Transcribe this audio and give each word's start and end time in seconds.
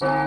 Buenas 0.00 0.20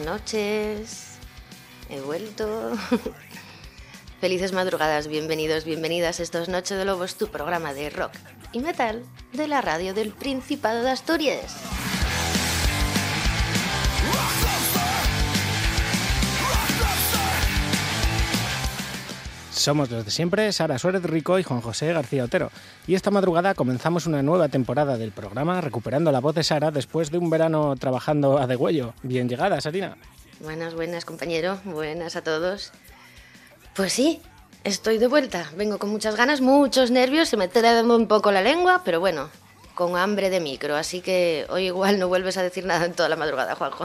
noches. 0.00 1.18
He 1.88 2.00
vuelto. 2.00 2.72
Felices 4.20 4.52
madrugadas, 4.52 5.06
bienvenidos, 5.06 5.64
bienvenidas. 5.64 6.18
Esto 6.18 6.40
es 6.40 6.48
Noche 6.48 6.74
de 6.74 6.84
Lobos, 6.84 7.14
tu 7.14 7.28
programa 7.28 7.72
de 7.72 7.90
rock 7.90 8.14
y 8.50 8.58
metal 8.58 9.04
de 9.32 9.46
la 9.46 9.60
radio 9.60 9.94
del 9.94 10.10
Principado 10.10 10.82
de 10.82 10.90
Asturias. 10.90 11.67
Somos 19.68 19.90
los 19.90 20.02
de 20.06 20.10
siempre, 20.10 20.50
Sara 20.50 20.78
Suárez 20.78 21.02
Rico 21.02 21.38
y 21.38 21.42
Juan 21.42 21.60
José 21.60 21.92
García 21.92 22.24
Otero. 22.24 22.50
Y 22.86 22.94
esta 22.94 23.10
madrugada 23.10 23.52
comenzamos 23.52 24.06
una 24.06 24.22
nueva 24.22 24.48
temporada 24.48 24.96
del 24.96 25.12
programa 25.12 25.60
recuperando 25.60 26.10
la 26.10 26.20
voz 26.20 26.34
de 26.36 26.42
Sara 26.42 26.70
después 26.70 27.10
de 27.10 27.18
un 27.18 27.28
verano 27.28 27.76
trabajando 27.76 28.38
a 28.38 28.46
degüello. 28.46 28.94
Bien 29.02 29.28
llegada, 29.28 29.60
Sarina. 29.60 29.98
Buenas, 30.40 30.72
buenas, 30.72 31.04
compañero. 31.04 31.60
Buenas 31.64 32.16
a 32.16 32.22
todos. 32.22 32.72
Pues 33.74 33.92
sí, 33.92 34.22
estoy 34.64 34.96
de 34.96 35.06
vuelta. 35.06 35.50
Vengo 35.54 35.76
con 35.76 35.90
muchas 35.90 36.16
ganas, 36.16 36.40
muchos 36.40 36.90
nervios, 36.90 37.28
se 37.28 37.36
me 37.36 37.46
traba 37.46 37.82
un 37.94 38.08
poco 38.08 38.32
la 38.32 38.40
lengua, 38.40 38.80
pero 38.86 39.00
bueno, 39.00 39.28
con 39.74 39.98
hambre 39.98 40.30
de 40.30 40.40
micro. 40.40 40.76
Así 40.76 41.02
que 41.02 41.44
hoy 41.50 41.66
igual 41.66 41.98
no 41.98 42.08
vuelves 42.08 42.38
a 42.38 42.42
decir 42.42 42.64
nada 42.64 42.86
en 42.86 42.94
toda 42.94 43.10
la 43.10 43.16
madrugada, 43.16 43.54
Juanjo. 43.54 43.84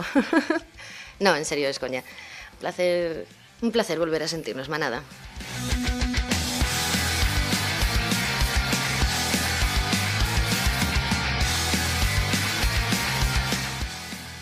no, 1.20 1.36
en 1.36 1.44
serio, 1.44 1.68
es 1.68 1.78
coña. 1.78 2.02
Un 2.54 2.58
placer, 2.60 3.26
un 3.60 3.72
placer 3.72 3.98
volver 3.98 4.22
a 4.22 4.28
sentirnos, 4.28 4.68
manada. 4.68 5.02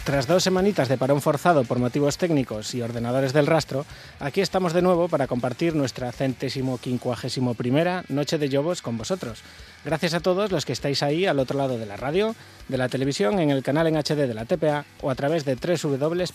Tras 0.04 0.26
dos 0.26 0.42
semanitas 0.42 0.88
de 0.88 0.98
parón 0.98 1.22
forzado 1.22 1.62
por 1.62 1.78
motivos 1.78 2.18
técnicos 2.18 2.74
y 2.74 2.82
ordenadores 2.82 3.32
del 3.32 3.46
rastro, 3.46 3.86
aquí 4.18 4.40
estamos 4.40 4.72
de 4.72 4.82
nuevo 4.82 5.06
para 5.06 5.28
compartir 5.28 5.76
nuestra 5.76 6.10
centésimo 6.10 6.78
quincuagésimo 6.78 7.54
primera 7.54 8.02
Noche 8.08 8.36
de 8.36 8.48
Lobos 8.48 8.82
con 8.82 8.98
vosotros. 8.98 9.44
Gracias 9.84 10.14
a 10.14 10.20
todos 10.20 10.50
los 10.50 10.64
que 10.64 10.72
estáis 10.72 11.04
ahí 11.04 11.24
al 11.26 11.38
otro 11.38 11.56
lado 11.56 11.78
de 11.78 11.86
la 11.86 11.96
radio, 11.96 12.34
de 12.66 12.78
la 12.78 12.88
televisión, 12.88 13.38
en 13.38 13.50
el 13.50 13.62
canal 13.62 13.86
en 13.86 13.94
HD 13.94 14.26
de 14.26 14.34
la 14.34 14.44
TPA 14.44 14.84
o 15.02 15.10
a 15.10 15.14
través 15.14 15.44
de 15.44 15.54
www.rtpa.es 15.54 16.28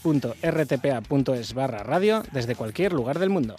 barra 1.54 1.84
radio 1.84 2.24
desde 2.32 2.56
cualquier 2.56 2.94
lugar 2.94 3.20
del 3.20 3.32
mundo. 3.32 3.58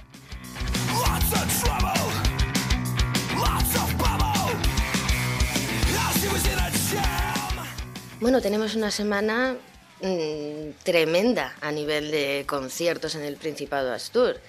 Bueno, 8.21 8.41
tenemos 8.41 8.75
una 8.75 8.91
semana 8.91 9.55
mmm, 10.01 10.71
tremenda 10.83 11.55
a 11.61 11.73
nivel 11.73 12.11
de 12.11 12.45
conciertos 12.47 13.15
en 13.15 13.23
el 13.23 13.37
Principado 13.37 13.93
Astur. 13.93 14.41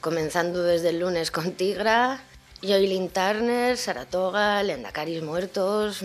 Comenzando 0.00 0.62
desde 0.62 0.90
el 0.90 1.00
lunes 1.00 1.30
con 1.30 1.52
Tigra, 1.52 2.20
Joylin 2.62 3.08
Turner, 3.08 3.76
Saratoga, 3.76 4.62
Lendacaris 4.62 5.22
Muertos. 5.22 6.02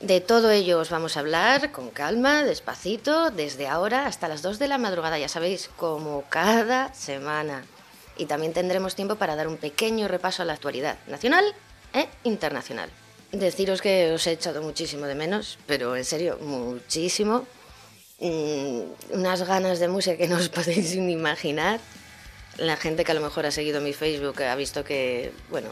De 0.00 0.20
todo 0.20 0.50
ello 0.50 0.80
os 0.80 0.90
vamos 0.90 1.16
a 1.16 1.20
hablar 1.20 1.70
con 1.70 1.90
calma, 1.90 2.42
despacito, 2.42 3.30
desde 3.30 3.68
ahora 3.68 4.06
hasta 4.06 4.26
las 4.26 4.42
2 4.42 4.58
de 4.58 4.66
la 4.66 4.76
madrugada, 4.76 5.16
ya 5.18 5.28
sabéis, 5.28 5.70
como 5.76 6.24
cada 6.28 6.92
semana. 6.92 7.64
Y 8.16 8.26
también 8.26 8.52
tendremos 8.52 8.96
tiempo 8.96 9.14
para 9.14 9.36
dar 9.36 9.46
un 9.46 9.58
pequeño 9.58 10.08
repaso 10.08 10.42
a 10.42 10.44
la 10.44 10.54
actualidad 10.54 10.98
nacional 11.06 11.44
e 11.94 12.08
internacional. 12.24 12.90
Deciros 13.30 13.80
que 13.80 14.12
os 14.12 14.26
he 14.26 14.32
echado 14.32 14.60
muchísimo 14.60 15.06
de 15.06 15.14
menos, 15.14 15.58
pero 15.66 15.96
en 15.96 16.04
serio, 16.04 16.36
muchísimo. 16.42 17.46
Mm, 18.22 19.18
unas 19.18 19.42
ganas 19.42 19.80
de 19.80 19.88
música 19.88 20.16
que 20.16 20.28
no 20.28 20.36
os 20.36 20.48
podéis 20.56 20.94
ni 20.96 21.12
imaginar. 21.12 21.80
La 22.56 22.76
gente 22.76 23.04
que 23.04 23.10
a 23.10 23.14
lo 23.16 23.20
mejor 23.20 23.46
ha 23.46 23.50
seguido 23.50 23.80
mi 23.80 23.92
Facebook 23.92 24.40
ha 24.42 24.54
visto 24.54 24.84
que, 24.84 25.32
bueno, 25.50 25.70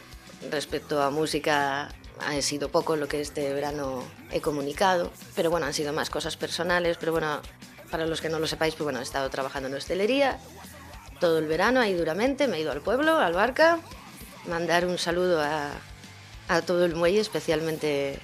respecto 0.50 1.00
a 1.00 1.10
música 1.10 1.90
ha 2.18 2.42
sido 2.42 2.68
poco 2.68 2.96
lo 2.96 3.06
que 3.06 3.20
este 3.20 3.54
verano 3.54 4.02
he 4.32 4.40
comunicado, 4.40 5.12
pero 5.36 5.50
bueno, 5.50 5.66
han 5.66 5.74
sido 5.74 5.92
más 5.92 6.10
cosas 6.10 6.36
personales, 6.36 6.96
pero 6.98 7.12
bueno, 7.12 7.40
para 7.90 8.04
los 8.04 8.20
que 8.20 8.28
no 8.28 8.40
lo 8.40 8.48
sepáis, 8.48 8.74
pues 8.74 8.84
bueno, 8.84 8.98
he 8.98 9.02
estado 9.02 9.30
trabajando 9.30 9.68
en 9.68 9.74
hostelería 9.76 10.38
todo 11.20 11.38
el 11.38 11.46
verano 11.46 11.80
ahí 11.80 11.94
duramente, 11.94 12.48
me 12.48 12.56
he 12.56 12.60
ido 12.60 12.72
al 12.72 12.80
pueblo, 12.80 13.18
al 13.18 13.32
Barca, 13.32 13.78
mandar 14.48 14.86
un 14.86 14.98
saludo 14.98 15.40
a, 15.40 15.70
a 16.48 16.62
todo 16.62 16.84
el 16.84 16.94
muelle, 16.94 17.20
especialmente 17.20 18.18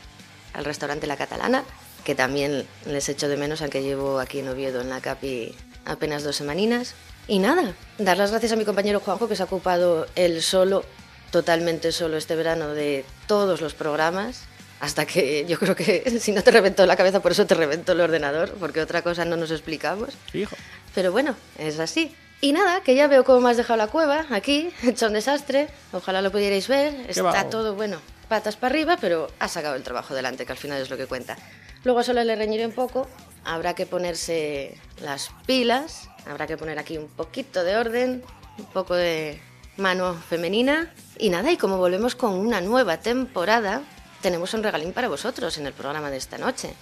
al 0.53 0.65
restaurante 0.65 1.07
La 1.07 1.17
Catalana, 1.17 1.63
que 2.07 2.15
también 2.15 2.69
les 2.87 3.09
echo 3.09 3.29
de 3.29 3.37
menos, 3.37 3.63
aunque 3.63 3.83
llevo 3.83 4.21
aquí 4.21 4.39
en 4.39 4.47
Oviedo, 4.47 4.81
en 4.81 4.89
la 4.89 5.01
Capi, 5.01 5.53
apenas 5.85 6.23
dos 6.23 6.37
semaninas. 6.37 6.95
Y 7.27 7.41
nada, 7.41 7.75
dar 7.99 8.17
las 8.17 8.31
gracias 8.31 8.53
a 8.53 8.57
mi 8.57 8.65
compañero 8.65 9.01
Juanjo, 9.01 9.29
que 9.29 9.35
se 9.35 9.43
ha 9.43 9.47
ocupado 9.47 10.07
él 10.15 10.41
solo, 10.41 10.85
totalmente 11.33 11.91
solo 11.91 12.17
este 12.17 12.37
verano, 12.37 12.69
de 12.69 13.05
todos 13.27 13.61
los 13.61 13.75
programas, 13.75 14.43
hasta 14.79 15.05
que 15.05 15.47
yo 15.47 15.59
creo 15.59 15.75
que 15.75 16.19
si 16.21 16.31
no 16.31 16.45
te 16.45 16.53
reventó 16.53 16.87
la 16.87 16.97
cabeza, 16.97 17.21
por 17.21 17.33
eso 17.33 17.45
te 17.45 17.57
reventó 17.57 17.91
el 17.91 18.01
ordenador, 18.01 18.53
porque 18.61 18.81
otra 18.81 19.03
cosa 19.03 19.25
no 19.25 19.37
nos 19.37 19.51
explicamos. 19.51 20.11
Hijo. 20.33 20.55
Pero 20.95 21.11
bueno, 21.11 21.35
es 21.59 21.81
así. 21.81 22.15
Y 22.41 22.53
nada, 22.53 22.83
que 22.83 22.95
ya 22.95 23.09
veo 23.09 23.25
cómo 23.25 23.41
me 23.41 23.51
has 23.51 23.57
dejado 23.57 23.79
la 23.79 23.89
cueva 23.89 24.27
aquí, 24.31 24.71
hecho 24.85 25.09
un 25.09 25.15
desastre. 25.15 25.67
Ojalá 25.91 26.23
lo 26.23 26.31
pudierais 26.31 26.69
ver. 26.69 26.95
Está 27.09 27.51
todo, 27.51 27.75
bueno, 27.75 27.99
patas 28.29 28.55
para 28.55 28.73
arriba, 28.73 28.97
pero 29.01 29.27
ha 29.41 29.49
sacado 29.49 29.75
el 29.75 29.83
trabajo 29.83 30.15
delante, 30.15 30.47
que 30.47 30.53
al 30.53 30.59
final 30.59 30.81
es 30.81 30.89
lo 30.89 30.97
que 30.97 31.07
cuenta. 31.07 31.37
Luego 31.87 32.03
solo 32.03 32.25
le 32.25 32.35
reñiré 32.35 32.67
un 32.67 32.73
poco. 32.73 33.07
Habrá 33.45 33.75
que 33.75 33.87
ponerse 33.87 34.77
las 35.01 35.31
pilas. 35.47 36.11
Habrá 36.29 36.49
que 36.49 36.57
poner 36.57 36.81
aquí 36.81 36.99
un 36.99 37.07
poquito 37.07 37.63
de 37.63 37.77
orden, 37.77 38.25
un 38.59 38.65
poco 38.65 38.97
de 38.97 39.41
mano 39.77 40.15
femenina. 40.29 40.93
Y 41.17 41.31
nada, 41.31 41.53
y 41.53 41.57
como 41.57 41.77
volvemos 41.77 42.17
con 42.17 42.33
una 42.35 42.61
nueva 42.61 42.97
temporada, 42.97 43.83
tenemos 44.21 44.53
un 44.53 44.65
regalín 44.65 44.93
para 44.93 45.07
vosotros 45.07 45.59
en 45.59 45.67
el 45.67 45.75
programa 45.75 46.11
de 46.11 46.17
esta 46.17 46.39
noche. 46.39 46.75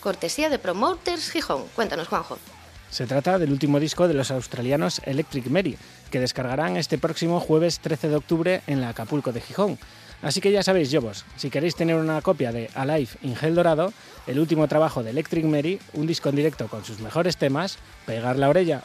Cortesía 0.00 0.48
de 0.50 0.58
Promoters 0.58 1.30
Gijón. 1.30 1.66
Cuéntanos, 1.76 2.08
Juanjo. 2.08 2.36
Se 2.90 3.06
trata 3.06 3.38
del 3.38 3.52
último 3.52 3.78
disco 3.78 4.08
de 4.08 4.14
los 4.14 4.32
australianos 4.32 5.00
Electric 5.04 5.46
Mary, 5.46 5.78
que 6.10 6.18
descargarán 6.18 6.76
este 6.76 6.98
próximo 6.98 7.38
jueves 7.38 7.78
13 7.78 8.08
de 8.08 8.16
octubre 8.16 8.62
en 8.66 8.80
la 8.80 8.88
Acapulco 8.88 9.30
de 9.30 9.40
Gijón. 9.40 9.78
Así 10.22 10.40
que 10.40 10.50
ya 10.50 10.62
sabéis, 10.62 10.90
Yobos, 10.90 11.24
si 11.36 11.50
queréis 11.50 11.74
tener 11.74 11.96
una 11.96 12.22
copia 12.22 12.50
de 12.50 12.70
Alive 12.74 13.10
in 13.22 13.36
Gel 13.36 13.54
Dorado, 13.54 13.92
el 14.26 14.38
último 14.38 14.68
trabajo 14.68 15.02
de 15.02 15.10
Electric 15.10 15.44
Mary, 15.44 15.78
un 15.92 16.06
disco 16.06 16.28
en 16.30 16.36
directo 16.36 16.68
con 16.68 16.84
sus 16.84 17.00
mejores 17.00 17.36
temas, 17.36 17.78
pegar 18.06 18.38
la 18.38 18.48
orella. 18.48 18.82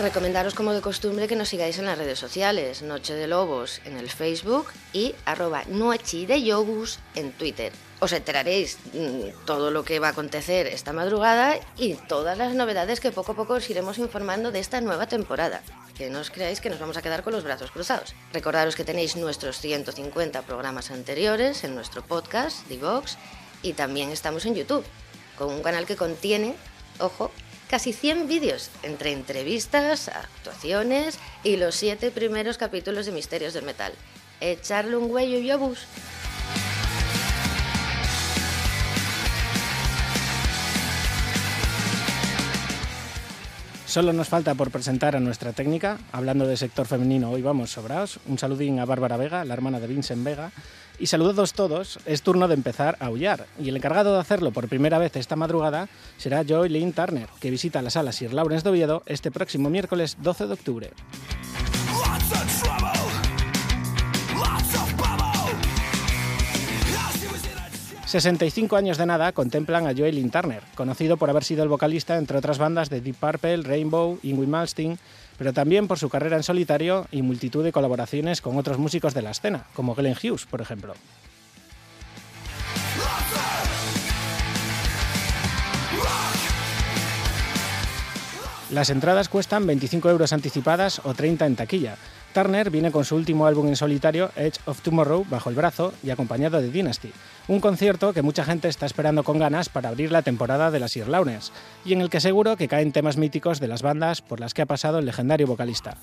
Recomendaros 0.00 0.54
como 0.54 0.72
de 0.72 0.80
costumbre 0.80 1.28
que 1.28 1.36
nos 1.36 1.50
sigáis 1.50 1.78
en 1.78 1.84
las 1.84 1.98
redes 1.98 2.18
sociales, 2.18 2.80
Noche 2.80 3.12
de 3.12 3.26
Lobos 3.26 3.82
en 3.84 3.98
el 3.98 4.08
Facebook 4.08 4.68
y 4.94 5.14
arroba 5.26 5.64
Noche 5.68 6.26
de 6.26 6.42
Yogus 6.42 6.98
en 7.14 7.32
Twitter. 7.32 7.70
Os 8.00 8.12
enteraréis 8.12 8.78
mm, 8.94 9.44
todo 9.44 9.70
lo 9.70 9.84
que 9.84 9.98
va 9.98 10.06
a 10.06 10.10
acontecer 10.12 10.66
esta 10.68 10.94
madrugada 10.94 11.60
y 11.76 11.96
todas 11.96 12.38
las 12.38 12.54
novedades 12.54 12.98
que 12.98 13.12
poco 13.12 13.32
a 13.32 13.36
poco 13.36 13.52
os 13.52 13.68
iremos 13.68 13.98
informando 13.98 14.50
de 14.50 14.60
esta 14.60 14.80
nueva 14.80 15.06
temporada. 15.06 15.60
Que 15.98 16.08
no 16.08 16.20
os 16.20 16.30
creáis 16.30 16.62
que 16.62 16.70
nos 16.70 16.80
vamos 16.80 16.96
a 16.96 17.02
quedar 17.02 17.22
con 17.22 17.34
los 17.34 17.44
brazos 17.44 17.70
cruzados. 17.70 18.14
Recordaros 18.32 18.76
que 18.76 18.84
tenéis 18.84 19.16
nuestros 19.16 19.60
150 19.60 20.40
programas 20.42 20.90
anteriores 20.90 21.62
en 21.62 21.74
nuestro 21.74 22.00
podcast, 22.02 22.66
Divox, 22.68 23.18
y 23.62 23.74
también 23.74 24.08
estamos 24.08 24.46
en 24.46 24.54
YouTube, 24.54 24.86
con 25.36 25.52
un 25.52 25.62
canal 25.62 25.84
que 25.84 25.96
contiene, 25.96 26.54
ojo, 27.00 27.30
casi 27.70 27.92
100 27.92 28.26
vídeos 28.26 28.68
entre 28.82 29.12
entrevistas, 29.12 30.08
actuaciones 30.08 31.20
y 31.44 31.56
los 31.56 31.76
7 31.76 32.10
primeros 32.10 32.58
capítulos 32.58 33.06
de 33.06 33.12
Misterios 33.12 33.54
del 33.54 33.64
Metal. 33.64 33.92
Echarle 34.40 34.96
un 34.96 35.08
huello 35.08 35.38
y 35.38 35.52
obús. 35.52 35.78
Solo 43.90 44.12
nos 44.12 44.28
falta 44.28 44.54
por 44.54 44.70
presentar 44.70 45.16
a 45.16 45.20
nuestra 45.20 45.52
técnica. 45.52 45.98
Hablando 46.12 46.46
de 46.46 46.56
sector 46.56 46.86
femenino, 46.86 47.28
hoy 47.28 47.42
vamos 47.42 47.72
sobraos. 47.72 48.20
Un 48.28 48.38
saludín 48.38 48.78
a 48.78 48.84
Bárbara 48.84 49.16
Vega, 49.16 49.44
la 49.44 49.52
hermana 49.52 49.80
de 49.80 49.88
Vincent 49.88 50.22
Vega. 50.22 50.52
Y 51.00 51.08
saludados 51.08 51.54
todos, 51.54 51.98
es 52.06 52.22
turno 52.22 52.46
de 52.46 52.54
empezar 52.54 52.96
a 53.00 53.06
aullar. 53.06 53.46
Y 53.58 53.68
el 53.68 53.76
encargado 53.76 54.14
de 54.14 54.20
hacerlo 54.20 54.52
por 54.52 54.68
primera 54.68 54.98
vez 54.98 55.16
esta 55.16 55.34
madrugada 55.34 55.88
será 56.18 56.44
Joy 56.44 56.68
Lynn 56.68 56.92
Turner, 56.92 57.26
que 57.40 57.50
visita 57.50 57.82
la 57.82 57.90
sala 57.90 58.12
Sir 58.12 58.32
Lawrence 58.32 58.62
de 58.62 58.70
Oviedo 58.70 59.02
este 59.06 59.32
próximo 59.32 59.70
miércoles 59.70 60.18
12 60.20 60.46
de 60.46 60.52
octubre. 60.52 60.90
65 68.10 68.74
años 68.74 68.98
de 68.98 69.06
nada 69.06 69.30
contemplan 69.30 69.86
a 69.86 69.94
Joel 69.96 70.32
Turner, 70.32 70.64
conocido 70.74 71.16
por 71.16 71.30
haber 71.30 71.44
sido 71.44 71.62
el 71.62 71.68
vocalista 71.68 72.18
entre 72.18 72.38
otras 72.38 72.58
bandas 72.58 72.90
de 72.90 73.00
Deep 73.00 73.14
Purple, 73.14 73.58
Rainbow, 73.58 74.18
Ingrid 74.24 74.48
Malmsteen, 74.48 74.98
pero 75.38 75.52
también 75.52 75.86
por 75.86 75.96
su 75.96 76.08
carrera 76.08 76.36
en 76.36 76.42
solitario 76.42 77.06
y 77.12 77.22
multitud 77.22 77.62
de 77.62 77.70
colaboraciones 77.70 78.40
con 78.40 78.56
otros 78.56 78.78
músicos 78.78 79.14
de 79.14 79.22
la 79.22 79.30
escena, 79.30 79.66
como 79.74 79.94
Glenn 79.94 80.16
Hughes, 80.20 80.44
por 80.46 80.60
ejemplo. 80.60 80.94
Las 88.72 88.90
entradas 88.90 89.28
cuestan 89.28 89.66
25 89.66 90.08
euros 90.10 90.32
anticipadas 90.32 91.00
o 91.02 91.12
30 91.12 91.44
en 91.44 91.56
taquilla. 91.56 91.96
Turner 92.32 92.70
viene 92.70 92.92
con 92.92 93.04
su 93.04 93.16
último 93.16 93.46
álbum 93.46 93.66
en 93.66 93.74
solitario, 93.74 94.30
Edge 94.36 94.60
of 94.66 94.80
Tomorrow, 94.80 95.26
bajo 95.28 95.50
el 95.50 95.56
brazo 95.56 95.92
y 96.04 96.10
acompañado 96.10 96.60
de 96.60 96.70
Dynasty, 96.70 97.10
un 97.48 97.58
concierto 97.58 98.12
que 98.12 98.22
mucha 98.22 98.44
gente 98.44 98.68
está 98.68 98.86
esperando 98.86 99.24
con 99.24 99.40
ganas 99.40 99.68
para 99.68 99.88
abrir 99.88 100.12
la 100.12 100.22
temporada 100.22 100.70
de 100.70 100.78
las 100.78 100.96
Irlaunes, 100.96 101.50
y 101.84 101.94
en 101.94 102.00
el 102.00 102.10
que 102.10 102.20
seguro 102.20 102.56
que 102.56 102.68
caen 102.68 102.92
temas 102.92 103.16
míticos 103.16 103.58
de 103.58 103.66
las 103.66 103.82
bandas 103.82 104.22
por 104.22 104.38
las 104.38 104.54
que 104.54 104.62
ha 104.62 104.66
pasado 104.66 105.00
el 105.00 105.06
legendario 105.06 105.48
vocalista. 105.48 105.96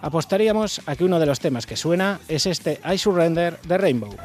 Apostaríamos 0.00 0.80
a 0.86 0.96
que 0.96 1.04
uno 1.04 1.20
de 1.20 1.26
los 1.26 1.40
temas 1.40 1.66
que 1.66 1.76
suena 1.76 2.20
es 2.28 2.46
este 2.46 2.80
I 2.90 2.96
Surrender 2.96 3.60
de 3.68 3.76
Rainbow. 3.76 4.16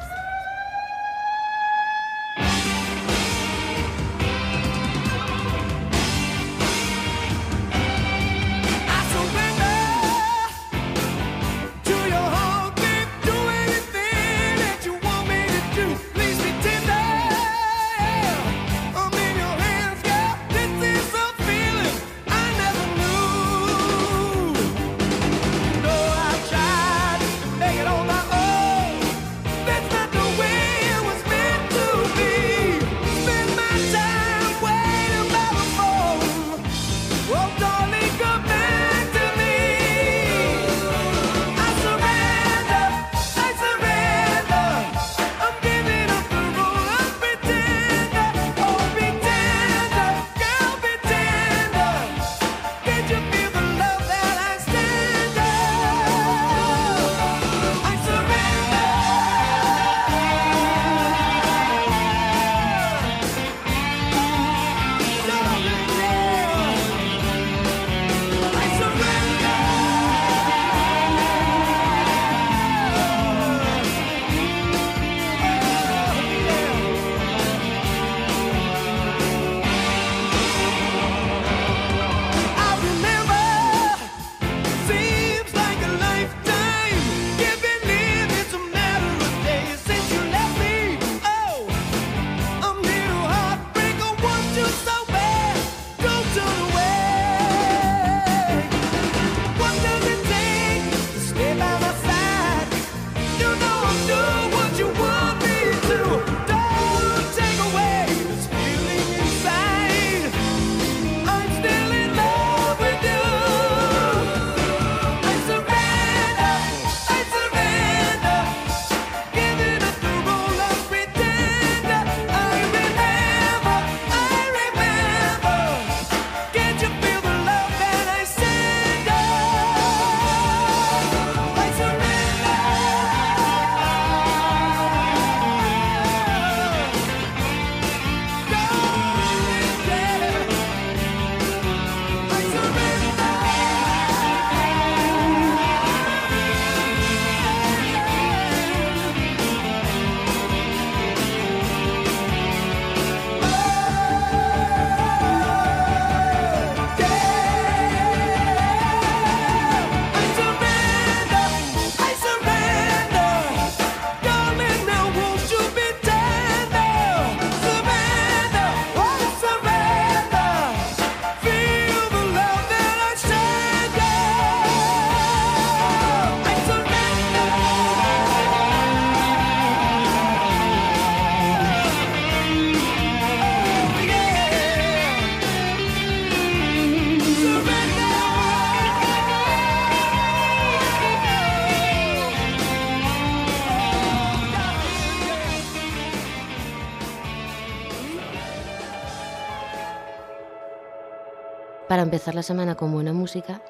Empezar 202.10 202.34
la 202.34 202.42
semana 202.42 202.74
con 202.74 202.90
buena 202.90 203.12
música, 203.12 203.62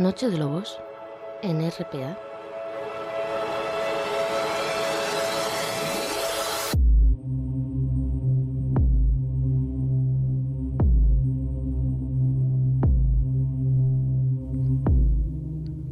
Noche 0.00 0.28
de 0.28 0.38
Lobos 0.38 0.76
en 1.40 1.60
RPA. 1.60 2.18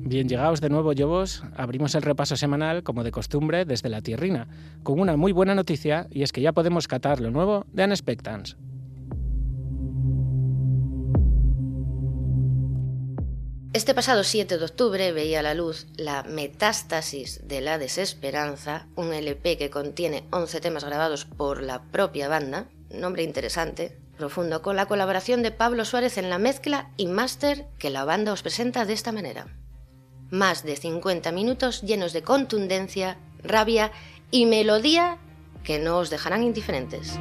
Bien, 0.00 0.28
llegados 0.28 0.60
de 0.60 0.70
nuevo, 0.70 0.92
Lobos, 0.94 1.44
abrimos 1.54 1.94
el 1.94 2.02
repaso 2.02 2.36
semanal, 2.36 2.82
como 2.82 3.04
de 3.04 3.12
costumbre, 3.12 3.64
desde 3.64 3.88
la 3.88 4.02
tierrina, 4.02 4.48
con 4.82 4.98
una 4.98 5.16
muy 5.16 5.30
buena 5.30 5.54
noticia, 5.54 6.08
y 6.10 6.24
es 6.24 6.32
que 6.32 6.40
ya 6.40 6.50
podemos 6.50 6.88
catar 6.88 7.20
lo 7.20 7.30
nuevo 7.30 7.66
de 7.72 7.84
Unexpectance. 7.84 8.56
Este 13.74 13.92
pasado 13.92 14.22
7 14.22 14.56
de 14.56 14.64
octubre 14.64 15.10
veía 15.10 15.42
la 15.42 15.52
luz 15.52 15.88
La 15.96 16.22
Metástasis 16.22 17.40
de 17.48 17.60
la 17.60 17.76
Desesperanza, 17.76 18.86
un 18.94 19.12
LP 19.12 19.58
que 19.58 19.68
contiene 19.68 20.28
11 20.30 20.60
temas 20.60 20.84
grabados 20.84 21.24
por 21.24 21.60
la 21.60 21.82
propia 21.82 22.28
banda, 22.28 22.68
nombre 22.88 23.24
interesante, 23.24 23.98
profundo, 24.16 24.62
con 24.62 24.76
la 24.76 24.86
colaboración 24.86 25.42
de 25.42 25.50
Pablo 25.50 25.84
Suárez 25.84 26.18
en 26.18 26.30
la 26.30 26.38
mezcla 26.38 26.92
y 26.96 27.08
máster 27.08 27.66
que 27.76 27.90
la 27.90 28.04
banda 28.04 28.32
os 28.32 28.42
presenta 28.42 28.84
de 28.84 28.92
esta 28.92 29.10
manera. 29.10 29.48
Más 30.30 30.62
de 30.62 30.76
50 30.76 31.32
minutos 31.32 31.82
llenos 31.82 32.12
de 32.12 32.22
contundencia, 32.22 33.18
rabia 33.42 33.90
y 34.30 34.46
melodía 34.46 35.18
que 35.64 35.80
no 35.80 35.98
os 35.98 36.10
dejarán 36.10 36.44
indiferentes. 36.44 37.18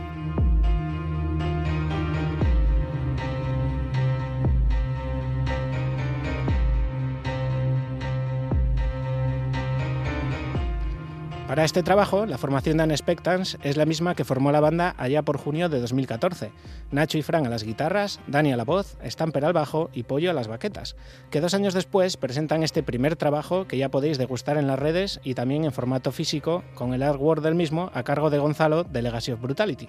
Para 11.54 11.66
este 11.66 11.84
trabajo, 11.84 12.26
la 12.26 12.40
formación 12.40 12.78
de 12.78 12.84
Unexpectants 12.86 13.60
es 13.62 13.78
la 13.78 13.86
misma 13.86 14.16
que 14.16 14.24
formó 14.24 14.52
la 14.52 14.60
banda 14.60 14.96
allá 14.98 15.22
por 15.22 15.38
junio 15.38 15.70
de 15.70 15.80
2014. 15.80 16.52
Nacho 16.90 17.20
y 17.20 17.22
Fran 17.22 17.46
a 17.46 17.50
las 17.50 17.64
guitarras, 17.64 18.20
Dani 18.26 18.52
a 18.52 18.58
la 18.58 18.64
voz, 18.64 18.98
Stamper 19.06 19.46
al 19.46 19.54
bajo 19.54 19.92
y 19.94 20.02
Pollo 20.02 20.32
a 20.32 20.34
las 20.34 20.48
baquetas, 20.48 20.96
que 21.30 21.42
dos 21.42 21.54
años 21.54 21.76
después 21.76 22.18
presentan 22.18 22.64
este 22.64 22.82
primer 22.82 23.18
trabajo 23.18 23.68
que 23.68 23.78
ya 23.78 23.90
podéis 23.90 24.18
degustar 24.18 24.58
en 24.58 24.66
las 24.66 24.80
redes 24.80 25.20
y 25.24 25.36
también 25.36 25.64
en 25.64 25.72
formato 25.72 26.12
físico 26.12 26.64
con 26.74 26.96
el 26.96 27.04
artwork 27.04 27.44
del 27.44 27.54
mismo 27.54 27.92
a 27.94 28.02
cargo 28.02 28.32
de 28.32 28.40
Gonzalo 28.40 28.84
de 28.84 29.04
Legacy 29.04 29.34
of 29.34 29.42
Brutality. 29.42 29.88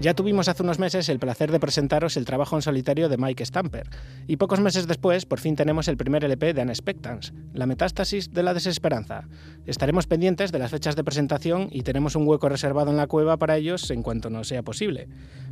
Ya 0.00 0.14
tuvimos 0.14 0.48
hace 0.48 0.62
unos 0.62 0.78
meses 0.78 1.10
el 1.10 1.18
placer 1.18 1.52
de 1.52 1.60
presentaros 1.60 2.16
el 2.16 2.24
trabajo 2.24 2.56
en 2.56 2.62
solitario 2.62 3.10
de 3.10 3.18
Mike 3.18 3.44
Stamper, 3.44 3.86
y 4.26 4.38
pocos 4.38 4.58
meses 4.58 4.86
después 4.86 5.26
por 5.26 5.40
fin 5.40 5.56
tenemos 5.56 5.88
el 5.88 5.98
primer 5.98 6.24
LP 6.24 6.54
de 6.54 6.62
Unexpectance, 6.62 7.34
La 7.52 7.66
metástasis 7.66 8.32
de 8.32 8.42
la 8.42 8.54
desesperanza. 8.54 9.28
Estaremos 9.66 10.06
pendientes 10.06 10.52
de 10.52 10.58
las 10.58 10.70
fechas 10.70 10.96
de 10.96 11.04
presentación 11.04 11.68
y 11.70 11.82
tenemos 11.82 12.16
un 12.16 12.26
hueco 12.26 12.48
reservado 12.48 12.90
en 12.90 12.96
la 12.96 13.08
cueva 13.08 13.36
para 13.36 13.58
ellos 13.58 13.90
en 13.90 14.02
cuanto 14.02 14.30
nos 14.30 14.48
sea 14.48 14.62
posible. 14.62 15.06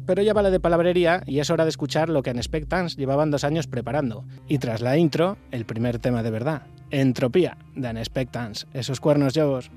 Pero 0.07 0.23
ya 0.23 0.33
vale 0.33 0.50
de 0.50 0.61
palabrería 0.61 1.23
y 1.26 1.40
es 1.40 1.50
hora 1.50 1.64
de 1.64 1.71
escuchar 1.71 2.09
lo 2.09 2.23
que 2.23 2.31
Unexpectance 2.31 2.97
llevaban 2.97 3.31
dos 3.31 3.45
años 3.45 3.67
preparando. 3.67 4.25
Y 4.49 4.57
tras 4.57 4.81
la 4.81 4.97
intro, 4.97 5.37
el 5.50 5.67
primer 5.67 5.99
tema 5.99 6.23
de 6.23 6.31
verdad, 6.31 6.62
Entropía, 6.90 7.59
de 7.76 7.90
Unexpectance. 7.90 8.67
Esos 8.73 8.99
cuernos 8.99 9.35
llovos. 9.35 9.71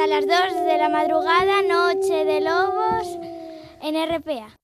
Hasta 0.00 0.06
las 0.06 0.26
2 0.26 0.64
de 0.64 0.78
la 0.78 0.88
madrugada, 0.88 1.60
Noche 1.62 2.24
de 2.24 2.40
Lobos, 2.40 3.18
en 3.82 3.96
RPA. 3.96 4.56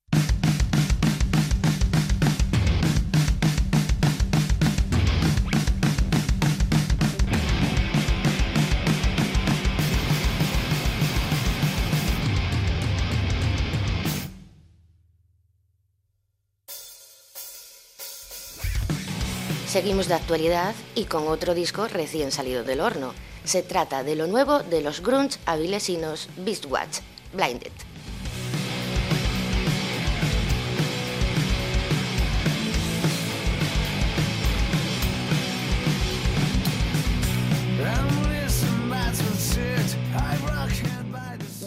Seguimos 19.66 20.09
de 20.09 20.14
actualidad 20.14 20.75
y 20.95 21.05
con 21.05 21.28
otro 21.28 21.52
disco 21.52 21.87
recién 21.88 22.33
salido 22.33 22.64
del 22.64 22.81
horno. 22.81 22.96
Se 23.47 23.62
trata 23.62 24.03
de 24.03 24.17
lo 24.17 24.26
nuevo 24.26 24.59
de 24.59 24.81
los 24.81 25.00
grunge 25.00 25.38
avilesinos 25.47 26.29
Beastwatch, 26.37 26.99
Blinded. 27.33 27.71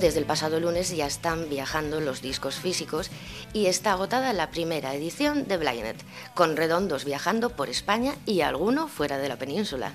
Desde 0.01 0.19
el 0.19 0.25
pasado 0.25 0.59
lunes 0.59 0.93
ya 0.93 1.07
están 1.07 1.47
viajando 1.49 2.01
los 2.01 2.21
discos 2.21 2.55
físicos 2.55 3.09
y 3.53 3.67
está 3.67 3.93
agotada 3.93 4.33
la 4.33 4.51
primera 4.51 4.93
edición 4.93 5.47
de 5.47 5.55
Blinded, 5.55 5.95
con 6.35 6.57
redondos 6.57 7.05
viajando 7.05 7.51
por 7.51 7.69
España 7.69 8.15
y 8.25 8.41
alguno 8.41 8.89
fuera 8.89 9.17
de 9.17 9.29
la 9.29 9.37
península. 9.37 9.93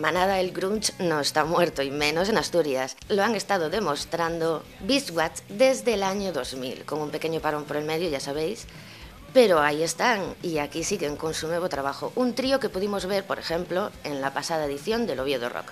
Manada 0.00 0.40
el 0.40 0.52
grunge 0.52 0.94
no 0.98 1.20
está 1.20 1.44
muerto 1.44 1.82
y 1.82 1.90
menos 1.90 2.30
en 2.30 2.38
Asturias. 2.38 2.96
Lo 3.10 3.22
han 3.22 3.34
estado 3.34 3.68
demostrando 3.68 4.64
Beastwatch 4.80 5.42
desde 5.50 5.92
el 5.92 6.02
año 6.02 6.32
2000, 6.32 6.86
con 6.86 7.02
un 7.02 7.10
pequeño 7.10 7.40
parón 7.40 7.64
por 7.64 7.76
el 7.76 7.84
medio, 7.84 8.08
ya 8.08 8.18
sabéis. 8.18 8.66
Pero 9.34 9.60
ahí 9.60 9.82
están 9.82 10.34
y 10.42 10.56
aquí 10.56 10.84
siguen 10.84 11.16
con 11.16 11.34
su 11.34 11.48
nuevo 11.48 11.68
trabajo, 11.68 12.12
un 12.16 12.34
trío 12.34 12.60
que 12.60 12.70
pudimos 12.70 13.04
ver, 13.04 13.24
por 13.24 13.38
ejemplo, 13.38 13.90
en 14.02 14.22
la 14.22 14.32
pasada 14.32 14.64
edición 14.64 15.06
del 15.06 15.20
Oviedo 15.20 15.50
Rock. 15.50 15.70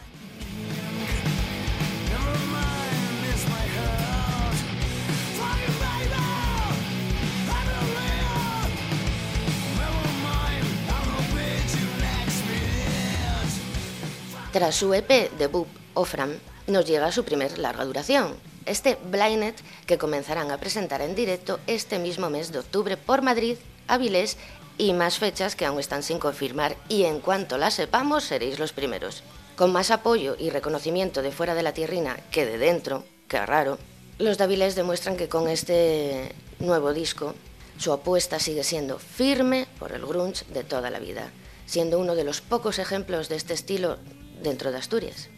Tras 14.59 14.75
su 14.75 14.93
EP 14.93 15.31
debut, 15.39 15.69
Ofram, 15.95 16.33
nos 16.67 16.85
llega 16.85 17.13
su 17.13 17.23
primer 17.23 17.59
larga 17.59 17.85
duración, 17.85 18.35
este 18.67 18.99
Blinded 19.09 19.55
que 19.87 19.99
comenzarán 19.99 20.51
a 20.51 20.59
presentar 20.59 21.01
en 21.01 21.15
directo 21.15 21.61
este 21.69 22.01
mismo 22.01 22.29
mes 22.29 22.51
de 22.51 22.59
octubre 22.59 22.97
por 22.97 23.23
Madrid, 23.23 23.57
Avilés 23.87 24.37
y 24.77 24.95
más 24.95 25.19
fechas 25.19 25.55
que 25.55 25.65
aún 25.65 25.79
están 25.79 26.03
sin 26.03 26.19
confirmar 26.19 26.75
y 26.89 27.05
en 27.05 27.21
cuanto 27.21 27.57
las 27.57 27.75
sepamos 27.75 28.25
seréis 28.25 28.59
los 28.59 28.73
primeros. 28.73 29.23
Con 29.55 29.71
más 29.71 29.93
apoyo 29.93 30.35
y 30.37 30.51
reconocimiento 30.51 31.23
de 31.23 31.31
fuera 31.31 31.55
de 31.55 31.63
la 31.63 31.73
tierrina 31.73 32.17
que 32.33 32.45
de 32.45 32.59
dentro, 32.59 33.05
que 33.29 33.47
raro, 33.47 33.79
los 34.19 34.39
Daviles 34.39 34.75
demuestran 34.75 35.17
que 35.17 35.29
con 35.29 35.47
este 35.47 36.35
nuevo 36.59 36.93
disco 36.93 37.37
su 37.79 37.93
apuesta 37.93 38.41
sigue 38.41 38.65
siendo 38.65 38.99
firme 38.99 39.69
por 39.79 39.93
el 39.93 40.05
grunge 40.05 40.45
de 40.53 40.65
toda 40.65 40.91
la 40.91 40.99
vida, 40.99 41.31
siendo 41.65 42.01
uno 42.01 42.17
de 42.17 42.25
los 42.25 42.41
pocos 42.41 42.81
ejemplos 42.81 43.29
de 43.29 43.37
este 43.37 43.55
estilo 43.55 43.99
dentro 44.43 44.71
de 44.73 44.79
Asturias. 44.79 45.29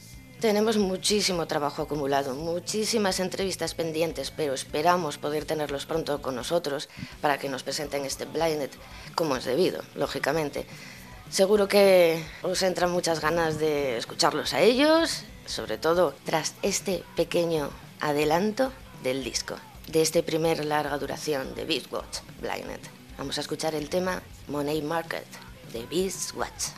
Tenemos 0.40 0.78
muchísimo 0.78 1.46
trabajo 1.46 1.82
acumulado, 1.82 2.34
muchísimas 2.34 3.20
entrevistas 3.20 3.74
pendientes, 3.74 4.30
pero 4.30 4.54
esperamos 4.54 5.18
poder 5.18 5.44
tenerlos 5.44 5.84
pronto 5.84 6.22
con 6.22 6.34
nosotros 6.34 6.88
para 7.20 7.36
que 7.38 7.50
nos 7.50 7.62
presenten 7.62 8.06
este 8.06 8.24
Blinded 8.24 8.70
como 9.14 9.36
es 9.36 9.44
debido, 9.44 9.82
lógicamente. 9.94 10.66
Seguro 11.28 11.68
que 11.68 12.24
os 12.42 12.62
entran 12.62 12.90
muchas 12.90 13.20
ganas 13.20 13.58
de 13.58 13.98
escucharlos 13.98 14.54
a 14.54 14.60
ellos, 14.62 15.24
sobre 15.44 15.76
todo 15.76 16.14
tras 16.24 16.54
este 16.62 17.04
pequeño 17.16 17.68
adelanto 18.00 18.72
del 19.02 19.22
disco, 19.22 19.56
de 19.88 20.00
este 20.00 20.22
primer 20.22 20.64
larga 20.64 20.96
duración 20.96 21.54
de 21.54 21.66
Beastwatch, 21.66 22.20
Blinded. 22.40 22.80
Vamos 23.18 23.36
a 23.36 23.42
escuchar 23.42 23.74
el 23.74 23.90
tema 23.90 24.22
Money 24.48 24.80
Market 24.80 25.26
de 25.72 25.84
Beastwatch. 25.84 26.70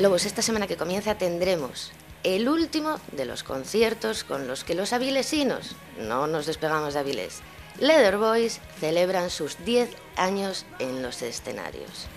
Lobos, 0.00 0.24
esta 0.24 0.40
semana 0.40 0.66
que 0.66 0.78
comienza 0.78 1.16
tendremos 1.16 1.92
el 2.24 2.48
último 2.48 2.98
de 3.12 3.26
los 3.26 3.42
conciertos 3.42 4.24
con 4.24 4.48
los 4.48 4.64
que 4.64 4.74
los 4.74 4.94
avilesinos, 4.94 5.76
no 5.98 6.26
nos 6.26 6.46
despegamos 6.46 6.94
de 6.94 7.00
Avilés, 7.00 7.42
Leather 7.78 8.16
Boys 8.16 8.62
celebran 8.78 9.28
sus 9.28 9.62
10 9.62 9.90
años 10.16 10.64
en 10.78 11.02
los 11.02 11.20
escenarios. 11.20 12.08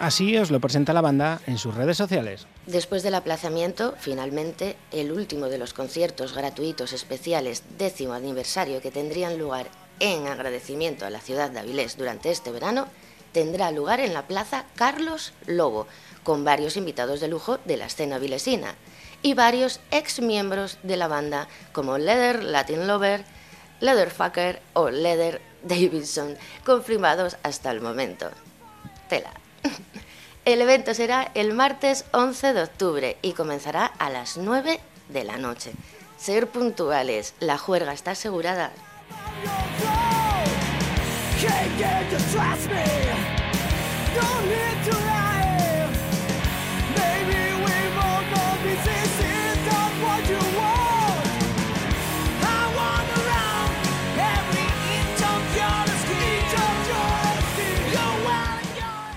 Así 0.00 0.36
os 0.36 0.50
lo 0.50 0.58
presenta 0.58 0.92
la 0.92 1.00
banda 1.00 1.40
en 1.46 1.58
sus 1.58 1.76
redes 1.76 1.96
sociales. 1.96 2.48
Después 2.66 3.02
del 3.02 3.16
aplazamiento, 3.16 3.94
finalmente, 3.98 4.76
el 4.92 5.10
último 5.10 5.46
de 5.46 5.58
los 5.58 5.74
conciertos 5.74 6.32
gratuitos 6.32 6.92
especiales 6.92 7.64
décimo 7.76 8.12
aniversario 8.12 8.80
que 8.80 8.92
tendrían 8.92 9.36
lugar 9.36 9.68
en 9.98 10.28
agradecimiento 10.28 11.04
a 11.04 11.10
la 11.10 11.20
ciudad 11.20 11.50
de 11.50 11.58
Avilés 11.58 11.96
durante 11.96 12.30
este 12.30 12.52
verano, 12.52 12.86
tendrá 13.32 13.72
lugar 13.72 13.98
en 13.98 14.14
la 14.14 14.28
Plaza 14.28 14.64
Carlos 14.76 15.32
Lobo, 15.46 15.88
con 16.22 16.44
varios 16.44 16.76
invitados 16.76 17.18
de 17.20 17.26
lujo 17.26 17.58
de 17.64 17.76
la 17.76 17.86
escena 17.86 18.16
avilesina 18.16 18.76
y 19.22 19.34
varios 19.34 19.80
ex 19.90 20.20
miembros 20.20 20.78
de 20.84 20.96
la 20.96 21.08
banda 21.08 21.48
como 21.72 21.98
Leather 21.98 22.44
Latin 22.44 22.86
Lover, 22.86 23.24
Leatherfucker 23.80 24.62
o 24.74 24.90
Leather 24.90 25.40
Davidson, 25.64 26.36
confirmados 26.64 27.36
hasta 27.42 27.72
el 27.72 27.80
momento. 27.80 28.30
Tela. 29.08 29.32
El 30.44 30.60
evento 30.60 30.92
será 30.92 31.30
el 31.34 31.54
martes 31.54 32.04
11 32.10 32.52
de 32.52 32.62
octubre 32.64 33.16
y 33.22 33.32
comenzará 33.32 33.86
a 33.86 34.10
las 34.10 34.36
9 34.36 34.80
de 35.08 35.24
la 35.24 35.36
noche. 35.36 35.72
Ser 36.18 36.48
puntuales, 36.48 37.34
la 37.38 37.58
juerga 37.58 37.92
está 37.92 38.12
asegurada. 38.12 38.72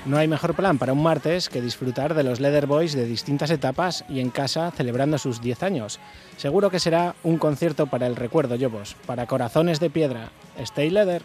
No 0.05 0.17
hay 0.17 0.27
mejor 0.27 0.53
plan 0.53 0.77
para 0.77 0.93
un 0.93 1.01
martes 1.01 1.49
que 1.49 1.61
disfrutar 1.61 2.13
de 2.13 2.23
los 2.23 2.39
Leather 2.39 2.67
Boys 2.67 2.93
de 2.93 3.05
distintas 3.05 3.49
etapas 3.49 4.05
y 4.07 4.19
en 4.19 4.29
casa 4.29 4.69
celebrando 4.69 5.17
sus 5.17 5.41
10 5.41 5.63
años. 5.63 5.99
Seguro 6.37 6.69
que 6.69 6.79
será 6.79 7.15
un 7.23 7.39
concierto 7.39 7.87
para 7.87 8.05
el 8.05 8.15
recuerdo, 8.15 8.55
Yobos, 8.55 8.95
para 9.07 9.25
corazones 9.25 9.79
de 9.79 9.89
piedra. 9.89 10.29
Stay 10.59 10.91
Leather. 10.91 11.23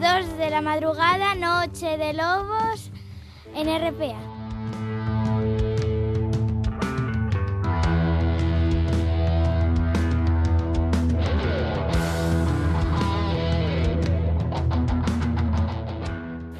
Las 0.00 0.26
2 0.26 0.38
de 0.38 0.50
la 0.50 0.60
madrugada, 0.60 1.34
Noche 1.34 1.96
de 1.96 2.12
Lobos 2.12 2.90
en 3.54 3.66
RPA. 3.68 4.18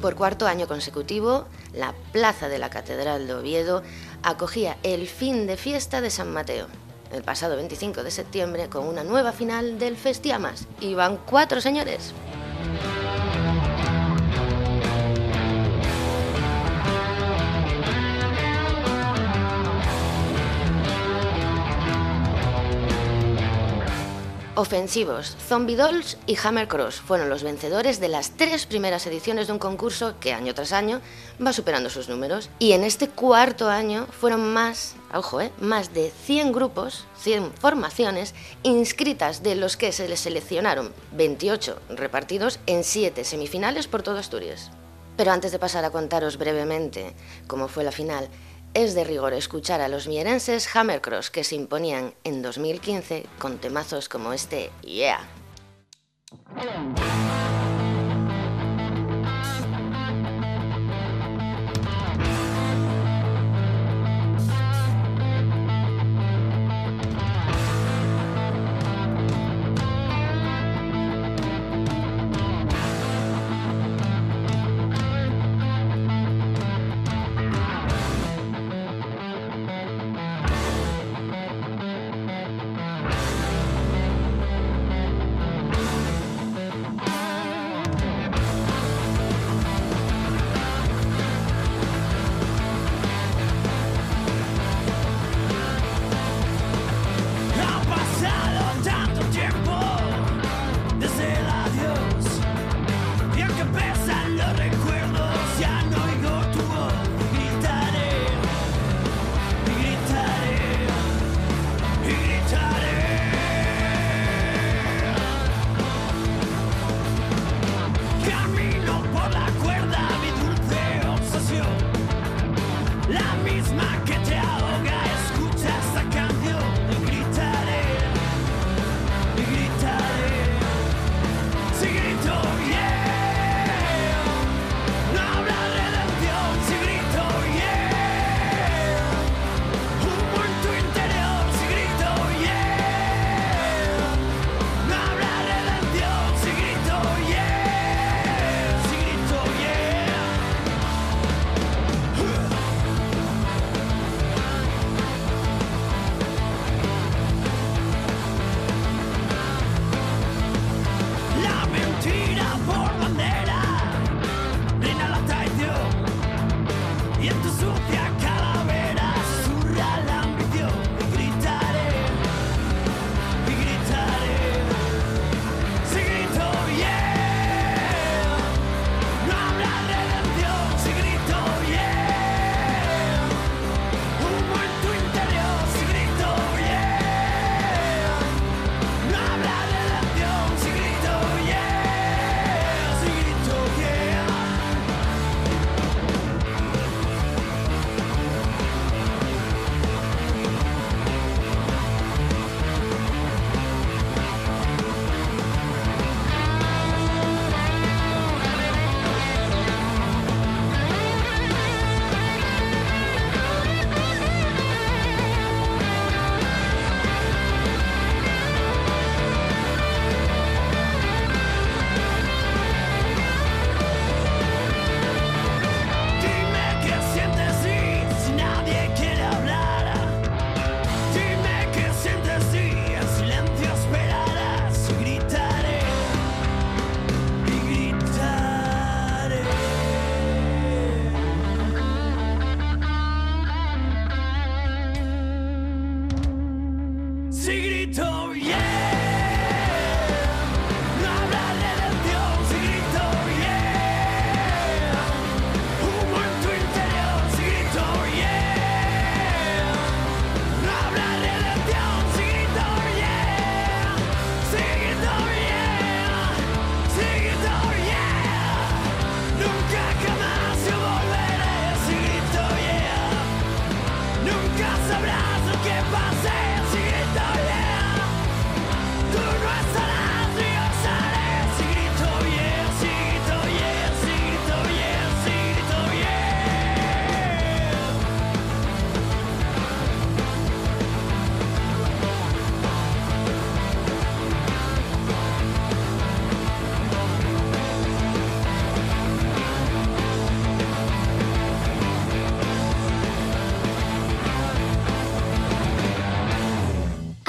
Por 0.01 0.15
cuarto 0.15 0.47
año 0.47 0.67
consecutivo, 0.67 1.45
la 1.73 1.93
Plaza 2.11 2.47
de 2.47 2.57
la 2.57 2.69
Catedral 2.69 3.27
de 3.27 3.33
Oviedo 3.33 3.83
acogía 4.23 4.77
el 4.83 5.07
fin 5.07 5.45
de 5.45 5.57
fiesta 5.57 6.01
de 6.01 6.09
San 6.09 6.31
Mateo, 6.31 6.67
el 7.11 7.23
pasado 7.23 7.57
25 7.57 8.03
de 8.03 8.11
septiembre, 8.11 8.69
con 8.69 8.87
una 8.87 9.03
nueva 9.03 9.33
final 9.33 9.77
del 9.77 9.97
Festiamas. 9.97 10.67
Y 10.79 10.93
van 10.93 11.17
cuatro 11.17 11.59
señores. 11.61 12.13
Ofensivos, 24.59 25.37
Zombie 25.47 25.77
Dolls 25.77 26.17
y 26.27 26.37
Hammer 26.43 26.67
Cross 26.67 26.99
fueron 26.99 27.29
los 27.29 27.43
vencedores 27.43 28.01
de 28.01 28.09
las 28.09 28.31
tres 28.31 28.65
primeras 28.65 29.07
ediciones 29.07 29.47
de 29.47 29.53
un 29.53 29.59
concurso 29.59 30.15
que 30.19 30.33
año 30.33 30.53
tras 30.53 30.73
año 30.73 30.99
va 31.41 31.53
superando 31.53 31.89
sus 31.89 32.09
números. 32.09 32.49
Y 32.59 32.73
en 32.73 32.83
este 32.83 33.07
cuarto 33.07 33.69
año 33.69 34.05
fueron 34.07 34.51
más, 34.51 34.95
ojo, 35.13 35.39
eh, 35.39 35.53
más 35.61 35.93
de 35.93 36.11
100 36.25 36.51
grupos, 36.51 37.05
100 37.21 37.53
formaciones 37.53 38.35
inscritas 38.63 39.43
de 39.43 39.55
los 39.55 39.77
que 39.77 39.93
se 39.93 40.09
les 40.09 40.19
seleccionaron 40.19 40.91
28 41.13 41.79
repartidos 41.91 42.59
en 42.65 42.83
7 42.83 43.23
semifinales 43.23 43.87
por 43.87 44.03
todo 44.03 44.17
Asturias. 44.17 44.71
Pero 45.15 45.31
antes 45.31 45.53
de 45.53 45.59
pasar 45.59 45.85
a 45.85 45.91
contaros 45.91 46.37
brevemente 46.37 47.13
cómo 47.47 47.69
fue 47.69 47.85
la 47.85 47.93
final, 47.93 48.27
es 48.73 48.95
de 48.95 49.03
rigor 49.03 49.33
escuchar 49.33 49.81
a 49.81 49.87
los 49.87 50.07
mierenses 50.07 50.75
Hammercross 50.75 51.29
que 51.29 51.43
se 51.43 51.55
imponían 51.55 52.13
en 52.23 52.41
2015 52.41 53.25
con 53.37 53.57
temazos 53.57 54.09
como 54.09 54.33
este 54.33 54.71
Yeah. 54.81 55.19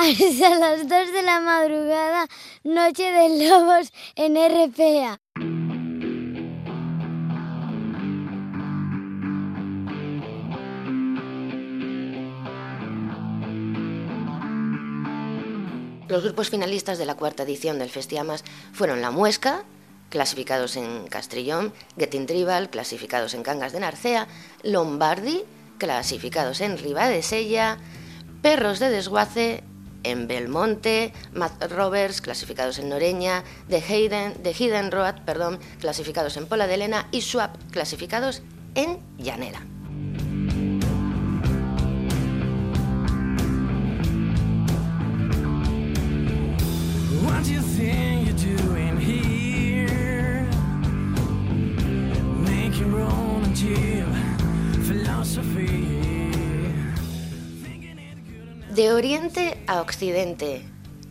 hasta 0.08 0.58
las 0.58 0.88
2 0.88 1.12
de 1.12 1.22
la 1.22 1.40
madrugada, 1.40 2.26
Noche 2.64 3.12
de 3.12 3.46
Lobos 3.46 3.92
en 4.16 4.34
RPA. 4.34 5.20
Los 16.08 16.24
grupos 16.24 16.48
finalistas 16.48 16.96
de 16.96 17.04
la 17.04 17.14
cuarta 17.14 17.42
edición 17.42 17.78
del 17.78 17.90
Festiamas 17.90 18.42
fueron 18.72 19.02
La 19.02 19.10
Muesca, 19.10 19.64
clasificados 20.08 20.76
en 20.76 21.08
Castrillón, 21.08 21.74
Getting 21.98 22.24
Tribal, 22.24 22.70
clasificados 22.70 23.34
en 23.34 23.42
Cangas 23.42 23.72
de 23.72 23.80
Narcea, 23.80 24.28
Lombardi, 24.62 25.44
clasificados 25.76 26.62
en 26.62 26.78
Sella, 27.22 27.76
Perros 28.40 28.78
de 28.78 28.88
Desguace 28.88 29.62
en 30.02 30.26
Belmonte, 30.28 31.12
Matt 31.32 31.70
Roberts, 31.70 32.20
clasificados 32.20 32.78
en 32.78 32.88
Noreña, 32.88 33.44
The 33.68 33.80
Hidden, 33.80 34.42
The 34.42 34.52
Hidden 34.52 34.90
Road, 34.90 35.22
perdón, 35.24 35.58
clasificados 35.80 36.36
en 36.36 36.46
Pola 36.46 36.66
de 36.66 36.74
Elena 36.74 37.08
y 37.10 37.22
Swap, 37.22 37.56
clasificados 37.70 38.42
en 38.74 38.98
Llanera. 39.18 39.62
De 58.74 58.92
Oriente 58.92 59.60
a 59.66 59.80
Occidente, 59.80 60.64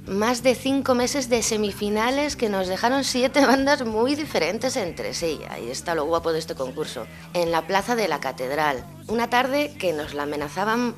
más 0.07 0.43
de 0.43 0.55
cinco 0.55 0.95
meses 0.95 1.28
de 1.28 1.43
semifinales 1.43 2.38
que 2.38 2.47
nos 2.47 2.70
dejaron 2.70 3.03
siete 3.03 3.45
bandas 3.45 3.86
muy 3.86 4.16
diferentes 4.16 4.78
entre 4.78 5.14
sí. 5.14 5.41
Ahí 5.49 5.70
está 5.70 5.93
lo 5.93 6.05
guapo 6.05 6.32
de 6.32 6.39
este 6.39 6.55
concurso. 6.55 7.05
En 7.34 7.51
la 7.51 7.68
plaza 7.68 7.97
de 7.97 8.07
la 8.07 8.22
catedral. 8.22 8.86
Una 9.07 9.30
tarde 9.30 9.76
que 9.78 9.91
nos 9.91 10.14
la 10.14 10.24
amenazaban 10.24 10.95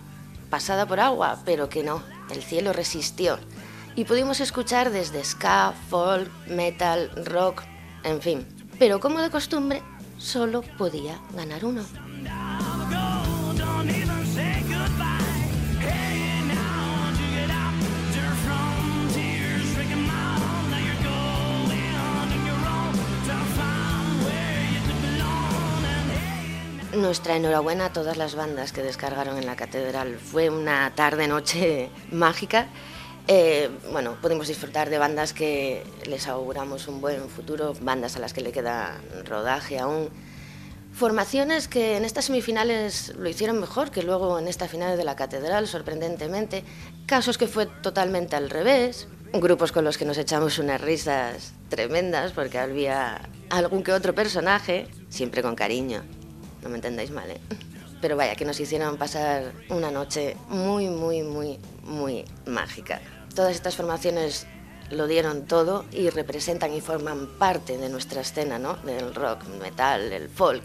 pasada 0.51 0.86
por 0.86 0.99
agua, 0.99 1.39
pero 1.45 1.68
que 1.68 1.82
no, 1.84 2.03
el 2.30 2.43
cielo 2.43 2.74
resistió. 2.74 3.39
Y 3.95 4.05
pudimos 4.05 4.39
escuchar 4.39 4.91
desde 4.91 5.24
ska, 5.24 5.74
folk, 5.89 6.30
metal, 6.47 7.09
rock, 7.26 7.64
en 8.03 8.22
fin. 8.22 8.47
Pero 8.78 8.99
como 8.99 9.20
de 9.20 9.32
costumbre, 9.32 9.82
solo 10.20 10.62
podía 10.78 11.20
ganar 11.34 11.66
uno. 11.66 11.84
Nuestra 26.95 27.37
enhorabuena 27.37 27.85
a 27.85 27.93
todas 27.93 28.17
las 28.17 28.35
bandas 28.35 28.73
que 28.73 28.83
descargaron 28.83 29.37
en 29.37 29.45
la 29.45 29.55
catedral. 29.55 30.17
Fue 30.19 30.49
una 30.49 30.93
tarde-noche 30.93 31.89
mágica. 32.11 32.67
Eh, 33.27 33.69
bueno, 33.93 34.17
pudimos 34.21 34.49
disfrutar 34.49 34.89
de 34.89 34.97
bandas 34.97 35.31
que 35.31 35.85
les 36.05 36.27
auguramos 36.27 36.89
un 36.89 36.99
buen 36.99 37.29
futuro, 37.29 37.73
bandas 37.79 38.17
a 38.17 38.19
las 38.19 38.33
que 38.33 38.41
le 38.41 38.51
queda 38.51 38.99
rodaje 39.23 39.79
aún. 39.79 40.09
Formaciones 40.91 41.69
que 41.69 41.95
en 41.95 42.03
estas 42.03 42.25
semifinales 42.25 43.13
lo 43.15 43.29
hicieron 43.29 43.61
mejor 43.61 43.89
que 43.89 44.03
luego 44.03 44.37
en 44.37 44.49
esta 44.49 44.67
final 44.67 44.97
de 44.97 45.05
la 45.05 45.15
catedral, 45.15 45.69
sorprendentemente. 45.69 46.65
Casos 47.05 47.37
que 47.37 47.47
fue 47.47 47.67
totalmente 47.67 48.35
al 48.35 48.49
revés. 48.49 49.07
Grupos 49.31 49.71
con 49.71 49.85
los 49.85 49.97
que 49.97 50.03
nos 50.03 50.17
echamos 50.17 50.59
unas 50.59 50.81
risas 50.81 51.53
tremendas 51.69 52.33
porque 52.33 52.59
había 52.59 53.29
algún 53.49 53.81
que 53.81 53.93
otro 53.93 54.13
personaje, 54.13 54.89
siempre 55.07 55.41
con 55.41 55.55
cariño 55.55 56.03
no 56.62 56.70
me 56.70 56.76
entendáis 56.76 57.12
mal, 57.12 57.30
¿eh? 57.30 57.39
Pero 58.01 58.18
vaya, 58.18 58.36
que 58.36 58.45
nos 58.45 58.59
hicieron 58.59 58.97
pasar 58.97 59.53
una 59.70 59.91
noche 59.91 60.36
muy, 60.49 60.88
muy, 60.89 61.22
muy, 61.22 61.59
muy 61.84 62.26
mágica. 62.45 62.99
Todas 63.36 63.55
estas 63.55 63.76
formaciones 63.76 64.47
lo 64.89 65.07
dieron 65.07 65.45
todo 65.45 65.86
y 65.91 66.09
representan 66.09 66.74
y 66.74 66.82
forman 66.82 67.28
parte 67.38 67.78
de 67.78 67.89
nuestra 67.89 68.22
escena, 68.22 68.59
¿no? 68.59 68.76
Del 68.78 69.14
rock, 69.14 69.45
metal, 69.62 70.12
el 70.12 70.30
folk, 70.30 70.64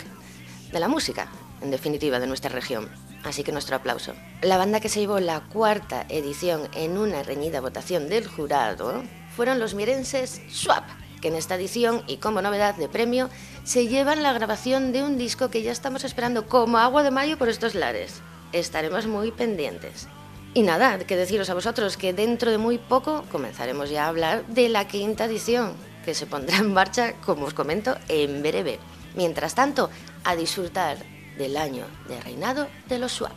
de 0.72 0.80
la 0.80 0.88
música, 0.88 1.28
en 1.60 1.70
definitiva, 1.70 2.18
de 2.18 2.26
nuestra 2.26 2.50
región. 2.50 2.88
Así 3.22 3.42
que 3.42 3.52
nuestro 3.52 3.76
aplauso. 3.76 4.14
La 4.42 4.56
banda 4.56 4.80
que 4.80 4.88
se 4.88 5.00
llevó 5.00 5.20
la 5.20 5.40
cuarta 5.40 6.06
edición 6.08 6.68
en 6.74 6.96
una 6.96 7.22
reñida 7.22 7.60
votación 7.60 8.08
del 8.08 8.26
jurado 8.26 9.02
fueron 9.34 9.58
los 9.58 9.74
mirenses 9.74 10.40
Swap, 10.48 10.84
que 11.20 11.28
en 11.28 11.34
esta 11.34 11.54
edición, 11.54 12.02
y 12.06 12.18
como 12.18 12.42
novedad 12.42 12.74
de 12.76 12.88
premio, 12.88 13.30
se 13.64 13.88
llevan 13.88 14.22
la 14.22 14.32
grabación 14.32 14.92
de 14.92 15.02
un 15.02 15.18
disco 15.18 15.50
que 15.50 15.62
ya 15.62 15.72
estamos 15.72 16.04
esperando 16.04 16.46
como 16.46 16.78
agua 16.78 17.02
de 17.02 17.10
mayo 17.10 17.38
por 17.38 17.48
estos 17.48 17.74
lares. 17.74 18.20
Estaremos 18.52 19.06
muy 19.06 19.32
pendientes. 19.32 20.08
Y 20.54 20.62
nada, 20.62 20.98
que 20.98 21.16
deciros 21.16 21.50
a 21.50 21.54
vosotros 21.54 21.96
que 21.96 22.14
dentro 22.14 22.50
de 22.50 22.58
muy 22.58 22.78
poco 22.78 23.24
comenzaremos 23.30 23.90
ya 23.90 24.06
a 24.06 24.08
hablar 24.08 24.46
de 24.46 24.68
la 24.68 24.88
quinta 24.88 25.26
edición, 25.26 25.74
que 26.04 26.14
se 26.14 26.26
pondrá 26.26 26.58
en 26.58 26.72
marcha, 26.72 27.14
como 27.24 27.46
os 27.46 27.54
comento, 27.54 27.96
en 28.08 28.42
breve. 28.42 28.78
Mientras 29.14 29.54
tanto, 29.54 29.90
a 30.24 30.34
disfrutar 30.34 30.96
del 31.36 31.56
año 31.56 31.84
de 32.08 32.20
reinado 32.20 32.68
de 32.88 32.98
los 32.98 33.12
Swap. 33.12 33.32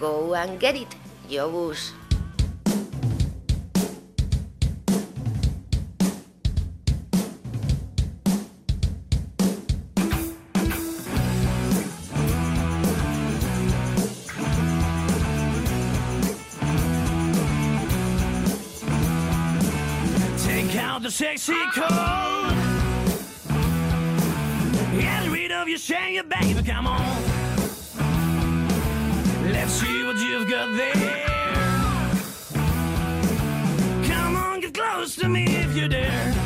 Go 0.00 0.34
and 0.34 0.60
get 0.60 0.74
it, 0.74 0.88
Yobus. 1.28 1.94
Sexy 21.14 21.54
cold. 21.72 22.52
Get 24.98 25.30
rid 25.30 25.52
of 25.52 25.68
your 25.68 25.78
shame, 25.78 26.28
baby, 26.28 26.60
come 26.64 26.88
on. 26.88 27.22
Let's 29.52 29.74
see 29.74 30.02
what 30.02 30.16
you've 30.16 30.50
got 30.50 30.76
there. 30.76 31.24
Come 34.08 34.34
on, 34.34 34.60
get 34.60 34.74
close 34.74 35.14
to 35.14 35.28
me 35.28 35.44
if 35.44 35.76
you 35.76 35.86
dare. 35.86 36.43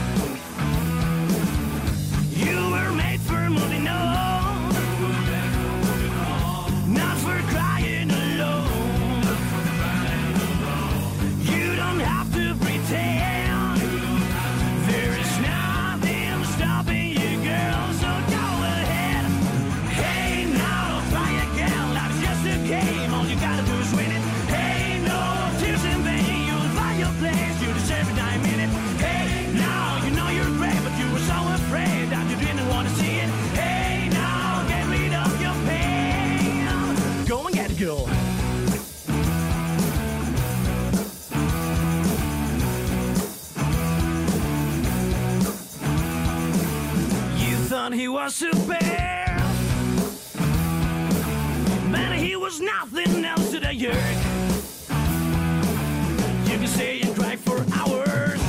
Was 48.08 48.34
super. 48.34 48.78
Man, 51.90 52.18
he 52.18 52.36
was 52.36 52.60
nothing 52.60 53.24
else 53.24 53.50
to 53.50 53.60
the 53.60 53.74
yerk. 53.74 53.94
You 56.48 56.58
can 56.58 56.66
say 56.66 56.98
you 56.98 57.12
cried 57.14 57.40
for 57.40 57.64
hours, 57.74 58.40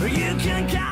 or 0.00 0.08
you 0.08 0.36
can 0.38 0.68
count 0.68 0.91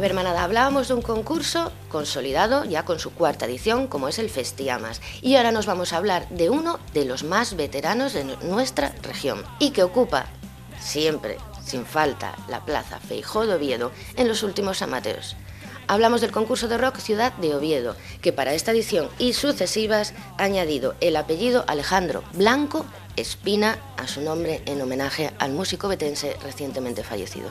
A 0.00 0.02
ver, 0.02 0.14
manada, 0.14 0.44
hablábamos 0.44 0.88
de 0.88 0.94
un 0.94 1.02
concurso 1.02 1.72
consolidado 1.90 2.64
ya 2.64 2.86
con 2.86 2.98
su 2.98 3.12
cuarta 3.12 3.44
edición, 3.44 3.86
como 3.86 4.08
es 4.08 4.18
el 4.18 4.30
Festiamas. 4.30 5.02
Y 5.20 5.36
ahora 5.36 5.52
nos 5.52 5.66
vamos 5.66 5.92
a 5.92 5.98
hablar 5.98 6.26
de 6.30 6.48
uno 6.48 6.80
de 6.94 7.04
los 7.04 7.22
más 7.22 7.54
veteranos 7.54 8.14
de 8.14 8.24
nuestra 8.24 8.94
región 9.02 9.44
y 9.58 9.72
que 9.72 9.82
ocupa 9.82 10.24
siempre, 10.80 11.36
sin 11.62 11.84
falta, 11.84 12.34
la 12.48 12.64
plaza 12.64 12.98
Feijó 12.98 13.46
de 13.46 13.56
Oviedo 13.56 13.92
en 14.16 14.26
los 14.26 14.42
últimos 14.42 14.80
amateos. 14.80 15.36
Hablamos 15.86 16.22
del 16.22 16.32
concurso 16.32 16.66
de 16.66 16.78
rock 16.78 16.96
Ciudad 16.96 17.34
de 17.34 17.54
Oviedo, 17.54 17.94
que 18.22 18.32
para 18.32 18.54
esta 18.54 18.70
edición 18.70 19.10
y 19.18 19.34
sucesivas 19.34 20.14
ha 20.38 20.44
añadido 20.44 20.94
el 21.02 21.14
apellido 21.14 21.66
Alejandro 21.66 22.24
Blanco 22.32 22.86
Espina 23.16 23.78
a 23.98 24.08
su 24.08 24.22
nombre 24.22 24.62
en 24.64 24.80
homenaje 24.80 25.30
al 25.38 25.52
músico 25.52 25.88
betense 25.88 26.38
recientemente 26.42 27.04
fallecido. 27.04 27.50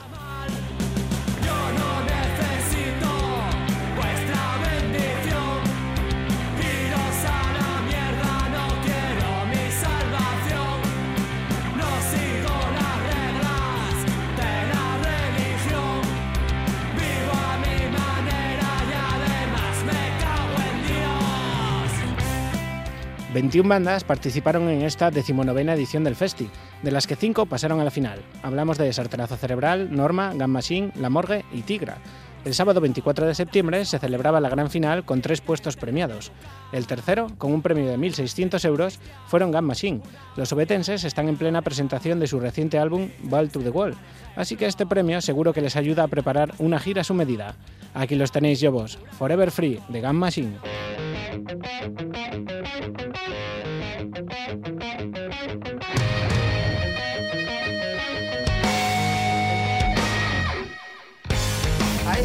...21 23.40 23.66
bandas 23.66 24.04
participaron 24.04 24.68
en 24.68 24.82
esta 24.82 25.10
decimonovena 25.10 25.72
edición 25.72 26.04
del 26.04 26.14
Festi, 26.14 26.50
de 26.82 26.90
las 26.90 27.06
que 27.06 27.16
5 27.16 27.46
pasaron 27.46 27.80
a 27.80 27.84
la 27.84 27.90
final. 27.90 28.20
Hablamos 28.42 28.76
de 28.76 28.92
Sartenazo 28.92 29.38
Cerebral, 29.38 29.96
Norma, 29.96 30.34
Gun 30.34 30.50
Machine, 30.50 30.92
La 30.96 31.08
Morgue 31.08 31.46
y 31.50 31.62
Tigra. 31.62 31.96
El 32.44 32.52
sábado 32.52 32.82
24 32.82 33.26
de 33.26 33.34
septiembre 33.34 33.86
se 33.86 33.98
celebraba 33.98 34.40
la 34.40 34.50
gran 34.50 34.68
final 34.68 35.06
con 35.06 35.22
tres 35.22 35.40
puestos 35.40 35.76
premiados. 35.76 36.32
El 36.70 36.86
tercero, 36.86 37.28
con 37.38 37.54
un 37.54 37.62
premio 37.62 37.86
de 37.86 37.96
1.600 37.96 38.62
euros, 38.66 38.98
fueron 39.26 39.52
Gun 39.52 39.64
Machine. 39.64 40.02
Los 40.36 40.52
obetenses 40.52 41.04
están 41.04 41.30
en 41.30 41.38
plena 41.38 41.62
presentación 41.62 42.20
de 42.20 42.26
su 42.26 42.40
reciente 42.40 42.78
álbum 42.78 43.08
Ball 43.22 43.48
to 43.48 43.60
the 43.60 43.70
Wall, 43.70 43.94
así 44.36 44.56
que 44.56 44.66
este 44.66 44.84
premio 44.84 45.22
seguro 45.22 45.54
que 45.54 45.62
les 45.62 45.76
ayuda 45.76 46.02
a 46.02 46.08
preparar 46.08 46.52
una 46.58 46.78
gira 46.78 47.00
a 47.00 47.04
su 47.04 47.14
medida. 47.14 47.54
Aquí 47.94 48.16
los 48.16 48.32
tenéis, 48.32 48.60
yo 48.60 48.70
vos, 48.70 48.98
Forever 49.18 49.50
Free, 49.50 49.80
de 49.88 50.02
Gun 50.02 50.16
Machine. 50.16 51.09
I 51.32 51.34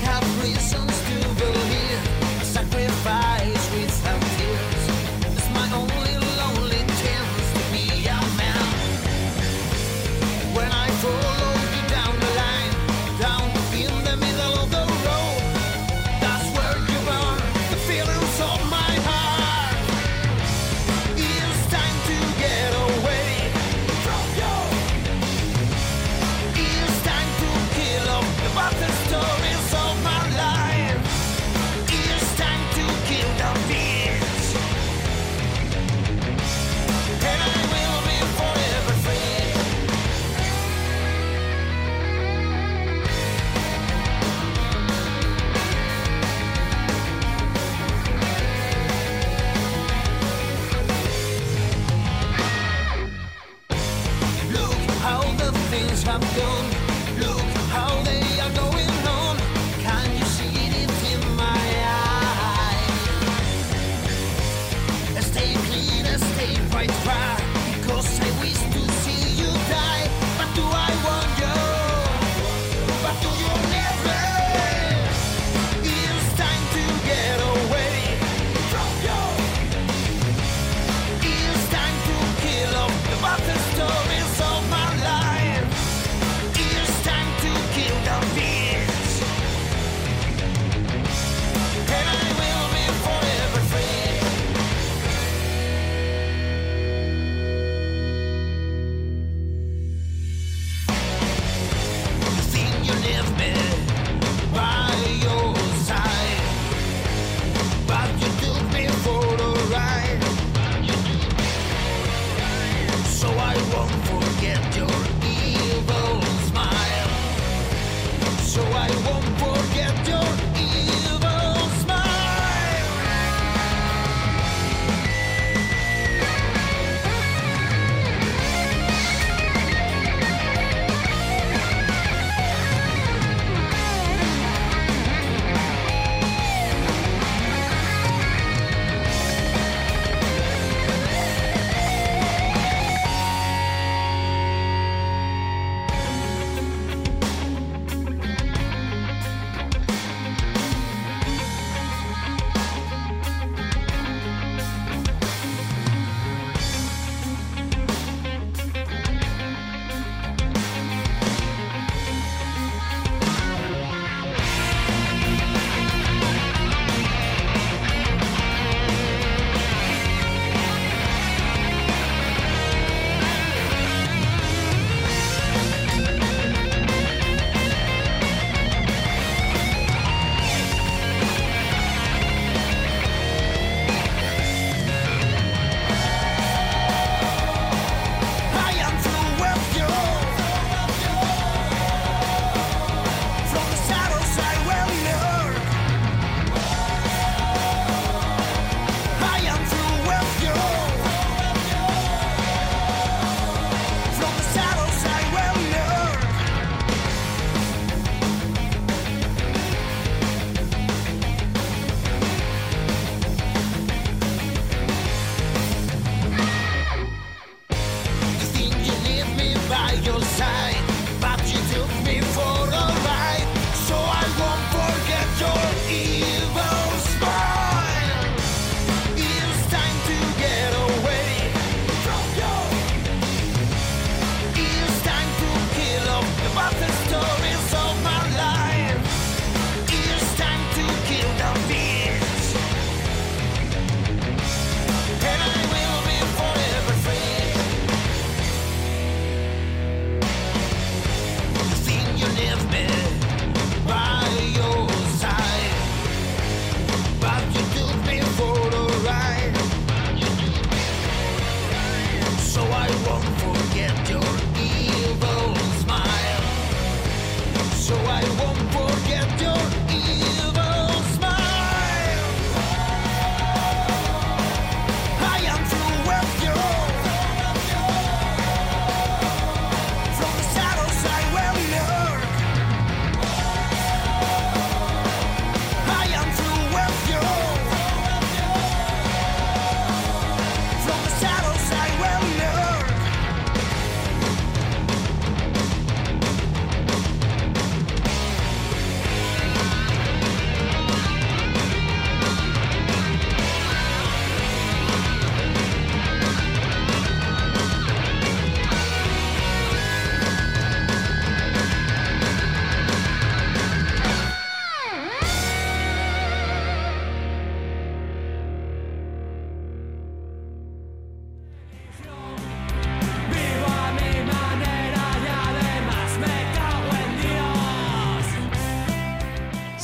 have 0.01 0.55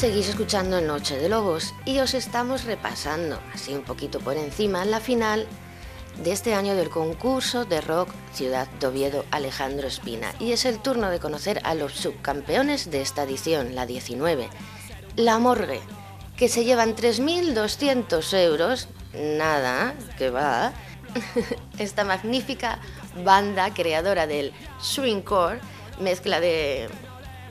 Seguís 0.01 0.29
escuchando 0.29 0.81
Noche 0.81 1.15
de 1.19 1.29
Lobos 1.29 1.75
y 1.85 1.99
os 1.99 2.15
estamos 2.15 2.63
repasando, 2.63 3.39
así 3.53 3.75
un 3.75 3.83
poquito 3.83 4.19
por 4.19 4.35
encima, 4.35 4.83
la 4.83 4.99
final 4.99 5.45
de 6.23 6.31
este 6.31 6.55
año 6.55 6.73
del 6.73 6.89
concurso 6.89 7.65
de 7.65 7.81
rock 7.81 8.09
Ciudad 8.33 8.67
de 8.79 8.87
Oviedo 8.87 9.25
Alejandro 9.29 9.87
Espina. 9.87 10.33
Y 10.39 10.53
es 10.53 10.65
el 10.65 10.79
turno 10.79 11.11
de 11.11 11.19
conocer 11.19 11.61
a 11.65 11.75
los 11.75 11.93
subcampeones 11.93 12.89
de 12.89 13.03
esta 13.03 13.21
edición, 13.21 13.75
la 13.75 13.85
19, 13.85 14.49
La 15.17 15.37
Morgue, 15.37 15.81
que 16.35 16.49
se 16.49 16.65
llevan 16.65 16.95
3.200 16.95 18.33
euros, 18.39 18.87
nada, 19.13 19.93
que 20.17 20.31
va, 20.31 20.73
esta 21.77 22.05
magnífica 22.05 22.79
banda 23.23 23.71
creadora 23.71 24.25
del 24.25 24.51
swingcore, 24.81 25.59
mezcla 25.99 26.39
de 26.39 26.89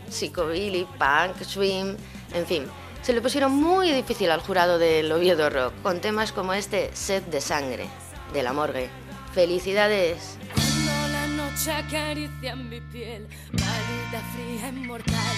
psicobilly, 0.08 0.84
punk, 0.98 1.44
swing, 1.44 1.96
en 2.34 2.46
fin. 2.46 2.66
Se 3.02 3.12
le 3.12 3.22
pusieron 3.22 3.52
muy 3.52 3.90
difícil 3.92 4.30
al 4.30 4.40
jurado 4.40 4.78
del 4.78 5.10
Oviedo 5.10 5.48
Rock, 5.48 5.72
con 5.82 6.00
temas 6.00 6.32
como 6.32 6.52
este 6.52 6.90
Sed 6.94 7.22
de 7.24 7.40
Sangre, 7.40 7.88
de 8.32 8.42
la 8.42 8.52
morgue. 8.52 8.90
¡Felicidades! 9.32 10.36
Cuando 10.54 11.08
la 11.08 11.26
noche 11.28 11.72
acaricia 11.72 12.56
mi 12.56 12.80
piel, 12.80 13.26
pálida, 13.52 14.22
fría, 14.34 14.68
inmortal, 14.68 15.36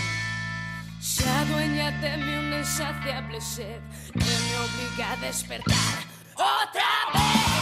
se 1.01 1.28
adueña 1.28 1.90
de 2.01 2.16
mí 2.16 2.34
una 2.34 2.59
insaciable 2.59 3.40
sed 3.40 3.80
que 4.12 4.18
me 4.18 4.24
obliga 4.24 5.12
a 5.12 5.16
despertar 5.16 5.99
otra 6.34 6.82
vez. 7.14 7.61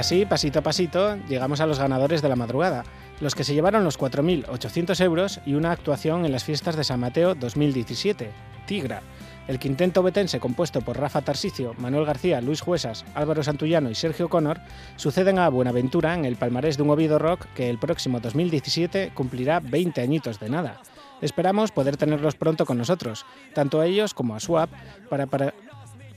Así, 0.00 0.24
pasito 0.24 0.60
a 0.60 0.62
pasito, 0.62 1.16
llegamos 1.28 1.60
a 1.60 1.66
los 1.66 1.78
ganadores 1.78 2.22
de 2.22 2.28
la 2.30 2.36
madrugada, 2.36 2.84
los 3.20 3.34
que 3.34 3.44
se 3.44 3.52
llevaron 3.52 3.84
los 3.84 3.98
4.800 3.98 5.04
euros 5.04 5.40
y 5.44 5.54
una 5.54 5.72
actuación 5.72 6.24
en 6.24 6.32
las 6.32 6.44
fiestas 6.44 6.74
de 6.74 6.84
San 6.84 7.00
Mateo 7.00 7.34
2017, 7.34 8.30
Tigra. 8.66 9.02
El 9.46 9.58
quinteto 9.58 10.02
betense 10.02 10.40
compuesto 10.40 10.80
por 10.80 10.98
Rafa 10.98 11.20
Tarsicio, 11.20 11.74
Manuel 11.76 12.06
García, 12.06 12.40
Luis 12.40 12.62
Juesas, 12.62 13.04
Álvaro 13.14 13.42
Santullano 13.42 13.90
y 13.90 13.94
Sergio 13.94 14.30
Connor 14.30 14.60
suceden 14.96 15.38
a 15.38 15.50
Buenaventura 15.50 16.14
en 16.14 16.24
el 16.24 16.36
palmarés 16.36 16.78
de 16.78 16.82
un 16.82 16.90
Oviedo 16.90 17.18
Rock 17.18 17.46
que 17.54 17.68
el 17.68 17.78
próximo 17.78 18.20
2017 18.20 19.12
cumplirá 19.14 19.60
20 19.60 20.00
añitos 20.00 20.40
de 20.40 20.48
nada. 20.48 20.80
Esperamos 21.20 21.72
poder 21.72 21.98
tenerlos 21.98 22.36
pronto 22.36 22.64
con 22.64 22.78
nosotros, 22.78 23.26
tanto 23.54 23.80
a 23.80 23.86
ellos 23.86 24.14
como 24.14 24.34
a 24.34 24.40
Swap, 24.40 24.70
para, 25.10 25.26
para, 25.26 25.52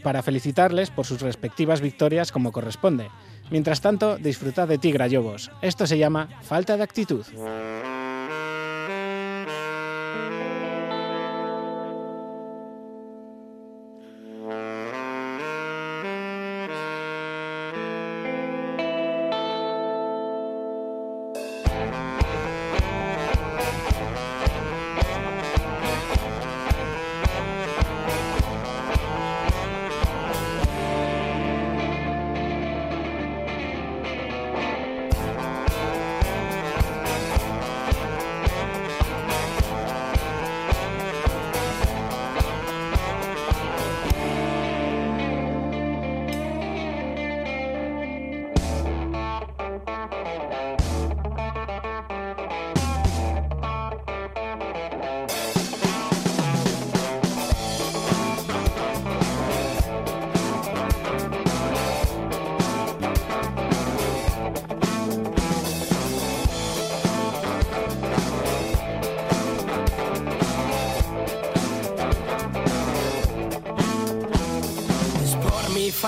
para 0.04 0.22
felicitarles 0.22 0.90
por 0.90 1.06
sus 1.06 1.22
respectivas 1.22 1.82
victorias 1.82 2.32
como 2.32 2.54
corresponde. 2.54 3.10
Mientras 3.50 3.82
tanto, 3.82 4.18
disfrutad 4.18 4.68
de 4.68 4.78
Tigra 4.78 5.08
Lobos. 5.08 5.52
Esto 5.62 5.86
se 5.86 5.98
llama 5.98 6.30
falta 6.42 6.78
de 6.78 6.84
actitud. 6.84 7.26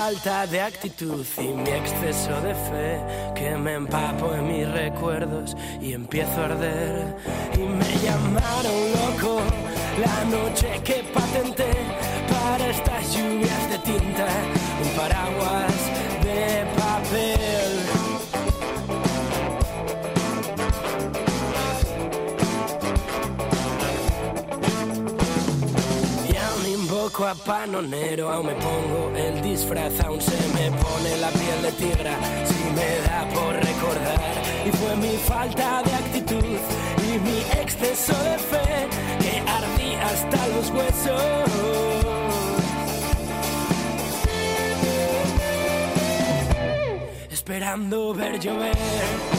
Falta 0.05 0.45
de 0.45 0.61
actitud 0.61 1.25
y 1.39 1.47
mi 1.47 1.67
exceso 1.71 2.39
de 2.41 2.53
fe 2.53 3.01
que 3.33 3.57
me 3.57 3.73
empapo 3.73 4.35
en 4.35 4.47
mis 4.47 4.69
recuerdos 4.69 5.57
y 5.81 5.93
empiezo 5.93 6.41
a 6.41 6.45
arder. 6.45 7.15
Y 7.55 7.63
me 7.79 7.91
llamaron 8.03 8.77
loco 8.99 9.41
la 10.05 10.17
noche 10.25 10.79
que 10.83 11.03
patenté 11.11 11.71
para 12.29 12.69
estas 12.69 13.15
lluvias 13.15 13.69
de 13.71 13.79
tinta, 13.79 14.27
a 27.27 27.33
panonero, 27.33 28.29
aún 28.29 28.47
me 28.47 28.53
pongo 28.53 29.11
el 29.15 29.41
disfraz, 29.41 29.99
aún 30.01 30.21
se 30.21 30.37
me 30.53 30.69
pone 30.71 31.17
la 31.17 31.29
piel 31.29 31.61
de 31.63 31.71
tigra, 31.71 32.17
si 32.45 32.63
me 32.75 32.99
da 33.07 33.27
por 33.29 33.53
recordar. 33.55 34.19
Y 34.65 34.71
fue 34.71 34.95
mi 34.97 35.17
falta 35.17 35.81
de 35.83 35.93
actitud 35.93 36.43
y 36.43 37.19
mi 37.19 37.39
exceso 37.61 38.13
de 38.23 38.37
fe 38.37 38.87
que 39.19 39.39
ardí 39.39 39.95
hasta 39.95 40.47
los 40.49 40.69
huesos. 40.71 41.49
Esperando 47.31 48.13
ver 48.13 48.39
llover. 48.39 49.34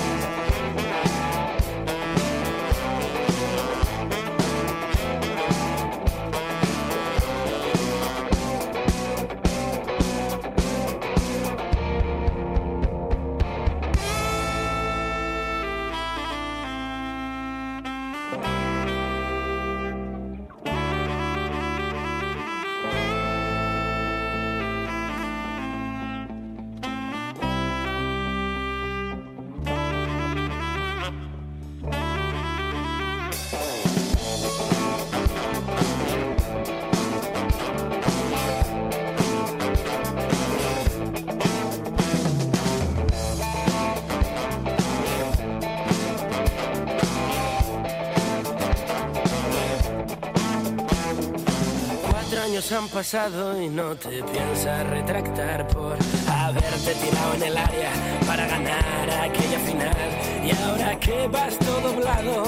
Han 52.72 52.88
pasado 52.88 53.60
y 53.60 53.68
no 53.68 53.94
te 53.94 54.22
piensas 54.24 54.86
retractar 54.88 55.68
por 55.68 55.96
haberte 56.28 56.94
tirado 56.94 57.34
en 57.34 57.42
el 57.44 57.56
área 57.56 57.90
para 58.26 58.46
ganar 58.46 59.10
aquella 59.10 59.58
final. 59.60 59.96
Y 60.44 60.50
ahora 60.62 60.98
que 60.98 61.28
vas 61.28 61.56
todo 61.58 61.92
doblado, 61.92 62.42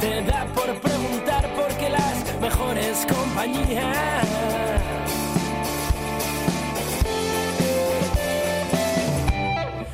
te 0.00 0.22
da 0.22 0.46
por 0.54 0.80
preguntar 0.80 1.54
por 1.54 1.68
qué 1.76 1.90
las 1.90 2.40
mejores 2.40 3.06
compañías. 3.06 4.26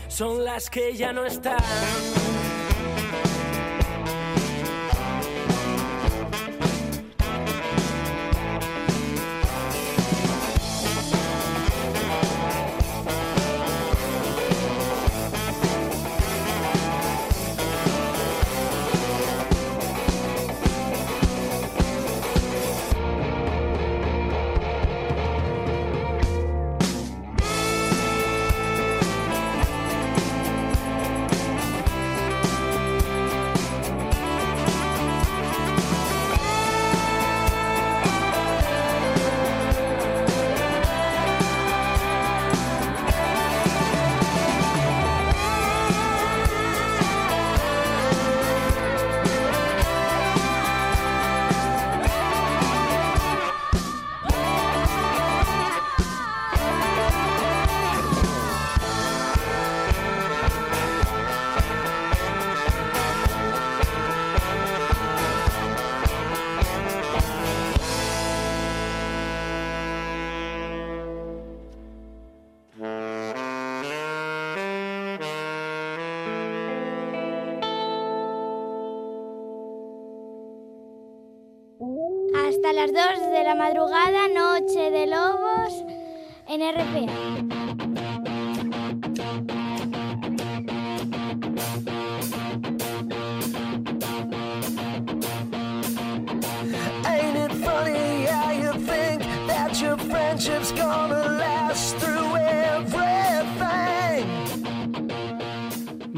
Son 0.09 0.45
las 0.45 0.70
que 0.70 0.95
ya 0.95 1.12
no 1.12 1.25
están. 1.25 2.24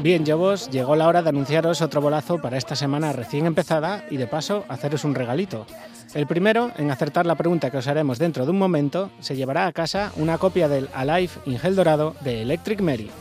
Bien, 0.07 0.23
vos 0.37 0.69
llegó 0.69 0.95
la 0.95 1.09
hora 1.09 1.21
de 1.21 1.27
anunciaros 1.27 1.81
otro 1.81 1.99
bolazo 1.99 2.37
para 2.37 2.55
esta 2.55 2.77
semana 2.77 3.11
recién 3.11 3.45
empezada 3.45 4.05
y 4.09 4.15
de 4.15 4.25
paso 4.25 4.63
haceros 4.69 5.03
un 5.03 5.13
regalito. 5.13 5.65
El 6.13 6.25
primero, 6.27 6.71
en 6.77 6.89
acertar 6.91 7.25
la 7.25 7.35
pregunta 7.35 7.69
que 7.69 7.75
os 7.79 7.87
haremos 7.87 8.17
dentro 8.17 8.45
de 8.45 8.51
un 8.51 8.57
momento, 8.57 9.11
se 9.19 9.35
llevará 9.35 9.67
a 9.67 9.73
casa 9.73 10.13
una 10.15 10.37
copia 10.37 10.69
del 10.69 10.87
Alive 10.93 11.33
in 11.45 11.59
Gel 11.59 11.75
Dorado 11.75 12.15
de 12.21 12.41
Electric 12.41 12.79
Mary. 12.79 13.11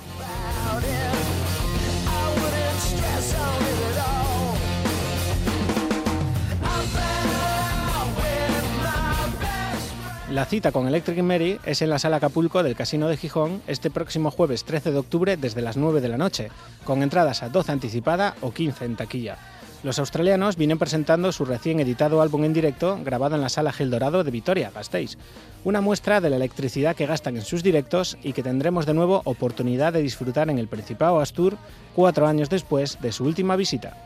La 10.36 10.44
cita 10.44 10.70
con 10.70 10.86
Electric 10.86 11.22
Mary 11.22 11.58
es 11.64 11.80
en 11.80 11.88
la 11.88 11.98
sala 11.98 12.18
Acapulco 12.18 12.62
del 12.62 12.76
Casino 12.76 13.08
de 13.08 13.16
Gijón 13.16 13.62
este 13.66 13.90
próximo 13.90 14.30
jueves 14.30 14.64
13 14.64 14.92
de 14.92 14.98
octubre 14.98 15.38
desde 15.38 15.62
las 15.62 15.78
9 15.78 16.02
de 16.02 16.10
la 16.10 16.18
noche, 16.18 16.50
con 16.84 17.02
entradas 17.02 17.42
a 17.42 17.48
12 17.48 17.72
anticipada 17.72 18.34
o 18.42 18.52
15 18.52 18.84
en 18.84 18.96
taquilla. 18.96 19.38
Los 19.82 19.98
australianos 19.98 20.56
vienen 20.56 20.78
presentando 20.78 21.32
su 21.32 21.46
recién 21.46 21.80
editado 21.80 22.20
álbum 22.20 22.44
en 22.44 22.52
directo 22.52 22.98
grabado 23.02 23.34
en 23.34 23.40
la 23.40 23.48
sala 23.48 23.72
Gel 23.72 23.88
Dorado 23.88 24.24
de 24.24 24.30
Vitoria, 24.30 24.70
Gasteiz. 24.74 25.16
Una 25.64 25.80
muestra 25.80 26.20
de 26.20 26.28
la 26.28 26.36
electricidad 26.36 26.94
que 26.94 27.06
gastan 27.06 27.36
en 27.36 27.42
sus 27.42 27.62
directos 27.62 28.18
y 28.22 28.34
que 28.34 28.42
tendremos 28.42 28.84
de 28.84 28.92
nuevo 28.92 29.22
oportunidad 29.24 29.94
de 29.94 30.02
disfrutar 30.02 30.50
en 30.50 30.58
el 30.58 30.68
Principado 30.68 31.18
Astur 31.18 31.56
cuatro 31.94 32.26
años 32.26 32.50
después 32.50 33.00
de 33.00 33.10
su 33.10 33.24
última 33.24 33.56
visita. 33.56 33.96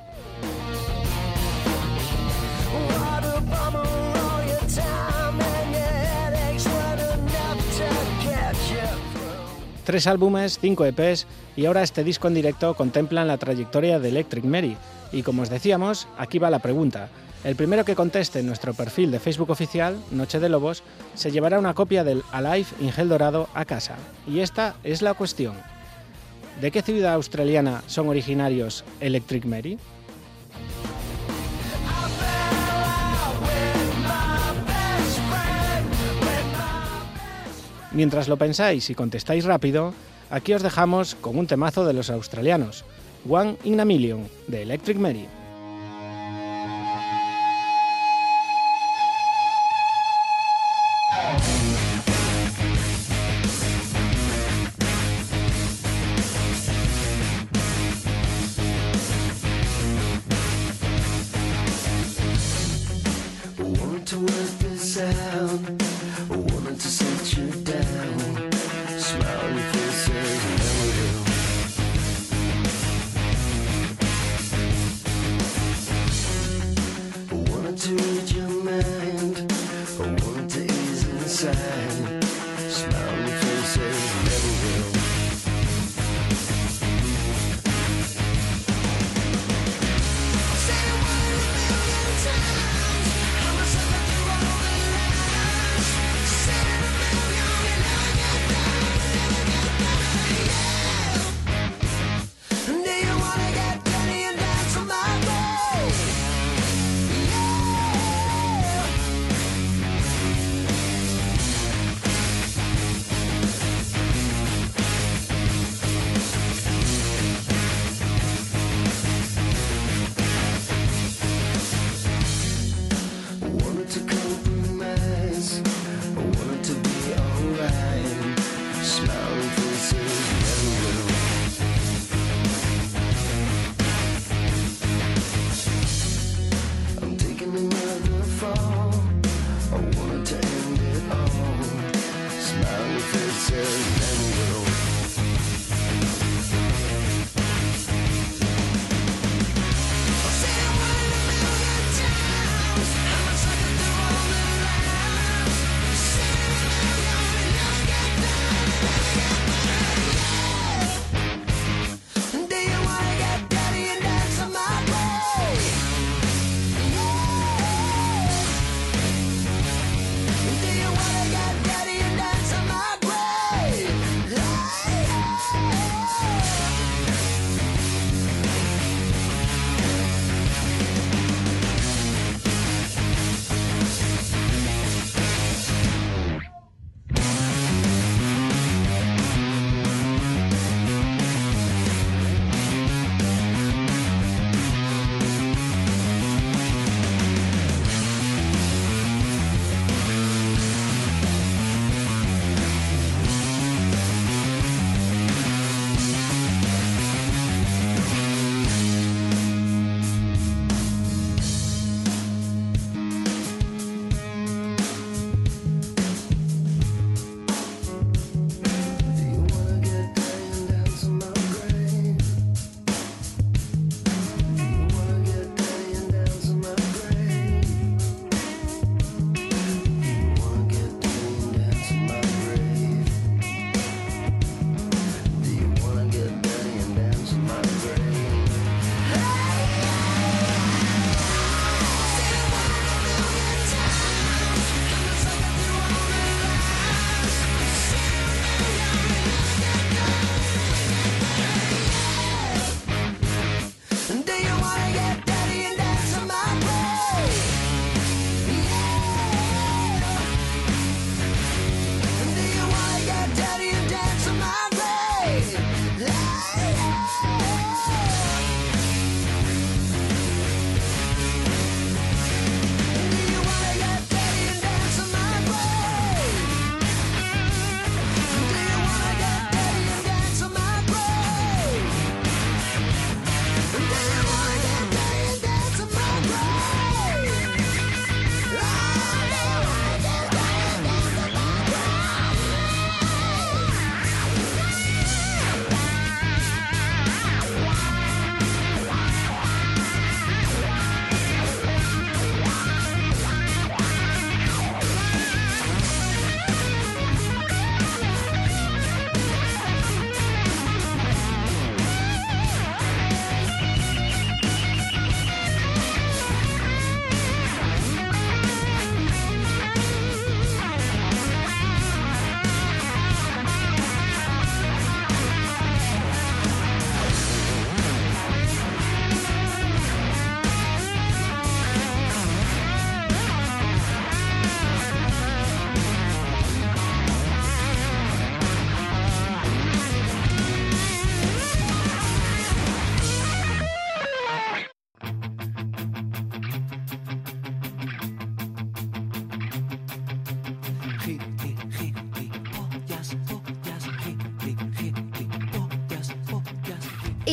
Tres 9.85 10.07
álbumes, 10.07 10.59
cinco 10.61 10.85
EPs 10.85 11.26
y 11.57 11.66
ahora 11.66 11.83
este 11.83 12.05
disco 12.05 12.28
en 12.28 12.35
directo 12.35 12.74
contemplan 12.74 13.26
la 13.26 13.39
trayectoria 13.39 13.99
de 13.99 14.11
Electric 14.11 14.45
Mary. 14.45 14.76
Y 15.12 15.22
como 15.22 15.43
os 15.43 15.51
decíamos, 15.51 16.07
aquí 16.18 16.39
va 16.39 16.51
la 16.51 16.59
pregunta. 16.59 17.09
El 17.43 17.57
primero 17.57 17.87
que 17.87 17.97
conteste 17.97 18.41
en 18.41 18.47
nuestro 18.47 18.74
perfil 18.74 19.11
de 19.11 19.18
Facebook 19.18 19.51
oficial, 19.51 19.99
Noche 20.11 20.41
de 20.41 20.51
Lobos, 20.51 20.83
se 21.14 21.31
llevará 21.31 21.59
una 21.59 21.72
copia 21.72 22.05
del 22.05 22.22
Alive 22.33 22.68
Ingel 22.81 23.09
Dorado 23.09 23.49
a 23.55 23.64
casa. 23.64 23.97
Y 24.28 24.41
esta 24.41 24.74
es 24.85 25.01
la 25.01 25.14
cuestión. 25.14 25.55
¿De 26.61 26.70
qué 26.70 26.83
ciudad 26.83 27.14
australiana 27.14 27.83
son 27.87 28.09
originarios 28.09 28.85
Electric 29.01 29.47
Mary? 29.47 29.78
Mientras 37.93 38.28
lo 38.28 38.36
pensáis 38.36 38.88
y 38.91 38.95
contestáis 38.95 39.45
rápido, 39.45 39.95
aquí 40.30 40.53
os 40.55 40.62
dejamos 40.62 41.16
con 41.16 41.36
un 41.36 41.47
temazo 41.47 41.84
de 41.84 41.93
los 41.93 42.11
australianos, 42.11 42.84
One 43.28 43.57
in 43.64 43.80
a 43.80 43.84
Million, 43.84 44.28
de 44.47 44.62
Electric 44.62 44.97
Mary. 44.97 45.26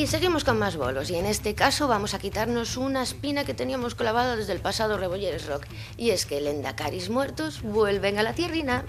Seguimos 0.08 0.46
con 0.46 0.58
más 0.58 0.78
bolos, 0.78 1.12
y 1.12 1.16
en 1.16 1.26
este 1.26 1.54
caso 1.54 1.90
vamos 1.90 2.14
a 2.14 2.20
quitarnos 2.20 2.78
una 2.78 3.04
espina 3.04 3.44
que 3.44 3.54
teníamos 3.54 3.94
clavada 3.94 4.38
desde 4.38 4.54
el 4.54 4.62
pasado 4.62 4.98
Rebolleres 4.98 5.48
Rock, 5.48 5.66
y 5.98 6.12
es 6.12 6.26
que 6.26 6.40
Lendacaris 6.40 7.10
muertos 7.10 7.62
vuelven 7.62 8.18
a 8.18 8.24
la 8.24 8.32
tierrina. 8.34 8.86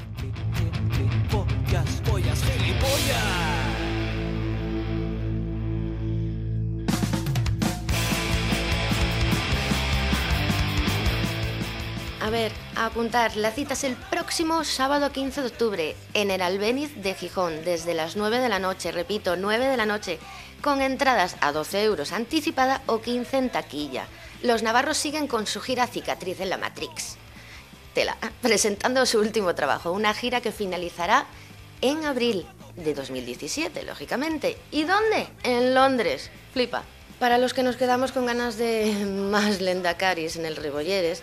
A 12.20 12.30
ver, 12.30 12.52
a 12.76 12.86
apuntar, 12.86 13.36
la 13.36 13.50
cita 13.50 13.72
es 13.72 13.84
el 13.84 13.96
próximo 13.96 14.62
sábado 14.62 15.10
15 15.10 15.40
de 15.40 15.46
octubre 15.46 15.96
en 16.14 16.30
el 16.30 16.42
Albéniz 16.42 16.94
de 17.02 17.14
Gijón, 17.14 17.64
desde 17.64 17.94
las 17.94 18.16
9 18.16 18.38
de 18.38 18.48
la 18.48 18.58
noche, 18.58 18.92
repito, 18.92 19.36
9 19.36 19.66
de 19.66 19.76
la 19.76 19.86
noche, 19.86 20.18
con 20.62 20.82
entradas 20.82 21.36
a 21.40 21.52
12 21.52 21.84
euros 21.84 22.12
anticipada 22.12 22.82
o 22.86 23.00
15 23.00 23.38
en 23.38 23.50
taquilla. 23.50 24.06
Los 24.42 24.62
navarros 24.62 24.96
siguen 24.96 25.26
con 25.26 25.46
su 25.46 25.61
gira 25.61 25.86
Cicatriz 25.86 26.40
en 26.40 26.50
la 26.50 26.59
Matrix. 26.59 27.16
Tela, 27.94 28.16
presentando 28.42 29.04
su 29.06 29.18
último 29.18 29.54
trabajo, 29.54 29.92
una 29.92 30.14
gira 30.14 30.40
que 30.40 30.52
finalizará 30.52 31.26
en 31.80 32.04
abril 32.04 32.46
de 32.76 32.94
2017, 32.94 33.82
lógicamente. 33.84 34.56
¿Y 34.70 34.84
dónde? 34.84 35.28
En 35.42 35.74
Londres. 35.74 36.30
Flipa. 36.52 36.84
Para 37.18 37.38
los 37.38 37.52
que 37.52 37.64
nos 37.64 37.76
quedamos 37.76 38.12
con 38.12 38.26
ganas 38.26 38.56
de 38.56 39.04
más 39.30 39.61
lendacaris 39.61 40.36
en 40.36 40.46
el 40.46 40.56
Rebolleres, 40.56 41.22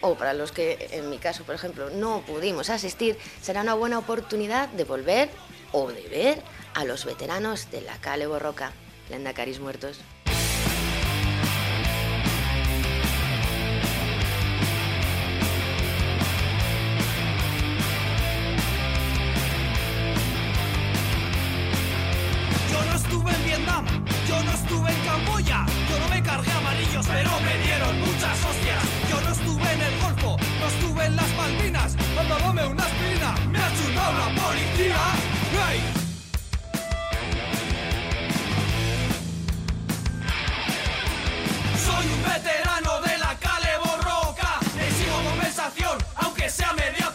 o 0.00 0.14
para 0.14 0.34
los 0.34 0.52
que, 0.52 0.88
en 0.90 1.08
mi 1.08 1.18
caso, 1.18 1.44
por 1.44 1.54
ejemplo, 1.54 1.90
no 1.90 2.22
pudimos 2.26 2.70
asistir, 2.70 3.16
será 3.40 3.62
una 3.62 3.74
buena 3.74 3.98
oportunidad 3.98 4.68
de 4.68 4.84
volver 4.84 5.30
o 5.72 5.90
de 5.90 6.02
ver 6.08 6.42
a 6.76 6.84
los 6.84 7.06
veteranos 7.06 7.70
de 7.70 7.80
la 7.80 7.96
Cale 7.96 8.26
Borroca, 8.26 8.70
lendacaris 9.08 9.60
muertos. 9.60 9.98
Yo 22.70 22.84
no 22.84 22.94
estuve 22.94 23.32
en 23.32 23.44
Vietnam, 23.46 23.86
yo 24.28 24.42
no 24.42 24.52
estuve 24.52 24.90
en 24.90 25.04
Camboya, 25.06 25.64
yo 25.88 25.98
no 25.98 26.08
me 26.08 26.22
cargué 26.22 26.50
amarillos, 26.50 27.06
pero 27.06 27.30
me 27.40 27.58
dieron 27.64 28.00
muchas 28.00 28.44
hostias. 28.44 28.84
Yo 29.08 29.20
no 29.22 29.32
estuve 29.32 29.72
en 29.72 29.80
el 29.80 29.98
Golfo, 29.98 30.36
no 30.60 30.66
estuve 30.66 31.06
en 31.06 31.16
las 31.16 31.36
Malvinas, 31.36 31.96
anda 32.20 32.38
dame 32.38 32.66
una 32.66 32.84
aspirina, 32.84 33.34
me 33.50 33.58
ha 33.58 33.72
chutado 33.74 34.12
la 34.12 34.42
policía. 34.42 34.96
¡Hey! 35.68 35.95
Soy 41.86 42.06
un 42.12 42.22
veterano 42.24 43.00
de 43.00 43.16
la 43.18 43.36
Cale 43.38 43.68
Borroca, 43.84 44.58
exijo 44.76 45.22
compensación, 45.22 45.96
aunque 46.16 46.50
sea 46.50 46.72
media 46.72 47.05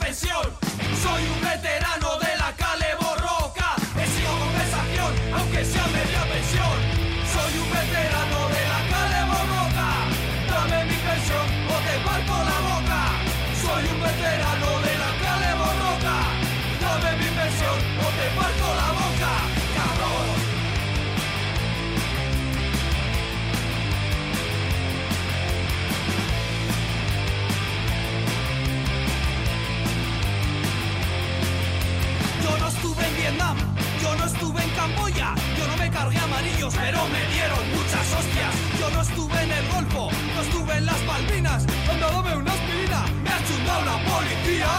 no 34.22 34.28
estuve 34.28 34.64
en 34.64 34.70
Camboya, 34.72 35.34
yo 35.58 35.68
no 35.68 35.78
me 35.78 35.90
cargué 35.90 36.20
amarillos, 36.20 36.74
pero 36.76 37.00
me 37.08 37.26
dieron 37.34 37.72
muchas 37.72 38.06
hostias. 38.14 38.54
Yo 38.80 38.90
no 38.92 39.02
estuve 39.02 39.44
en 39.44 39.52
el 39.52 39.68
Golfo, 39.68 40.10
no 40.36 40.42
estuve 40.42 40.78
en 40.78 40.86
las 40.86 41.02
Malvinas, 41.06 41.66
anda 41.90 42.12
dame 42.12 42.36
una 42.36 42.54
aspirina, 42.54 43.06
me 43.24 43.30
ha 43.30 43.40
chutado 43.48 43.86
la 43.86 43.98
policía. 44.12 44.70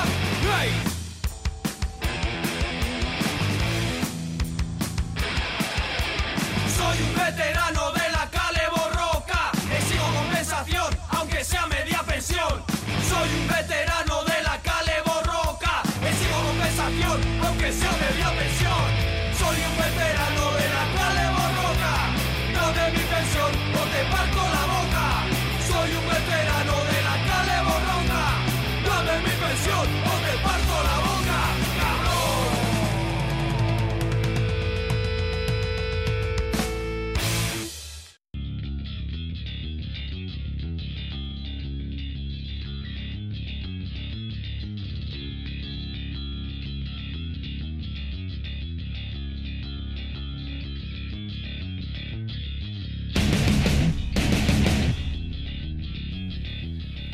Soy 6.77 7.03
un 7.03 7.15
veterano 7.17 7.93
de 7.93 8.13
la 8.13 8.31
Cale 8.31 8.65
Borroca, 8.77 9.51
exijo 9.77 10.07
compensación, 10.15 10.91
aunque 11.11 11.45
sea 11.45 11.67
media 11.67 12.01
pensión. 12.07 12.63
Soy 13.09 13.29
un 13.41 13.49
veterano 13.49 13.92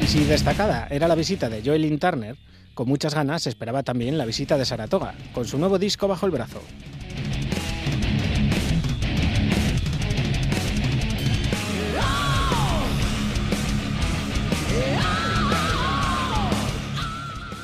si 0.08 0.24
destacada 0.24 0.88
era 0.90 1.06
la 1.06 1.14
visita 1.14 1.50
de 1.50 1.62
Joelin 1.62 1.98
Turner, 1.98 2.34
con 2.72 2.88
muchas 2.88 3.14
ganas 3.14 3.46
esperaba 3.46 3.82
también 3.82 4.16
la 4.16 4.24
visita 4.24 4.56
de 4.56 4.64
Saratoga, 4.64 5.14
con 5.34 5.44
su 5.44 5.58
nuevo 5.58 5.78
disco 5.78 6.08
bajo 6.08 6.24
el 6.24 6.32
brazo. 6.32 6.62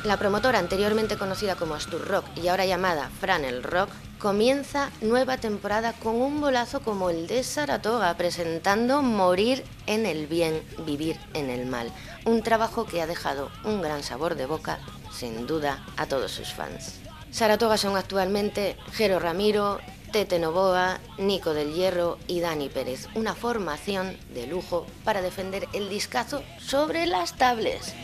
La 0.05 0.19
promotora 0.19 0.59
anteriormente 0.59 1.17
conocida 1.17 1.57
como 1.57 1.75
Astur 1.75 2.07
Rock 2.07 2.27
y 2.37 2.49
ahora 2.49 2.67
llamada 2.67 3.11
Franel 3.21 3.63
Rock 3.63 3.89
comienza 4.19 4.91
nueva 5.01 5.39
temporada 5.39 5.95
con 5.95 6.17
un 6.17 6.43
bolazo 6.43 6.81
como 6.81 7.09
el 7.09 7.27
de 7.27 7.43
Saratoga 7.43 8.15
presentando 8.15 9.01
Morir 9.01 9.65
en 9.87 10.05
el 10.05 10.27
bien, 10.27 10.63
vivir 10.85 11.19
en 11.33 11.49
el 11.49 11.65
mal. 11.65 11.91
Un 12.27 12.43
trabajo 12.43 12.85
que 12.85 13.01
ha 13.01 13.07
dejado 13.07 13.51
un 13.65 13.81
gran 13.81 14.03
sabor 14.03 14.35
de 14.35 14.45
boca, 14.45 14.79
sin 15.11 15.47
duda, 15.47 15.83
a 15.97 16.05
todos 16.05 16.33
sus 16.33 16.53
fans. 16.53 17.01
Saratoga 17.31 17.79
son 17.79 17.97
actualmente 17.97 18.77
Jero 18.93 19.19
Ramiro, 19.19 19.81
Tete 20.13 20.39
Novoa, 20.39 21.01
Nico 21.17 21.55
del 21.55 21.73
Hierro 21.73 22.19
y 22.27 22.41
Dani 22.41 22.69
Pérez. 22.69 23.09
Una 23.15 23.35
formación 23.35 24.19
de 24.35 24.47
lujo 24.47 24.87
para 25.03 25.23
defender 25.23 25.67
el 25.73 25.89
discazo 25.89 26.43
sobre 26.59 27.07
las 27.07 27.39
tablets. 27.39 27.95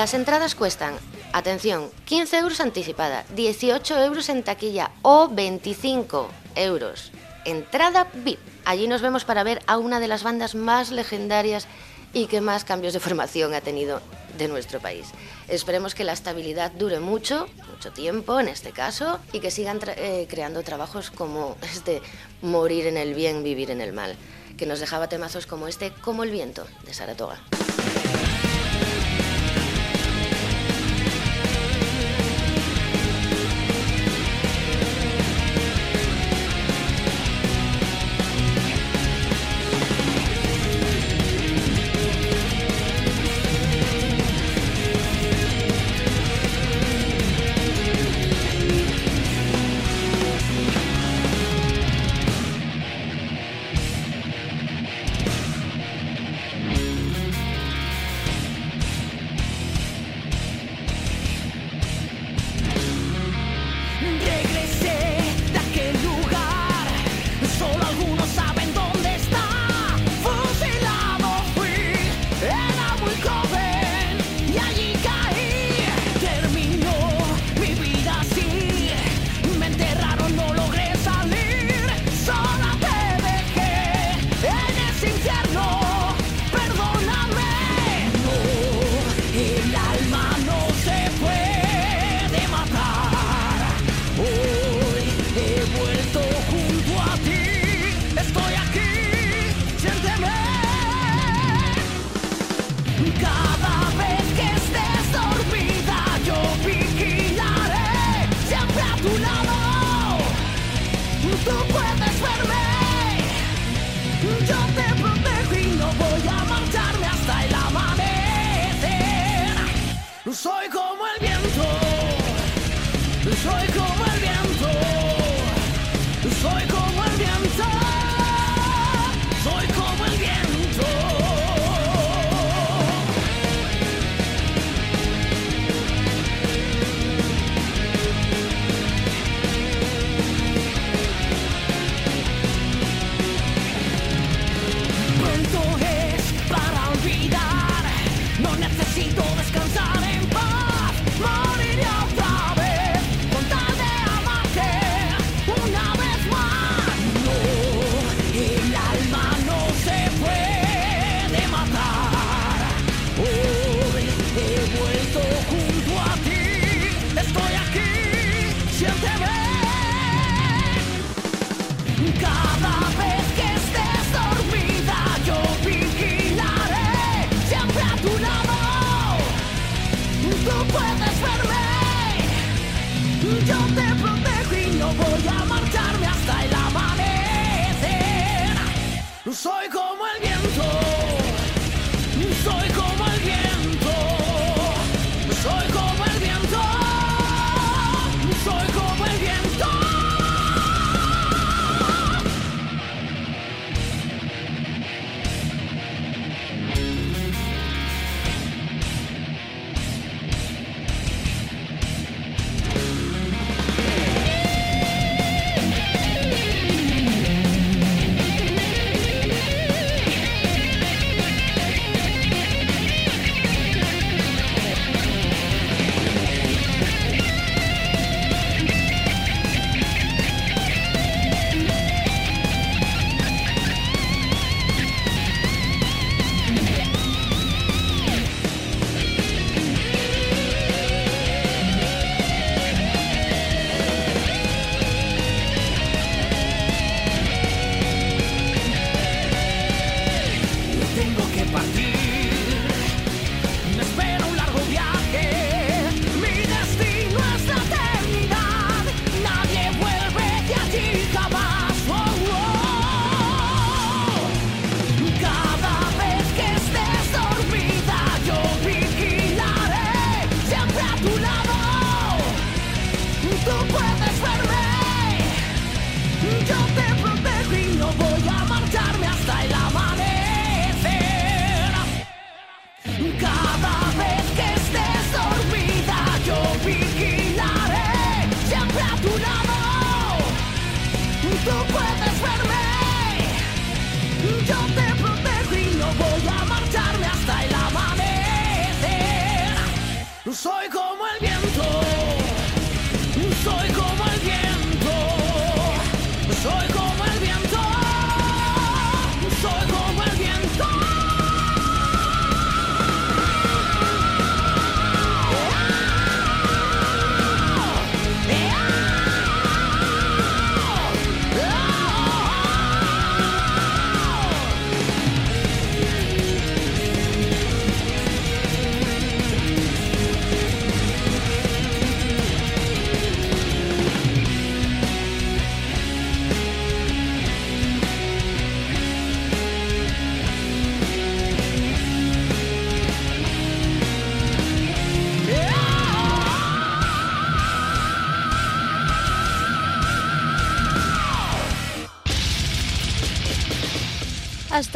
Las 0.00 0.14
entradas 0.14 0.54
cuestan, 0.54 0.94
atención, 1.32 1.90
15 2.06 2.38
euros 2.38 2.60
anticipada, 2.60 3.24
18 3.34 3.98
euros 4.02 4.30
en 4.30 4.42
taquilla 4.42 4.92
o 5.02 5.28
25 5.28 6.30
euros. 6.54 7.12
Entrada 7.44 8.06
VIP. 8.14 8.38
Allí 8.64 8.88
nos 8.88 9.02
vemos 9.02 9.24
para 9.24 9.42
ver 9.42 9.60
a 9.66 9.76
una 9.76 10.00
de 10.00 10.08
las 10.08 10.22
bandas 10.22 10.54
más 10.54 10.90
legendarias 10.90 11.66
y 12.12 12.26
que 12.26 12.40
más 12.40 12.64
cambios 12.64 12.92
de 12.92 13.00
formación 13.00 13.54
ha 13.54 13.60
tenido 13.60 14.00
de 14.38 14.48
nuestro 14.48 14.80
país. 14.80 15.06
Esperemos 15.48 15.94
que 15.94 16.04
la 16.04 16.12
estabilidad 16.12 16.72
dure 16.72 17.00
mucho, 17.00 17.46
mucho 17.70 17.92
tiempo 17.92 18.40
en 18.40 18.48
este 18.48 18.72
caso, 18.72 19.18
y 19.32 19.40
que 19.40 19.50
sigan 19.50 19.80
eh, 19.96 20.26
creando 20.28 20.62
trabajos 20.62 21.10
como 21.10 21.56
este 21.62 22.00
Morir 22.42 22.86
en 22.86 22.96
el 22.96 23.14
bien, 23.14 23.42
vivir 23.42 23.70
en 23.70 23.80
el 23.80 23.92
mal, 23.92 24.16
que 24.56 24.66
nos 24.66 24.80
dejaba 24.80 25.08
temazos 25.08 25.46
como 25.46 25.68
este, 25.68 25.92
como 25.92 26.22
el 26.22 26.30
viento, 26.30 26.66
de 26.84 26.94
Saratoga. 26.94 27.38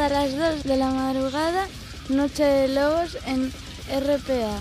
Hasta 0.05 0.23
las 0.23 0.37
2 0.37 0.65
de 0.65 0.77
la 0.77 0.91
madrugada, 0.91 1.67
Noche 2.11 2.45
de 2.45 2.69
Lobos 2.69 3.17
en 3.27 3.51
RPA. 3.89 4.59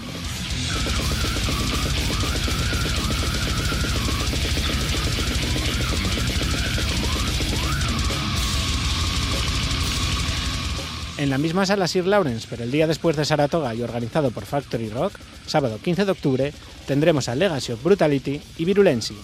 En 11.17 11.29
la 11.29 11.37
misma 11.37 11.65
sala 11.65 11.89
Sir 11.89 12.07
Lawrence, 12.07 12.47
pero 12.49 12.63
el 12.63 12.71
día 12.71 12.87
después 12.87 13.17
de 13.17 13.25
Saratoga 13.25 13.75
y 13.75 13.81
organizado 13.81 14.31
por 14.31 14.45
Factory 14.45 14.87
Rock, 14.91 15.19
sábado 15.45 15.77
15 15.83 16.05
de 16.05 16.11
octubre, 16.11 16.53
tendremos 16.87 17.27
a 17.27 17.35
Legacy 17.35 17.73
of 17.73 17.83
Brutality 17.83 18.41
y 18.57 18.63
Virulency. 18.63 19.17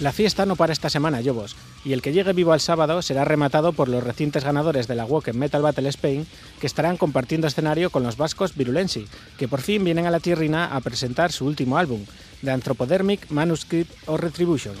La 0.00 0.12
fiesta 0.12 0.46
no 0.46 0.54
para 0.54 0.72
esta 0.72 0.90
semana, 0.90 1.20
Yobos, 1.20 1.56
y 1.84 1.92
el 1.92 2.02
que 2.02 2.12
llegue 2.12 2.32
vivo 2.32 2.52
al 2.52 2.60
sábado 2.60 3.02
será 3.02 3.24
rematado 3.24 3.72
por 3.72 3.88
los 3.88 4.04
recientes 4.04 4.44
ganadores 4.44 4.86
de 4.86 4.94
la 4.94 5.04
Woken 5.04 5.36
Metal 5.36 5.60
Battle 5.60 5.88
Spain, 5.88 6.24
que 6.60 6.68
estarán 6.68 6.96
compartiendo 6.96 7.48
escenario 7.48 7.90
con 7.90 8.04
los 8.04 8.16
vascos 8.16 8.54
Virulensi, 8.54 9.08
que 9.38 9.48
por 9.48 9.60
fin 9.60 9.82
vienen 9.82 10.06
a 10.06 10.12
la 10.12 10.20
tierrina 10.20 10.66
a 10.66 10.80
presentar 10.82 11.32
su 11.32 11.46
último 11.46 11.78
álbum, 11.78 12.04
The 12.44 12.52
Anthropodermic 12.52 13.28
Manuscript 13.30 13.92
of 14.06 14.20
Retribution. 14.20 14.76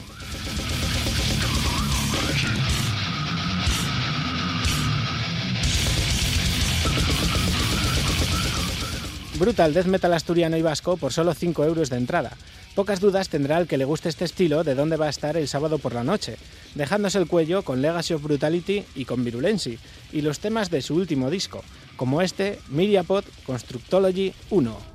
Brutal 9.36 9.74
Death 9.74 9.86
Metal 9.86 10.12
asturiano 10.12 10.56
y 10.56 10.62
vasco 10.62 10.96
por 10.96 11.12
solo 11.12 11.34
5 11.34 11.64
euros 11.64 11.90
de 11.90 11.96
entrada. 11.96 12.36
Pocas 12.74 13.00
dudas 13.00 13.28
tendrá 13.28 13.58
el 13.58 13.66
que 13.66 13.76
le 13.76 13.84
guste 13.84 14.08
este 14.08 14.24
estilo 14.24 14.62
de 14.64 14.74
dónde 14.74 14.96
va 14.96 15.06
a 15.06 15.10
estar 15.10 15.36
el 15.36 15.48
sábado 15.48 15.78
por 15.78 15.94
la 15.94 16.04
noche, 16.04 16.36
dejándose 16.74 17.18
el 17.18 17.26
cuello 17.26 17.62
con 17.62 17.82
Legacy 17.82 18.14
of 18.14 18.22
Brutality 18.22 18.84
y 18.94 19.04
con 19.04 19.24
Virulency, 19.24 19.78
y 20.12 20.20
los 20.20 20.38
temas 20.38 20.70
de 20.70 20.82
su 20.82 20.94
último 20.94 21.30
disco, 21.30 21.64
como 21.96 22.22
este 22.22 22.58
Mediapod 22.68 23.24
Constructology 23.46 24.32
1. 24.50 24.87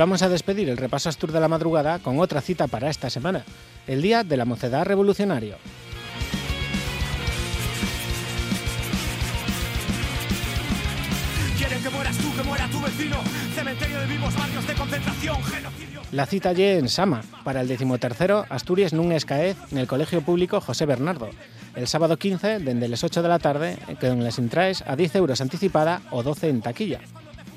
Vamos 0.00 0.22
a 0.22 0.30
despedir 0.30 0.70
el 0.70 0.78
repaso 0.78 1.10
Astur 1.10 1.30
de 1.30 1.40
la 1.40 1.48
madrugada 1.48 1.98
con 1.98 2.20
otra 2.20 2.40
cita 2.40 2.66
para 2.68 2.88
esta 2.88 3.10
semana, 3.10 3.44
el 3.86 4.00
Día 4.00 4.24
de 4.24 4.38
la 4.38 4.46
Mocedad 4.46 4.86
Revolucionario. 4.86 5.56
La 16.12 16.24
cita 16.24 16.48
allí 16.48 16.64
en 16.64 16.88
Sama, 16.88 17.20
para 17.44 17.60
el 17.60 17.68
decimotercero 17.68 18.46
Asturias 18.48 18.94
Nun 18.94 19.12
Escaez, 19.12 19.58
en 19.70 19.76
el 19.76 19.86
Colegio 19.86 20.22
Público 20.22 20.62
José 20.62 20.86
Bernardo, 20.86 21.28
el 21.76 21.86
sábado 21.86 22.16
15, 22.16 22.60
desde 22.60 22.88
las 22.88 23.04
8 23.04 23.20
de 23.20 23.28
la 23.28 23.38
tarde, 23.38 23.76
con 24.00 24.24
las 24.24 24.38
entraes 24.38 24.82
a 24.86 24.96
10 24.96 25.16
euros 25.16 25.42
anticipada 25.42 26.00
o 26.10 26.22
12 26.22 26.48
en 26.48 26.62
taquilla. 26.62 27.00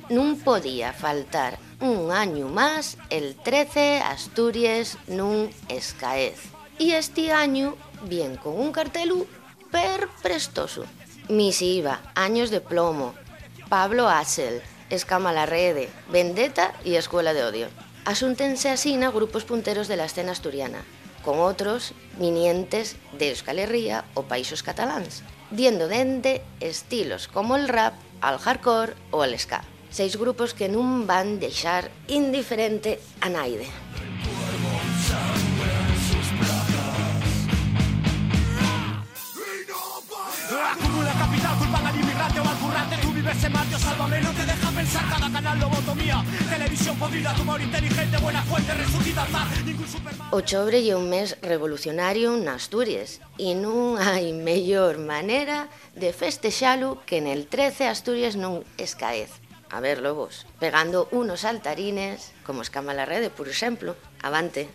No 0.09 0.35
podía 0.35 0.91
faltar 0.91 1.57
un 1.79 2.11
año 2.11 2.49
más 2.49 2.97
el 3.09 3.35
13 3.35 3.99
Asturias 3.99 4.97
nun 5.07 5.49
escaez. 5.69 6.51
Y 6.77 6.91
este 6.91 7.31
año 7.31 7.77
bien 8.03 8.35
con 8.35 8.59
un 8.59 8.73
cartel 8.73 9.25
per 9.71 10.09
prestoso. 10.21 10.83
Misiva, 11.29 12.01
Años 12.15 12.51
de 12.51 12.59
plomo, 12.59 13.13
Pablo 13.69 14.09
Asel, 14.09 14.61
Escama 14.89 15.31
la 15.31 15.45
Rede, 15.45 15.89
Vendetta 16.11 16.73
y 16.83 16.95
Escuela 16.95 17.33
de 17.33 17.45
Odio. 17.45 17.67
Asúntense 18.03 18.69
así 18.69 19.01
a 19.01 19.09
grupos 19.09 19.45
punteros 19.45 19.87
de 19.87 19.95
la 19.95 20.05
escena 20.05 20.33
asturiana, 20.33 20.83
con 21.23 21.39
otros 21.39 21.93
vinientes 22.19 22.97
de 23.17 23.29
Euskal 23.29 23.59
Herria 23.59 24.03
o 24.15 24.23
países 24.23 24.63
catalans, 24.63 25.23
diendo 25.49 25.87
dende 25.87 26.43
estilos 26.59 27.29
como 27.29 27.55
el 27.55 27.69
rap, 27.69 27.93
al 28.19 28.37
hardcore 28.37 28.95
o 29.11 29.23
el 29.23 29.39
ska 29.39 29.63
seis 29.93 30.17
grupos 30.17 30.57
que 30.57 30.65
non 30.65 31.05
van 31.05 31.37
deixar 31.37 31.93
indiferente 32.09 32.97
a 33.21 33.29
naide. 33.29 33.69
Acumula 40.73 41.13
capital, 41.13 41.53
culpan 41.61 41.85
al 41.85 41.95
inmigrante 41.95 42.39
o 42.41 42.47
al 42.49 42.57
currante 42.57 42.95
Tú 43.01 43.13
vives 43.13 43.43
en 43.43 43.53
Mario, 43.53 43.77
sálvame, 43.77 44.21
no 44.21 44.31
te 44.33 44.45
deja 44.45 44.71
pensar. 44.71 45.05
Cada 45.09 45.31
canal 45.31 45.59
lobotomía, 45.59 46.25
televisión 46.49 46.97
podrida 46.97 47.33
Tumor 47.35 47.61
inteligente, 47.61 48.17
buena 48.17 48.41
fuente, 48.43 48.73
resucita 48.73 49.27
Ningún 49.65 49.87
superman 49.87 50.27
Ochobre 50.31 50.81
é 50.81 50.97
un 50.97 51.13
mes 51.13 51.37
revolucionario 51.45 52.33
en 52.33 52.49
Asturias 52.49 53.21
E 53.37 53.53
non 53.53 54.01
hai 54.01 54.33
mellor 54.33 54.97
maneira 54.97 55.69
de 55.93 56.09
festexalo 56.09 56.97
que 57.05 57.21
en 57.21 57.29
el 57.29 57.45
13 57.45 57.85
Asturias 57.85 58.33
non 58.33 58.65
escaez 58.81 59.42
a 59.73 59.79
ver 59.79 60.01
lobos, 60.01 60.45
pegando 60.59 61.07
unos 61.09 61.41
saltarines, 61.41 62.31
como 62.45 62.61
escama 62.61 62.93
la 62.93 63.05
rede, 63.05 63.31
por 63.31 63.49
exemplo, 63.49 63.95
avante. 64.21 64.69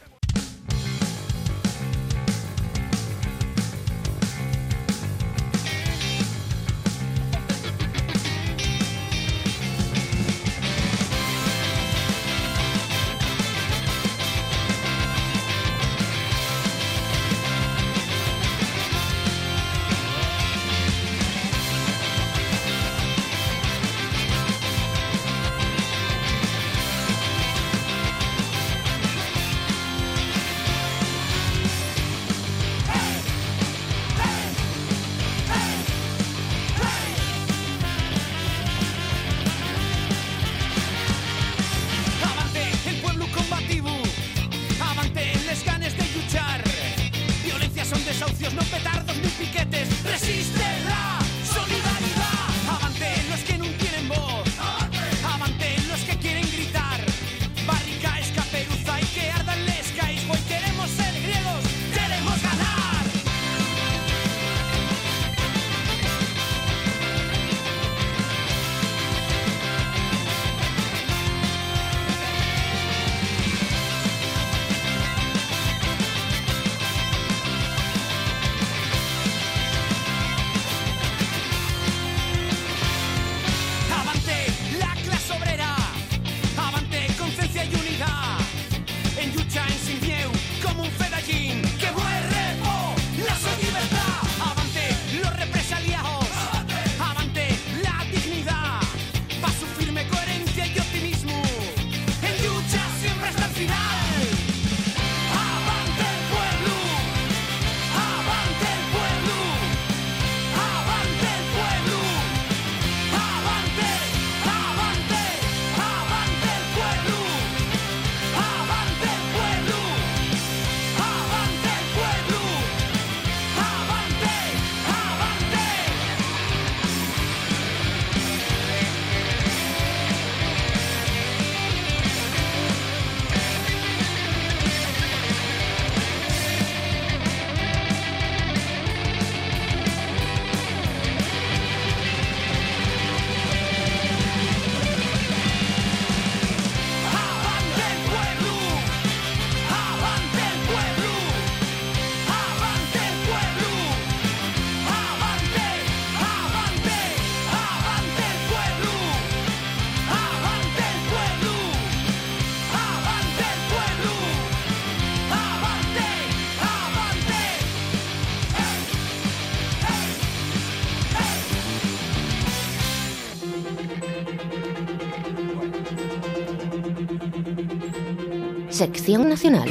Sección 178.79 179.29
Nacional. 179.29 179.69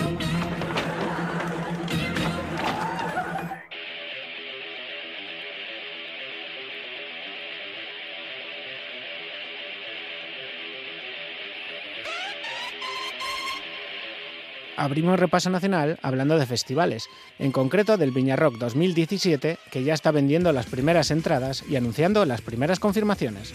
Abrimos 14.75 15.17
repaso 15.17 15.49
nacional 15.49 15.97
hablando 16.01 16.38
de 16.38 16.45
festivales, 16.45 17.07
en 17.39 17.53
concreto 17.53 17.95
del 17.95 18.11
Viñarrock 18.11 18.57
2017, 18.57 19.57
que 19.71 19.84
ya 19.85 19.93
está 19.93 20.11
vendiendo 20.11 20.51
las 20.51 20.65
primeras 20.65 21.11
entradas 21.11 21.63
y 21.69 21.77
anunciando 21.77 22.25
las 22.25 22.41
primeras 22.41 22.81
confirmaciones. 22.81 23.53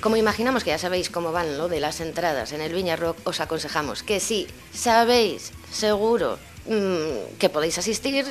Como 0.00 0.16
imaginamos 0.16 0.62
que 0.62 0.70
ya 0.70 0.78
sabéis 0.78 1.10
cómo 1.10 1.32
van 1.32 1.58
lo 1.58 1.68
de 1.68 1.80
las 1.80 2.00
entradas 2.00 2.52
en 2.52 2.60
el 2.60 2.72
Viña 2.72 2.94
Rock, 2.96 3.18
os 3.24 3.40
aconsejamos 3.40 4.02
que 4.04 4.20
si 4.20 4.46
sabéis 4.72 5.52
seguro 5.72 6.38
mm, 6.66 7.36
que 7.38 7.48
podéis 7.48 7.78
asistir, 7.78 8.24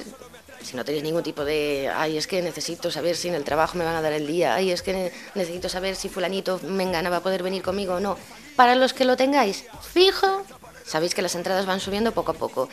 si 0.63 0.77
no 0.77 0.85
tenéis 0.85 1.03
ningún 1.03 1.23
tipo 1.23 1.43
de, 1.43 1.91
ay, 1.93 2.17
es 2.17 2.25
que 2.25 2.41
necesito 2.41 2.89
saber 2.89 3.17
si 3.17 3.27
en 3.27 3.35
el 3.35 3.43
trabajo 3.43 3.77
me 3.77 3.83
van 3.83 3.95
a 3.95 4.01
dar 4.01 4.13
el 4.13 4.25
día, 4.27 4.55
ay, 4.55 4.71
es 4.71 4.81
que 4.81 4.93
ne- 4.93 5.11
necesito 5.35 5.67
saber 5.67 5.97
si 5.97 6.07
fulanito 6.07 6.59
mengana 6.63 7.09
va 7.09 7.17
a 7.17 7.23
poder 7.23 7.43
venir 7.43 7.61
conmigo 7.63 7.95
o 7.95 7.99
no. 7.99 8.17
Para 8.55 8.75
los 8.75 8.93
que 8.93 9.03
lo 9.03 9.17
tengáis 9.17 9.65
fijo, 9.93 10.43
sabéis 10.85 11.13
que 11.13 11.21
las 11.21 11.35
entradas 11.35 11.65
van 11.65 11.81
subiendo 11.81 12.13
poco 12.13 12.31
a 12.31 12.35
poco. 12.35 12.69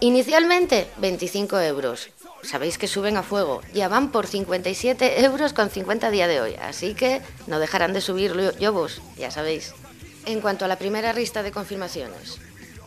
Inicialmente, 0.00 0.88
25 0.98 1.58
euros. 1.60 2.08
Sabéis 2.42 2.78
que 2.78 2.88
suben 2.88 3.16
a 3.16 3.22
fuego. 3.22 3.62
Ya 3.74 3.88
van 3.88 4.10
por 4.10 4.26
57 4.26 5.24
euros 5.24 5.52
con 5.52 5.70
50 5.70 6.06
a 6.06 6.10
día 6.10 6.28
de 6.28 6.40
hoy. 6.40 6.54
Así 6.54 6.94
que 6.94 7.20
no 7.46 7.58
dejarán 7.58 7.92
de 7.92 8.00
subir 8.00 8.34
Yobos, 8.58 9.02
ya 9.16 9.30
sabéis. 9.30 9.74
En 10.24 10.40
cuanto 10.40 10.64
a 10.64 10.68
la 10.68 10.76
primera 10.76 11.12
lista 11.12 11.42
de 11.42 11.52
confirmaciones, 11.52 12.38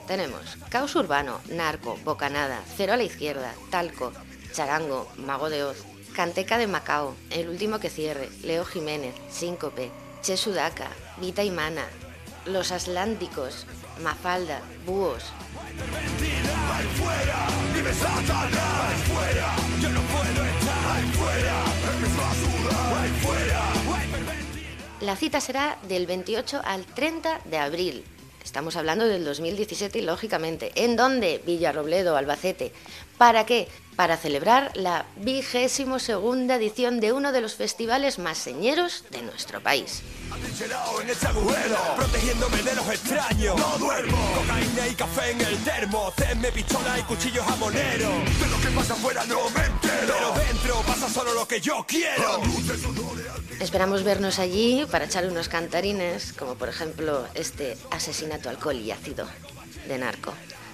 tenemos 0.08 0.58
Caos 0.70 0.96
Urbano, 0.96 1.40
Narco, 1.50 1.98
Bocanada, 2.04 2.62
Cero 2.78 2.94
a 2.94 2.98
la 2.98 3.04
Izquierda, 3.04 3.54
Talco, 3.70 4.14
Charango, 4.54 5.08
Mago 5.18 5.50
de 5.50 5.64
Oz, 5.64 5.78
Canteca 6.14 6.58
de 6.58 6.68
Macao, 6.68 7.16
El 7.30 7.50
Último 7.50 7.80
que 7.80 7.90
Cierre, 7.90 8.30
Leo 8.44 8.66
Jiménez, 8.66 9.16
Síncope, 9.30 9.92
Che 10.22 10.38
Sudaca, 10.38 10.90
Vita 11.18 11.44
y 11.44 11.52
Mana, 11.52 11.86
Los 12.46 12.72
Atlánticos, 12.72 13.66
Mafalda, 14.02 14.62
Búhos, 14.86 15.24
La 25.02 25.16
cita 25.16 25.42
será 25.42 25.78
del 25.88 26.06
28 26.06 26.62
al 26.64 26.86
30 26.86 27.42
de 27.46 27.58
abril. 27.58 28.04
Estamos 28.44 28.76
hablando 28.76 29.08
del 29.08 29.26
2017 29.26 30.00
y 30.00 30.02
lógicamente. 30.04 30.72
¿En 30.76 30.96
dónde? 30.96 31.42
Villarrobledo, 31.46 32.16
Albacete. 32.18 32.72
¿Para 33.18 33.46
qué? 33.46 33.68
Para 34.02 34.18
celebrar 34.18 34.72
la 34.74 35.06
vigésimo 35.18 36.00
segunda 36.00 36.56
edición 36.56 37.00
de 37.00 37.14
uno 37.14 37.32
de 37.32 37.40
los 37.40 37.54
festivales 37.54 38.18
más 38.18 38.40
señeros 38.40 39.04
de 39.12 39.22
nuestro 39.22 39.62
país. 39.62 40.02
Atrincherado 40.32 41.02
en 41.02 41.10
ese 41.12 41.28
agujero, 41.28 41.78
protegiéndome 41.98 42.64
de 42.64 42.74
los 42.74 42.90
extraños. 42.90 43.56
No 43.60 43.78
duermo. 43.78 44.18
Cocaína 44.34 44.88
y 44.88 44.96
café 44.96 45.30
en 45.30 45.42
el 45.42 45.56
termo. 45.64 46.12
Cenme, 46.18 46.52
pistola 46.52 46.98
y 46.98 47.04
cuchillos 47.04 47.46
jamonero. 47.46 48.10
De 48.10 48.48
lo 48.48 48.60
que 48.60 48.76
pasa 48.76 48.94
afuera 48.94 49.24
no 49.26 49.48
me 49.52 49.66
entero. 49.66 50.16
Pero 50.18 50.34
dentro 50.48 50.82
pasa 50.82 51.08
solo 51.08 51.36
lo 51.36 51.48
que 51.48 51.62
yo 51.62 51.86
quiero. 51.88 52.42
Esperamos 53.60 54.02
vernos 54.02 54.40
allí 54.40 54.84
para 54.90 55.06
echar 55.06 55.28
unos 55.28 55.48
cantarines, 55.48 56.34
como 56.34 56.56
por 56.56 56.70
ejemplo 56.70 57.28
este 57.36 57.78
asesinato 57.92 58.50
alcohol 58.50 58.78
y 58.78 58.90
ácido 58.90 59.28
de 59.88 60.00
narco. 60.00 60.34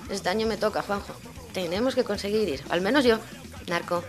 Este 0.10 0.30
año 0.30 0.48
me 0.48 0.56
toca, 0.56 0.82
Juanjo. 0.82 1.14
Tenemos 1.58 1.96
que 1.96 2.04
conseguir 2.04 2.48
ir, 2.50 2.62
al 2.70 2.82
menos 2.82 3.04
yo, 3.04 3.18
narco. 3.66 4.04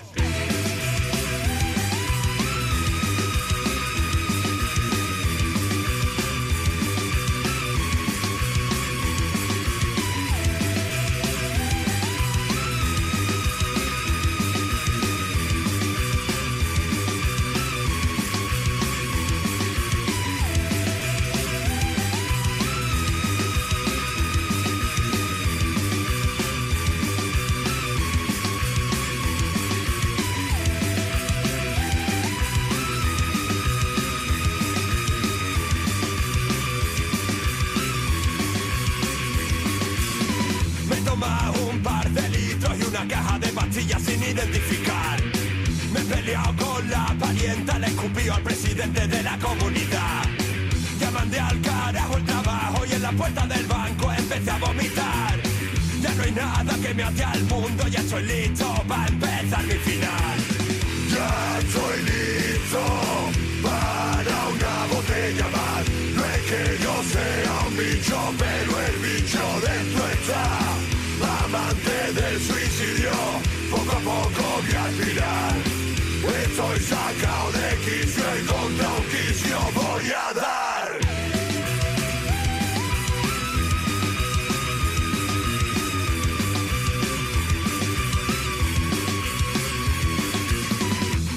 Estoy 76.59 76.81
sacado 76.81 77.53
de 77.53 77.77
quicio 77.85 78.25
y 78.37 78.45
contra 78.45 78.89
un 78.89 79.05
quicio 79.05 79.59
voy 79.75 80.11
a 80.11 80.35
dar. 80.35 80.99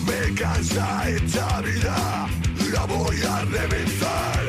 Me 0.07 0.33
cansa 0.33 1.07
esta 1.07 1.61
vida, 1.61 2.27
la 2.73 2.85
voy 2.85 3.21
a 3.21 3.41
reventar. 3.41 4.47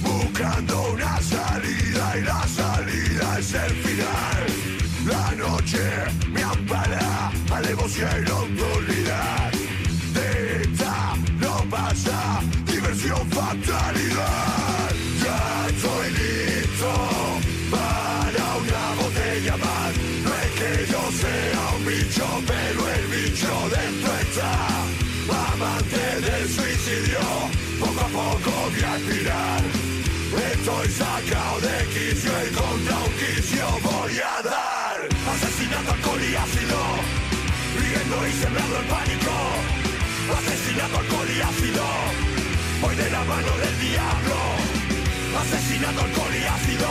Buscando 0.00 0.92
una 0.92 1.20
salida 1.20 2.18
y 2.18 2.22
la 2.22 2.46
salida 2.46 3.38
es 3.40 3.52
el 3.52 3.72
final. 3.82 4.46
La 5.06 5.32
noche 5.32 5.82
me 6.30 6.42
ampara, 6.44 7.32
alevosía 7.50 8.16
y 8.20 8.30
Estoy 30.64 30.88
sacado 30.92 31.60
de 31.60 31.76
quicio 31.92 32.32
y 32.32 32.54
contra 32.54 32.96
un 32.96 33.12
quicio 33.20 33.66
voy 33.84 34.16
a 34.16 34.40
dar. 34.40 34.96
Asesinato, 35.28 35.92
alcohol 35.92 36.22
y 36.24 36.34
ácido, 36.34 36.80
riendo 37.76 38.26
y 38.26 38.32
sembrando 38.32 38.78
el 38.78 38.86
pánico. 38.86 39.32
Asesinato, 40.32 40.96
alcohol 41.00 41.28
y 41.28 41.40
ácido, 41.42 41.84
voy 42.80 42.96
de 42.96 43.10
la 43.10 43.24
mano 43.24 43.52
del 43.60 43.78
diablo. 43.78 44.36
Asesinato, 45.36 46.00
alcohol 46.00 46.32
y 46.32 46.44
ácido, 46.48 46.88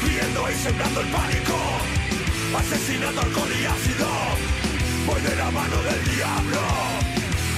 riendo 0.00 0.50
y 0.50 0.54
sembrando 0.54 1.00
el 1.02 1.08
pánico. 1.08 1.56
Asesinato, 2.56 3.20
alcohol 3.20 3.52
y 3.60 3.64
ácido, 3.66 4.08
voy 5.04 5.20
de 5.20 5.36
la 5.36 5.50
mano 5.50 5.76
del 5.82 6.16
diablo. 6.16 6.60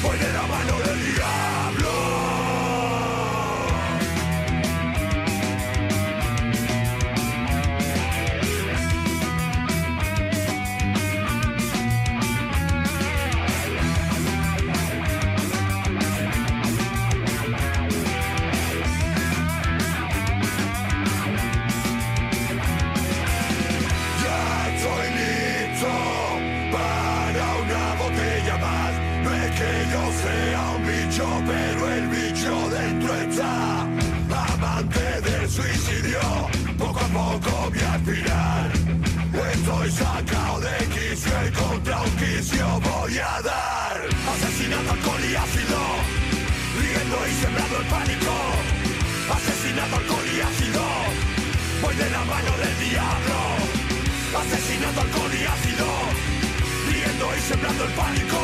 Voy 0.03 0.19
de 0.19 0.33
la 0.33 0.43
mano 0.49 0.79
del 0.81 1.15
diablo. 1.15 1.62
Asesinato, 54.53 55.01
alcohol 55.01 55.31
y 55.33 55.45
ácido, 55.45 55.87
riendo 56.87 57.27
y 57.35 57.41
sembrando 57.41 57.85
el 57.85 57.93
pánico. 57.93 58.39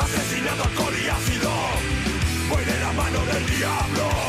Asesinato, 0.00 0.62
alcohol 0.62 0.94
y 1.04 1.08
ácido, 1.08 1.50
voy 2.48 2.64
de 2.64 2.78
la 2.78 2.92
mano 2.92 3.18
del 3.26 3.46
diablo. 3.58 4.19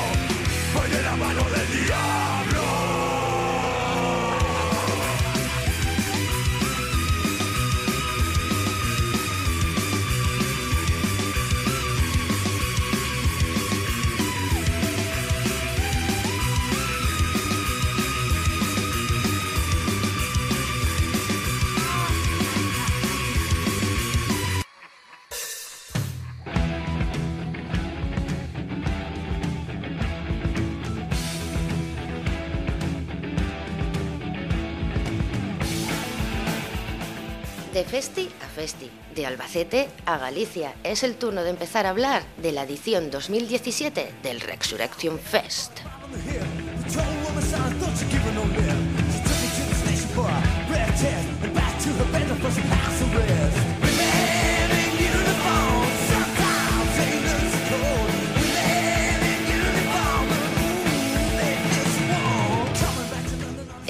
De 37.81 37.87
Festi 37.87 38.29
a 38.45 38.47
Festi, 38.47 38.91
de 39.15 39.25
Albacete 39.25 39.89
a 40.05 40.19
Galicia, 40.19 40.75
es 40.83 41.01
el 41.01 41.15
turno 41.15 41.41
de 41.41 41.49
empezar 41.49 41.87
a 41.87 41.89
hablar 41.89 42.21
de 42.37 42.51
la 42.51 42.61
edición 42.61 43.09
2017 43.09 44.13
del 44.21 44.39
Resurrection 44.39 45.17
Fest. 45.17 45.79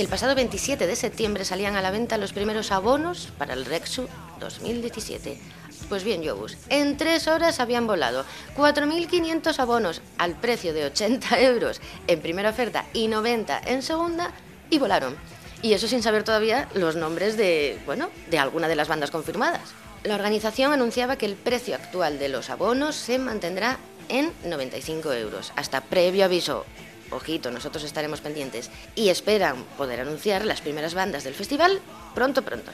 El 0.02 0.08
pasado 0.08 0.34
27 0.34 0.88
de 0.88 0.96
septiembre 0.96 1.46
salían 1.46 1.76
a 1.76 1.82
la 1.84 1.92
venta 1.92 2.18
los 2.18 2.34
primeros 2.34 2.72
abonos 2.72 3.28
para 3.38 3.54
el 3.54 3.66
Rexu 3.66 4.08
2017. 4.40 5.40
Pues 5.90 6.04
bien, 6.04 6.24
Yobus, 6.24 6.58
en 6.70 6.98
tres 6.98 7.28
horas 7.28 7.60
habían 7.60 7.86
volado 7.86 8.26
4.500 8.58 9.60
abonos 9.60 10.02
al 10.18 10.34
precio 10.34 10.74
de 10.74 10.86
80 10.86 11.40
euros 11.42 11.82
en 12.08 12.20
primera 12.20 12.50
oferta 12.50 12.86
y 12.94 13.10
90 13.10 13.62
en 13.68 13.84
segunda 13.84 14.32
y 14.72 14.80
volaron. 14.80 15.16
Y 15.62 15.74
eso 15.74 15.88
sin 15.88 16.02
saber 16.02 16.24
todavía 16.24 16.68
los 16.74 16.96
nombres 16.96 17.38
de, 17.38 17.80
bueno, 17.86 18.10
de 18.32 18.40
alguna 18.40 18.68
de 18.68 18.78
las 18.78 18.88
bandas 18.88 19.12
confirmadas. 19.12 19.70
La 20.04 20.16
organización 20.16 20.74
anunciaba 20.74 21.18
que 21.18 21.28
el 21.28 21.36
precio 21.36 21.76
actual 21.76 22.18
de 22.18 22.30
los 22.30 22.50
abonos 22.50 22.96
se 22.96 23.20
mantendrá 23.20 23.78
en 24.10 24.34
95 24.46 25.14
euros, 25.14 25.54
hasta 25.56 25.82
previo 25.82 26.26
aviso. 26.26 26.66
Ojito, 27.12 27.52
nosotros 27.52 27.84
estaremos 27.84 28.22
pendientes. 28.22 28.70
Y 28.96 29.10
esperan 29.10 29.64
poder 29.78 30.02
anunciar 30.02 30.46
las 30.46 30.62
primeras 30.62 30.94
bandas 30.94 31.24
del 31.24 31.34
festival 31.34 31.80
pronto, 32.16 32.42
pronto. 32.42 32.72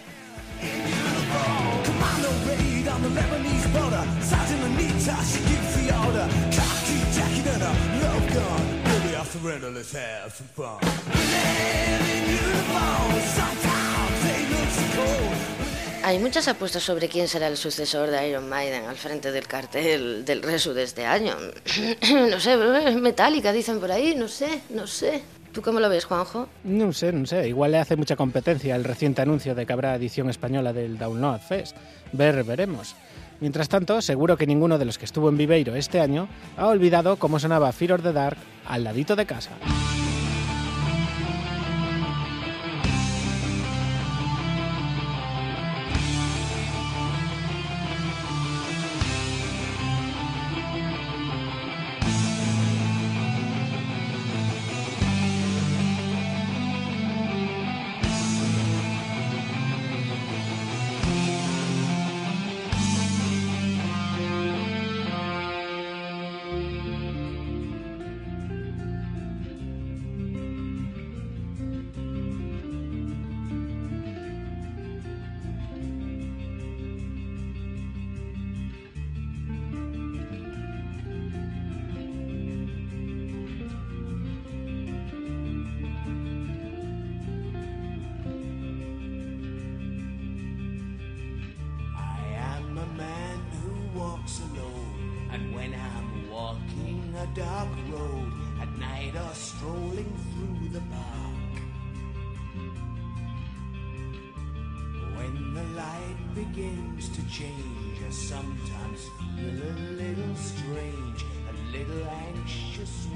Hay 16.07 16.19
muchas 16.19 16.47
apuestas 16.47 16.84
sobre 16.84 17.09
quién 17.09 17.27
será 17.27 17.49
el 17.49 17.57
sucesor 17.57 18.09
de 18.09 18.29
Iron 18.29 18.47
Maiden 18.47 18.85
al 18.85 18.95
frente 18.95 19.29
del 19.29 19.45
cartel 19.45 20.23
del 20.23 20.41
Resu 20.41 20.71
de 20.71 20.84
este 20.84 21.05
año. 21.05 21.35
no 22.31 22.39
sé, 22.39 22.55
Metallica 22.95 23.51
dicen 23.51 23.81
por 23.81 23.91
ahí, 23.91 24.15
no 24.15 24.29
sé, 24.29 24.61
no 24.69 24.88
sé. 24.88 25.21
¿Tú 25.51 25.61
cómo 25.61 25.81
lo 25.81 25.89
ves, 25.89 26.05
Juanjo? 26.05 26.47
No 26.63 26.93
sé, 26.93 27.11
no 27.11 27.25
sé. 27.25 27.49
Igual 27.49 27.73
le 27.73 27.79
hace 27.79 27.97
mucha 27.97 28.15
competencia 28.15 28.77
el 28.77 28.85
reciente 28.85 29.21
anuncio 29.21 29.53
de 29.53 29.65
que 29.65 29.73
habrá 29.73 29.95
edición 29.95 30.29
española 30.29 30.71
del 30.71 30.97
Download 30.97 31.41
Fest. 31.41 31.75
Ver, 32.13 32.41
veremos. 32.45 32.95
Mientras 33.41 33.67
tanto, 33.67 34.01
seguro 34.01 34.38
que 34.38 34.47
ninguno 34.47 34.77
de 34.77 34.85
los 34.85 34.97
que 34.97 35.03
estuvo 35.03 35.27
en 35.27 35.35
Viveiro 35.35 35.75
este 35.75 35.99
año 35.99 36.29
ha 36.55 36.67
olvidado 36.67 37.17
cómo 37.17 37.38
sonaba 37.38 37.73
Fear 37.73 37.91
of 37.91 38.03
the 38.03 38.13
Dark 38.13 38.38
al 38.65 38.85
ladito 38.85 39.17
de 39.17 39.25
casa. 39.25 39.51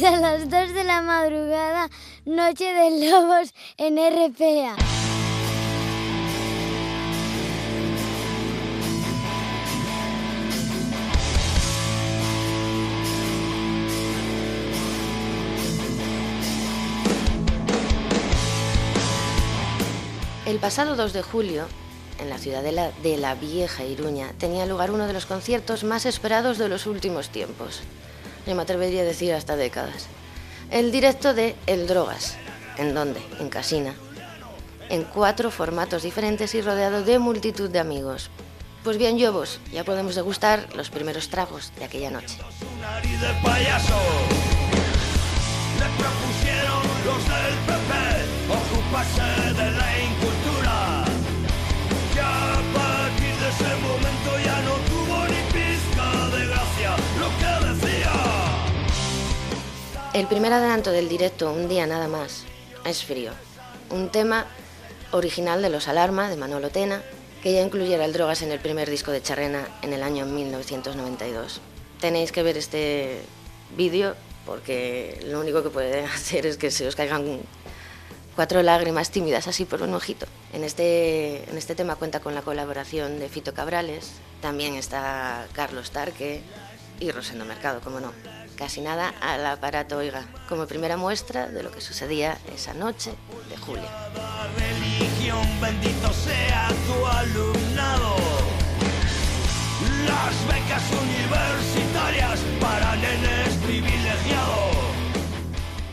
Hasta 0.02 0.18
las 0.18 0.48
2 0.48 0.72
de 0.72 0.84
la 0.84 1.02
madrugada, 1.02 1.90
Noche 2.24 2.72
de 2.72 3.10
Lobos 3.10 3.52
en 3.76 3.98
RPA. 3.98 4.76
El 20.46 20.58
pasado 20.60 20.96
2 20.96 21.12
de 21.12 21.20
julio, 21.20 21.66
en 22.18 22.30
la 22.30 22.38
ciudad 22.38 22.62
de 22.62 22.72
la, 22.72 22.90
de 23.02 23.18
la 23.18 23.34
vieja 23.34 23.84
Iruña, 23.84 24.32
tenía 24.38 24.64
lugar 24.64 24.92
uno 24.92 25.06
de 25.06 25.12
los 25.12 25.26
conciertos 25.26 25.84
más 25.84 26.06
esperados 26.06 26.56
de 26.56 26.70
los 26.70 26.86
últimos 26.86 27.28
tiempos. 27.28 27.82
Me 28.54 28.62
atrevería 28.62 29.02
a 29.02 29.04
decir 29.04 29.32
hasta 29.32 29.54
décadas. 29.54 30.06
El 30.72 30.90
directo 30.90 31.34
de 31.34 31.54
El 31.66 31.86
Drogas. 31.86 32.36
¿En 32.78 32.94
dónde? 32.94 33.22
En 33.38 33.48
Casina. 33.48 33.94
En 34.88 35.04
cuatro 35.04 35.52
formatos 35.52 36.02
diferentes 36.02 36.54
y 36.56 36.60
rodeado 36.60 37.04
de 37.04 37.20
multitud 37.20 37.70
de 37.70 37.78
amigos. 37.78 38.28
Pues 38.82 38.98
bien, 38.98 39.22
Lobos, 39.22 39.60
ya 39.72 39.84
podemos 39.84 40.16
degustar 40.16 40.66
los 40.74 40.90
primeros 40.90 41.28
tragos 41.28 41.72
de 41.78 41.84
aquella 41.84 42.10
noche. 42.10 42.38
El 60.12 60.26
primer 60.26 60.52
adelanto 60.52 60.90
del 60.90 61.08
directo, 61.08 61.52
un 61.52 61.68
día 61.68 61.86
nada 61.86 62.08
más, 62.08 62.42
es 62.84 63.04
frío. 63.04 63.30
Un 63.90 64.10
tema 64.10 64.44
original 65.12 65.62
de 65.62 65.68
Los 65.68 65.86
Alarma, 65.86 66.28
de 66.28 66.36
Manolo 66.36 66.70
Tena, 66.70 67.00
que 67.44 67.52
ya 67.52 67.62
incluyera 67.62 68.04
el 68.04 68.12
drogas 68.12 68.42
en 68.42 68.50
el 68.50 68.58
primer 68.58 68.90
disco 68.90 69.12
de 69.12 69.22
Charrena 69.22 69.68
en 69.82 69.92
el 69.92 70.02
año 70.02 70.26
1992. 70.26 71.60
Tenéis 72.00 72.32
que 72.32 72.42
ver 72.42 72.56
este 72.56 73.20
vídeo 73.76 74.16
porque 74.46 75.24
lo 75.26 75.38
único 75.38 75.62
que 75.62 75.70
puede 75.70 76.04
hacer 76.04 76.44
es 76.44 76.56
que 76.56 76.72
se 76.72 76.88
os 76.88 76.96
caigan 76.96 77.42
cuatro 78.34 78.64
lágrimas 78.64 79.12
tímidas 79.12 79.46
así 79.46 79.64
por 79.64 79.80
un 79.80 79.94
ojito. 79.94 80.26
En 80.52 80.64
este, 80.64 81.48
en 81.48 81.56
este 81.56 81.76
tema 81.76 81.94
cuenta 81.94 82.18
con 82.18 82.34
la 82.34 82.42
colaboración 82.42 83.20
de 83.20 83.28
Fito 83.28 83.54
Cabrales, 83.54 84.10
también 84.42 84.74
está 84.74 85.46
Carlos 85.52 85.92
Tarque 85.92 86.42
y 86.98 87.12
Rosendo 87.12 87.44
Mercado, 87.44 87.80
como 87.80 88.00
no. 88.00 88.12
Casi 88.60 88.82
nada 88.82 89.14
al 89.22 89.46
aparato 89.46 89.96
Oiga, 89.96 90.26
como 90.46 90.66
primera 90.66 90.98
muestra 90.98 91.46
de 91.48 91.62
lo 91.62 91.70
que 91.70 91.80
sucedía 91.80 92.36
esa 92.54 92.74
noche 92.74 93.10
de 93.48 93.56
julio. 93.56 93.88
Religión, 94.54 95.40
bendito 95.62 96.12
sea 96.12 96.68
tu 96.86 97.06
alumnado. 97.06 98.16
Las 100.06 100.46
becas 100.46 100.82
universitarias 100.92 102.40
para 102.60 102.96
nenes 102.96 103.54
privilegiados. 103.64 104.76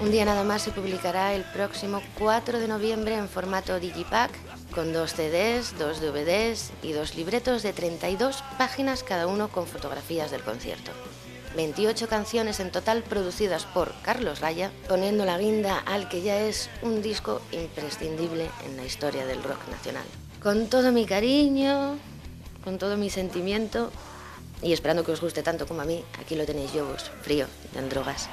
Un 0.02 0.12
día 0.12 0.26
nada 0.26 0.44
más 0.44 0.62
se 0.62 0.72
publicará 0.72 1.34
el 1.36 1.46
próximo 1.46 2.02
4 2.20 2.60
de 2.60 2.68
noviembre 2.68 3.16
en 3.16 3.30
formato 3.30 3.80
Digipack, 3.80 4.32
con 4.76 4.92
dos 4.92 5.14
CDs, 5.14 5.80
dos 5.80 6.02
DVDs 6.02 6.72
y 6.84 6.92
dos 6.92 7.16
libretos 7.16 7.64
de 7.64 7.72
32 7.72 8.44
páginas 8.58 9.04
cada 9.04 9.26
uno 9.26 9.48
con 9.48 9.68
fotografías 9.68 10.32
del 10.32 10.42
concierto. 10.42 10.92
28 11.56 12.08
canciones 12.08 12.60
en 12.60 12.72
total 12.72 13.04
producidas 13.04 13.66
por 13.66 13.94
Carlos 14.02 14.40
Raya, 14.40 14.72
poniendo 14.88 15.26
la 15.26 15.38
guinda 15.38 15.78
al 15.80 16.10
que 16.10 16.22
ya 16.22 16.40
es 16.40 16.70
un 16.82 17.02
disco 17.02 17.42
imprescindible 17.52 18.50
en 18.66 18.78
la 18.78 18.86
historia 18.86 19.26
del 19.26 19.44
rock 19.44 19.68
nacional. 19.70 20.06
Con 20.42 20.68
todo 20.68 20.92
mi 20.92 21.06
cariño, 21.06 21.98
con 22.64 22.78
todo 22.78 22.98
mi 22.98 23.10
sentimiento 23.10 23.92
y 24.62 24.74
esperando 24.74 25.04
que 25.04 25.12
os 25.12 25.22
guste 25.22 25.44
tanto 25.44 25.68
como 25.68 25.82
a 25.82 25.86
mí, 25.86 26.04
aquí 26.20 26.36
lo 26.36 26.46
tenéis 26.46 26.74
yo, 26.74 26.86
frío, 27.22 27.48
en 27.76 27.90
drogas. 27.90 28.30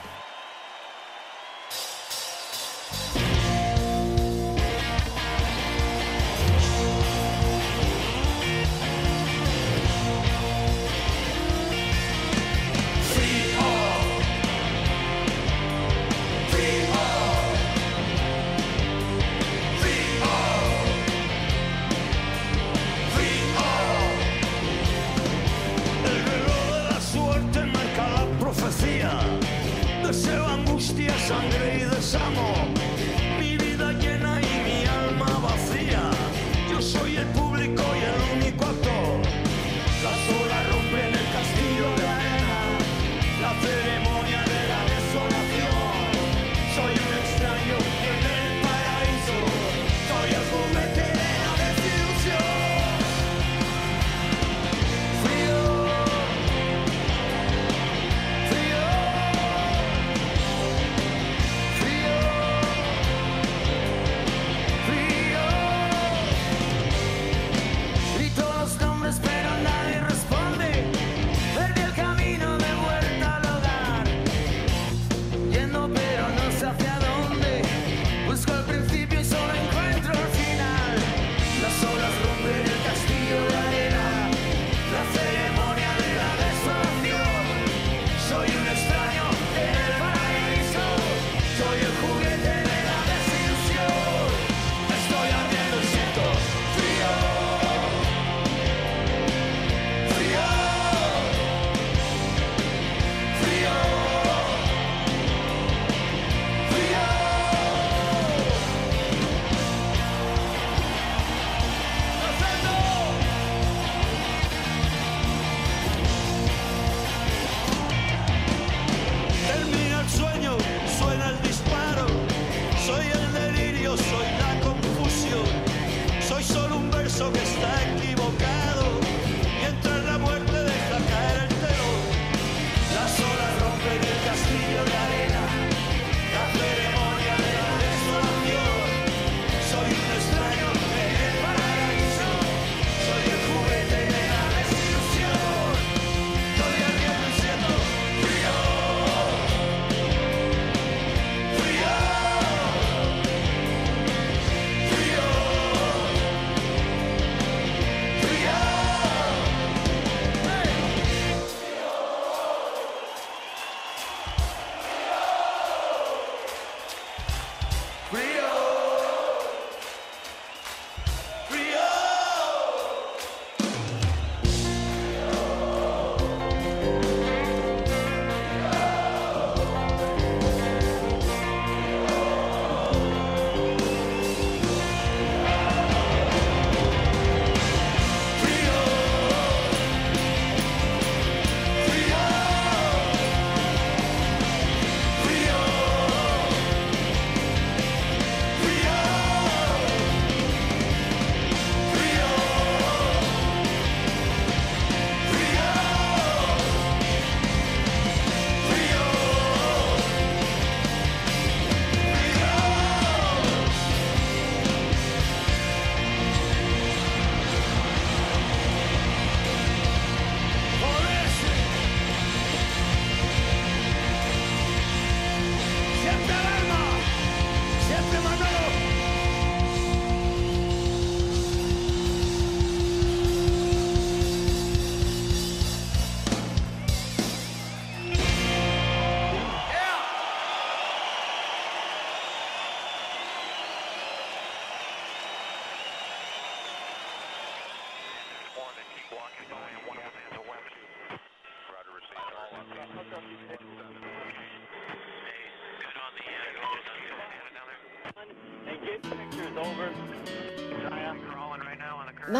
Deseo 30.35 30.49
angustia, 30.49 31.15
sangre 31.29 31.77
y 31.77 31.85
desamo. 31.85 32.74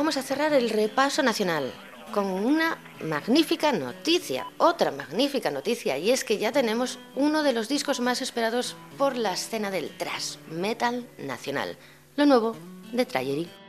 Vamos 0.05 0.19
a 0.19 0.23
cerrar 0.23 0.53
el 0.53 0.69
repaso 0.69 1.23
nacional 1.23 1.73
con 2.13 2.27
una 2.27 2.77
magnífica 3.01 3.73
noticia, 3.73 4.47
otra 4.59 4.91
magnífica 4.91 5.51
noticia, 5.51 5.97
y 5.97 6.11
es 6.11 6.25
que 6.25 6.37
ya 6.37 6.53
tenemos 6.53 6.99
uno 7.17 7.43
de 7.43 7.55
los 7.55 7.71
discos 7.71 8.01
más 8.01 8.21
esperados 8.21 8.77
por 8.99 9.17
la 9.17 9.33
escena 9.33 9.71
del 9.71 9.89
thrash 9.97 10.37
metal 10.51 11.09
nacional, 11.17 11.79
lo 12.17 12.27
nuevo 12.27 12.55
de 12.93 13.07
Trayery. 13.07 13.64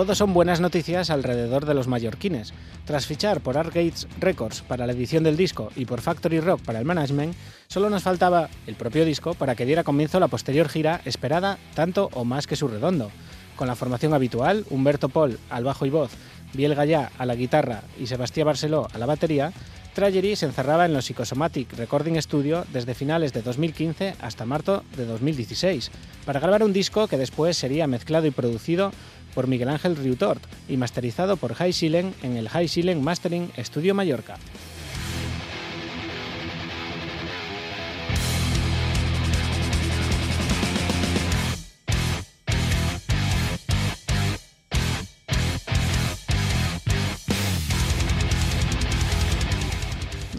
Todo 0.00 0.14
son 0.14 0.32
buenas 0.32 0.60
noticias 0.60 1.10
alrededor 1.10 1.66
de 1.66 1.74
los 1.74 1.86
mallorquines. 1.86 2.54
Tras 2.86 3.04
fichar 3.04 3.42
por 3.42 3.58
Arcades 3.58 4.08
Records 4.18 4.62
para 4.62 4.86
la 4.86 4.94
edición 4.94 5.24
del 5.24 5.36
disco 5.36 5.70
y 5.76 5.84
por 5.84 6.00
Factory 6.00 6.40
Rock 6.40 6.62
para 6.62 6.78
el 6.78 6.86
management, 6.86 7.34
solo 7.68 7.90
nos 7.90 8.02
faltaba 8.02 8.48
el 8.66 8.76
propio 8.76 9.04
disco 9.04 9.34
para 9.34 9.54
que 9.54 9.66
diera 9.66 9.84
comienzo 9.84 10.18
la 10.18 10.28
posterior 10.28 10.70
gira 10.70 11.02
esperada 11.04 11.58
tanto 11.74 12.08
o 12.14 12.24
más 12.24 12.46
que 12.46 12.56
su 12.56 12.66
redondo. 12.66 13.10
Con 13.56 13.66
la 13.66 13.76
formación 13.76 14.14
habitual, 14.14 14.64
Humberto 14.70 15.10
Paul 15.10 15.38
al 15.50 15.64
bajo 15.64 15.84
y 15.84 15.90
voz, 15.90 16.12
Biel 16.54 16.74
Gallá 16.74 17.10
a 17.18 17.26
la 17.26 17.34
guitarra 17.34 17.82
y 18.00 18.06
Sebastián 18.06 18.46
Barceló 18.46 18.88
a 18.94 18.96
la 18.96 19.04
batería, 19.04 19.52
Tragery 19.94 20.36
se 20.36 20.46
encerraba 20.46 20.86
en 20.86 20.94
los 20.94 21.04
Psychosomatic 21.04 21.72
Recording 21.76 22.20
Studio 22.22 22.64
desde 22.72 22.94
finales 22.94 23.32
de 23.32 23.42
2015 23.42 24.14
hasta 24.20 24.46
marzo 24.46 24.84
de 24.96 25.04
2016, 25.04 25.90
para 26.24 26.38
grabar 26.38 26.62
un 26.62 26.72
disco 26.72 27.08
que 27.08 27.18
después 27.18 27.56
sería 27.56 27.88
mezclado 27.88 28.26
y 28.26 28.30
producido 28.30 28.92
por 29.34 29.46
Miguel 29.46 29.68
Ángel 29.68 29.96
Riutort 29.96 30.42
y 30.68 30.76
masterizado 30.76 31.36
por 31.36 31.54
High 31.54 31.72
Silen 31.72 32.14
en 32.22 32.36
el 32.36 32.48
High 32.48 32.68
Silen 32.68 33.02
Mastering 33.02 33.50
Studio 33.58 33.94
Mallorca. 33.94 34.36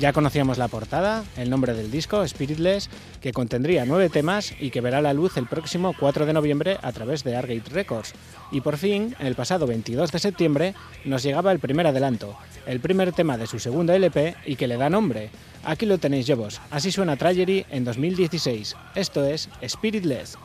Ya 0.02 0.14
conocíamos 0.14 0.58
la 0.58 0.68
portada, 0.68 1.24
el 1.38 1.52
nombre 1.52 1.76
del 1.76 1.92
disco, 1.92 2.28
Spiritless, 2.28 2.90
que 3.22 3.34
contendría 3.34 3.86
nueve 3.86 4.10
temas 4.10 4.52
y 4.60 4.72
que 4.72 4.82
verá 4.82 5.00
la 5.00 5.14
luz 5.14 5.38
el 5.38 5.46
próximo 5.46 5.94
4 6.00 6.26
de 6.26 6.34
noviembre 6.34 6.80
a 6.82 6.92
través 6.92 7.24
de 7.24 7.36
Argate 7.36 7.70
Records. 7.70 8.14
Y 8.52 8.62
por 8.62 8.78
fin, 8.78 9.16
el 9.20 9.36
pasado 9.36 9.68
22 9.68 10.12
de 10.12 10.18
septiembre, 10.18 10.74
nos 11.06 11.22
llegaba 11.22 11.52
el 11.52 11.60
primer 11.60 11.86
adelanto, 11.86 12.36
el 12.66 12.80
primer 12.80 13.14
tema 13.14 13.38
de 13.38 13.46
su 13.46 13.60
segundo 13.60 13.94
LP 13.94 14.38
y 14.48 14.56
que 14.56 14.68
le 14.68 14.78
da 14.78 14.90
nombre. 14.90 15.30
Aquí 15.64 15.86
lo 15.86 16.00
tenéis, 16.00 16.26
Jobos. 16.28 16.62
Así 16.72 16.92
suena 16.92 17.16
Tragery 17.16 17.68
en 17.70 17.84
2016. 17.84 18.76
Esto 18.96 19.24
es 19.24 19.50
Spiritless. 19.64 20.36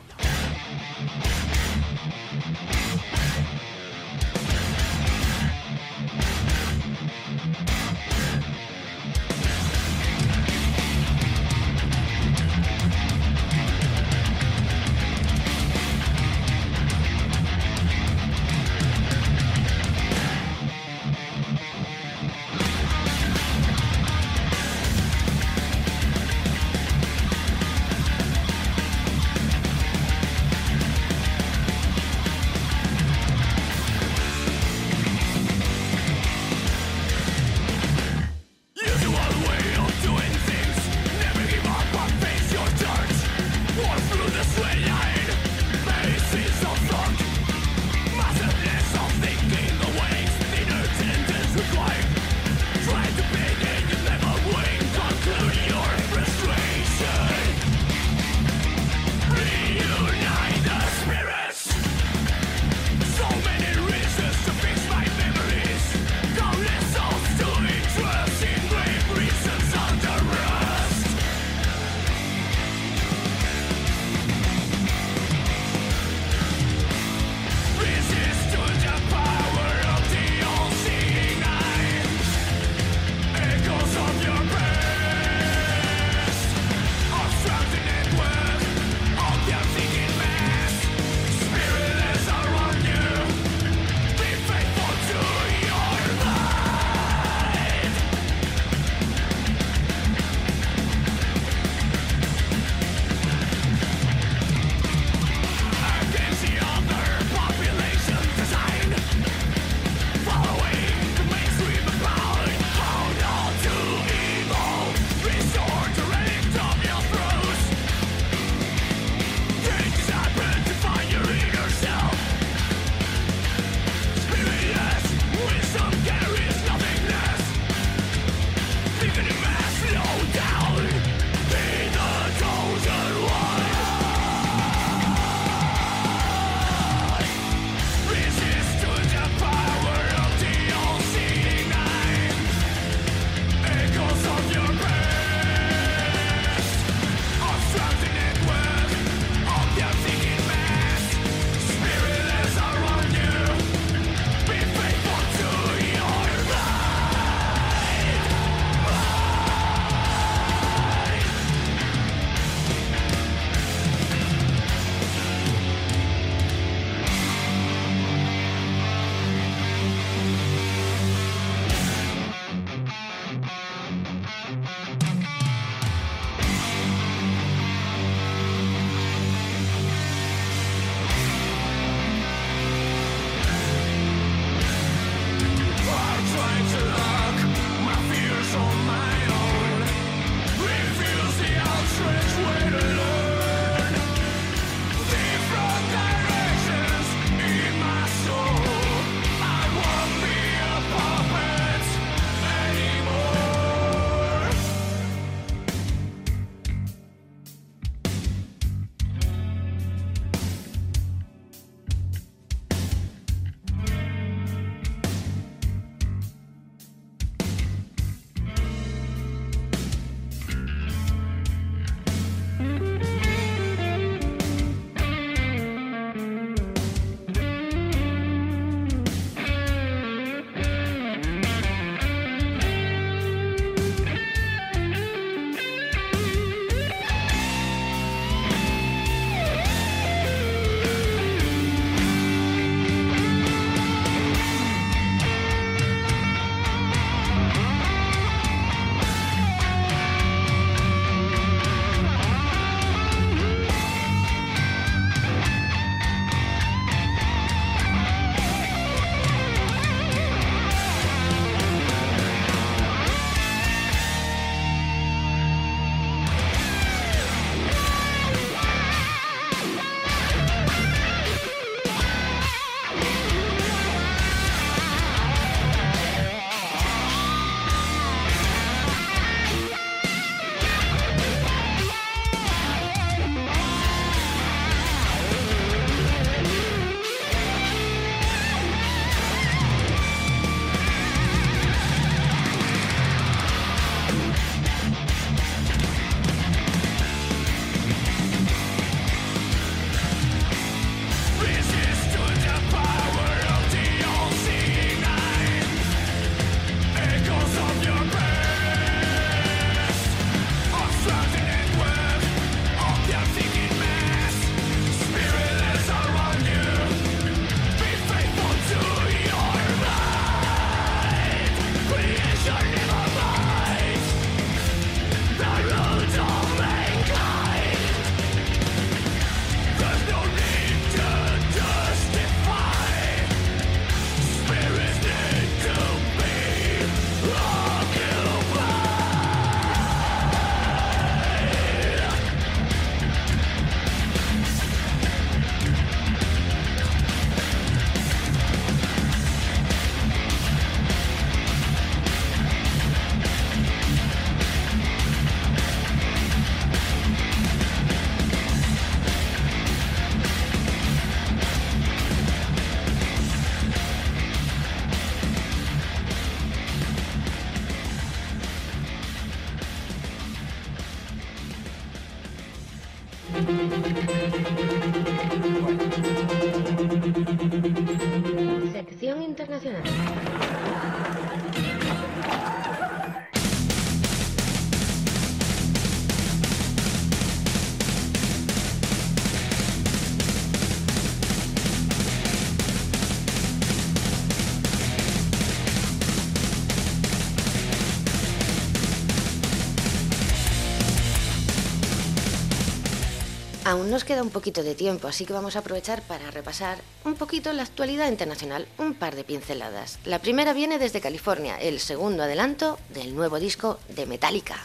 Aún 403.67 403.91
nos 403.91 404.05
queda 404.05 404.23
un 404.23 404.29
poquito 404.29 404.63
de 404.63 404.75
tiempo, 404.75 405.09
así 405.09 405.25
que 405.25 405.33
vamos 405.33 405.57
a 405.57 405.59
aprovechar 405.59 406.01
para 406.01 406.31
repasar 406.31 406.77
un 407.03 407.15
poquito 407.15 407.51
la 407.51 407.63
actualidad 407.63 408.07
internacional, 408.07 408.65
un 408.77 408.93
par 408.93 409.13
de 409.13 409.25
pinceladas. 409.25 409.99
La 410.05 410.19
primera 410.19 410.53
viene 410.53 410.79
desde 410.79 411.01
California, 411.01 411.59
el 411.59 411.81
segundo 411.81 412.23
adelanto 412.23 412.79
del 412.93 413.13
nuevo 413.13 413.39
disco 413.39 413.77
de 413.89 414.05
Metallica. 414.05 414.55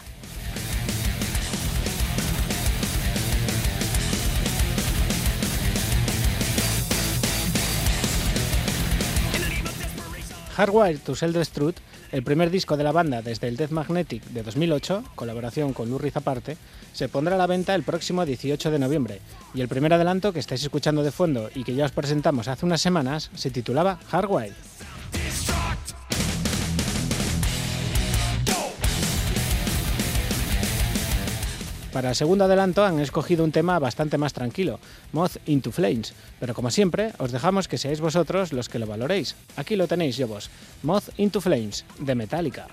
Hardwire 10.55 10.99
to 10.99 11.17
Self-Destruct, 11.17 11.79
el 12.13 12.23
primer 12.23 12.51
disco 12.51 12.77
de 12.77 12.85
la 12.85 12.93
banda 12.93 13.23
desde 13.23 13.49
el 13.49 13.57
Death 13.57 13.71
Magnetic 13.71 14.23
de 14.25 14.43
2008, 14.43 15.03
colaboración 15.15 15.73
con 15.73 15.99
Reed 15.99 16.13
aparte, 16.15 16.59
se 16.93 17.09
pondrá 17.09 17.35
a 17.35 17.39
la 17.39 17.47
venta 17.47 17.75
el 17.75 17.83
próximo 17.83 18.27
18 18.27 18.71
de 18.71 18.79
noviembre. 18.79 19.21
Y 19.55 19.63
el 19.63 19.69
primer 19.69 19.95
adelanto 19.95 20.33
que 20.33 20.39
estáis 20.39 20.63
escuchando 20.63 21.03
de 21.03 21.11
fondo 21.11 21.51
y 21.55 21.65
que 21.65 21.75
ya 21.75 21.87
os 21.87 21.93
presentamos 21.93 22.49
hace 22.49 22.67
unas 22.67 22.83
semanas 22.83 23.31
se 23.35 23.51
titulaba 23.51 23.99
Hardwire. 24.11 24.55
Para 31.93 32.09
el 32.09 32.15
segundo 32.17 32.45
adelanto 32.47 32.85
han 32.85 33.01
escogido 33.01 33.45
un 33.45 33.53
tema 33.53 33.79
bastante 33.79 34.17
más 34.17 34.33
tranquilo, 34.33 34.81
Moth 35.13 35.37
into 35.45 35.71
Flames, 35.71 36.15
pero 36.41 36.55
como 36.55 36.71
siempre 36.71 37.13
os 37.19 37.33
dejamos 37.33 37.69
que 37.69 37.77
seáis 37.77 38.01
vosotros 38.01 38.55
los 38.55 38.71
que 38.71 38.79
lo 38.79 38.87
valoréis. 38.87 39.37
Aquí 39.57 39.77
lo 39.77 39.87
tenéis 39.87 40.17
yo 40.17 40.27
vos, 40.27 40.49
Moth 40.83 41.11
into 41.19 41.43
Flames, 41.43 41.85
de 41.99 42.15
Metallica. 42.15 42.67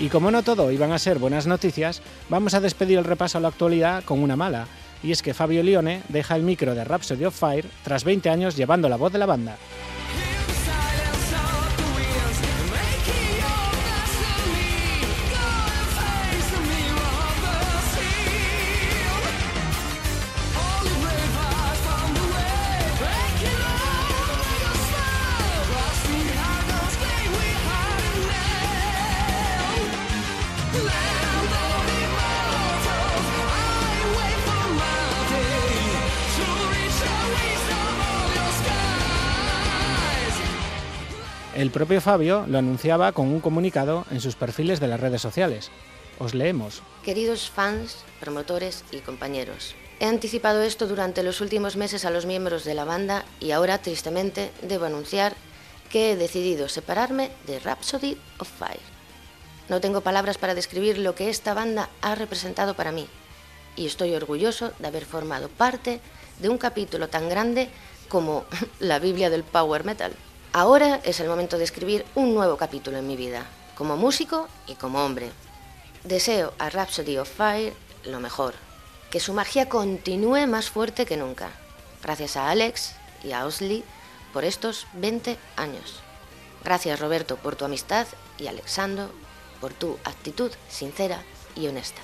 Y 0.00 0.08
como 0.08 0.30
no 0.30 0.42
todo 0.42 0.72
iban 0.72 0.92
a 0.92 0.98
ser 0.98 1.18
buenas 1.18 1.46
noticias, 1.46 2.02
vamos 2.28 2.54
a 2.54 2.60
despedir 2.60 2.98
el 2.98 3.04
repaso 3.04 3.38
a 3.38 3.40
la 3.40 3.48
actualidad 3.48 4.02
con 4.04 4.22
una 4.22 4.36
mala, 4.36 4.66
y 5.02 5.12
es 5.12 5.22
que 5.22 5.34
Fabio 5.34 5.62
Lione 5.62 6.02
deja 6.08 6.34
el 6.34 6.42
micro 6.42 6.74
de 6.74 6.84
Rhapsody 6.84 7.24
of 7.26 7.38
Fire 7.38 7.66
tras 7.84 8.04
20 8.04 8.28
años 8.28 8.56
llevando 8.56 8.88
la 8.88 8.96
voz 8.96 9.12
de 9.12 9.18
la 9.18 9.26
banda. 9.26 9.56
Propio 41.74 42.00
Fabio 42.00 42.46
lo 42.46 42.58
anunciaba 42.58 43.10
con 43.10 43.26
un 43.26 43.40
comunicado 43.40 44.06
en 44.12 44.20
sus 44.20 44.36
perfiles 44.36 44.78
de 44.78 44.86
las 44.86 45.00
redes 45.00 45.20
sociales. 45.20 45.72
Os 46.20 46.32
leemos. 46.32 46.84
Queridos 47.02 47.50
fans, 47.50 48.04
promotores 48.20 48.84
y 48.92 48.98
compañeros, 48.98 49.74
he 49.98 50.06
anticipado 50.06 50.62
esto 50.62 50.86
durante 50.86 51.24
los 51.24 51.40
últimos 51.40 51.74
meses 51.74 52.04
a 52.04 52.10
los 52.10 52.26
miembros 52.26 52.64
de 52.64 52.74
la 52.74 52.84
banda 52.84 53.24
y 53.40 53.50
ahora 53.50 53.78
tristemente 53.78 54.52
debo 54.62 54.84
anunciar 54.84 55.34
que 55.90 56.12
he 56.12 56.16
decidido 56.16 56.68
separarme 56.68 57.32
de 57.48 57.58
Rhapsody 57.58 58.18
of 58.38 58.48
Fire. 58.48 58.78
No 59.68 59.80
tengo 59.80 60.00
palabras 60.00 60.38
para 60.38 60.54
describir 60.54 60.98
lo 60.98 61.16
que 61.16 61.28
esta 61.28 61.54
banda 61.54 61.90
ha 62.02 62.14
representado 62.14 62.74
para 62.74 62.92
mí 62.92 63.08
y 63.74 63.86
estoy 63.86 64.14
orgulloso 64.14 64.70
de 64.78 64.86
haber 64.86 65.04
formado 65.04 65.48
parte 65.48 66.00
de 66.38 66.48
un 66.48 66.58
capítulo 66.58 67.08
tan 67.08 67.28
grande 67.28 67.68
como 68.08 68.44
la 68.78 69.00
Biblia 69.00 69.28
del 69.28 69.42
Power 69.42 69.82
Metal. 69.82 70.12
Ahora 70.56 71.00
es 71.02 71.18
el 71.18 71.26
momento 71.26 71.58
de 71.58 71.64
escribir 71.64 72.06
un 72.14 72.32
nuevo 72.32 72.56
capítulo 72.56 72.96
en 72.96 73.08
mi 73.08 73.16
vida, 73.16 73.44
como 73.74 73.96
músico 73.96 74.46
y 74.68 74.76
como 74.76 75.04
hombre. 75.04 75.32
Deseo 76.04 76.54
a 76.60 76.70
Rhapsody 76.70 77.18
of 77.18 77.28
Fire 77.28 77.74
lo 78.04 78.20
mejor, 78.20 78.54
que 79.10 79.18
su 79.18 79.32
magia 79.32 79.68
continúe 79.68 80.46
más 80.46 80.70
fuerte 80.70 81.06
que 81.06 81.16
nunca. 81.16 81.50
Gracias 82.04 82.36
a 82.36 82.50
Alex 82.50 82.94
y 83.24 83.32
a 83.32 83.46
Osley 83.46 83.82
por 84.32 84.44
estos 84.44 84.86
20 84.92 85.38
años. 85.56 85.96
Gracias 86.62 87.00
Roberto 87.00 87.34
por 87.34 87.56
tu 87.56 87.64
amistad 87.64 88.06
y 88.38 88.46
Alexandro 88.46 89.10
por 89.60 89.72
tu 89.72 89.98
actitud 90.04 90.52
sincera 90.68 91.24
y 91.56 91.66
honesta. 91.66 92.00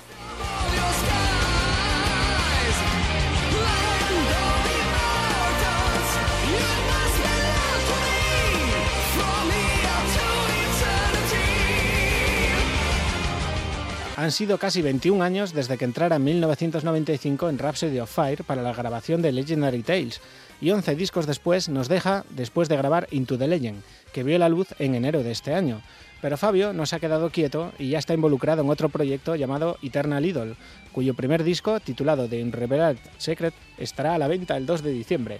Han 14.21 14.31
sido 14.31 14.59
casi 14.59 14.83
21 14.83 15.23
años 15.23 15.51
desde 15.51 15.79
que 15.79 15.85
entrara 15.85 16.17
en 16.17 16.23
1995 16.23 17.49
en 17.49 17.57
Rhapsody 17.57 17.99
of 17.99 18.13
Fire 18.13 18.43
para 18.43 18.61
la 18.61 18.71
grabación 18.71 19.23
de 19.23 19.31
Legendary 19.31 19.81
Tales, 19.81 20.21
y 20.61 20.69
11 20.69 20.95
discos 20.95 21.25
después 21.25 21.69
nos 21.69 21.89
deja 21.89 22.23
después 22.29 22.69
de 22.69 22.77
grabar 22.77 23.07
Into 23.09 23.39
the 23.39 23.47
Legend, 23.47 23.81
que 24.13 24.21
vio 24.21 24.37
la 24.37 24.47
luz 24.47 24.75
en 24.77 24.93
enero 24.93 25.23
de 25.23 25.31
este 25.31 25.55
año. 25.55 25.81
Pero 26.21 26.37
Fabio 26.37 26.71
no 26.71 26.85
se 26.85 26.95
ha 26.95 26.99
quedado 26.99 27.31
quieto 27.31 27.71
y 27.79 27.89
ya 27.89 27.97
está 27.97 28.13
involucrado 28.13 28.61
en 28.61 28.69
otro 28.69 28.89
proyecto 28.89 29.35
llamado 29.35 29.79
Eternal 29.81 30.23
Idol, 30.23 30.55
cuyo 30.91 31.15
primer 31.15 31.43
disco, 31.43 31.79
titulado 31.79 32.27
The 32.27 32.43
Unrevealed 32.43 32.99
Secret, 33.17 33.55
estará 33.79 34.13
a 34.13 34.19
la 34.19 34.27
venta 34.27 34.55
el 34.55 34.67
2 34.67 34.83
de 34.83 34.91
diciembre. 34.91 35.39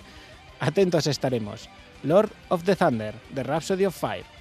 Atentos 0.59 1.05
estaremos. 1.05 1.69
Lord 2.01 2.31
of 2.49 2.63
the 2.63 2.75
Thunder, 2.75 3.13
de 3.29 3.43
Rhapsody 3.43 3.85
of 3.85 3.95
Fire. 3.95 4.40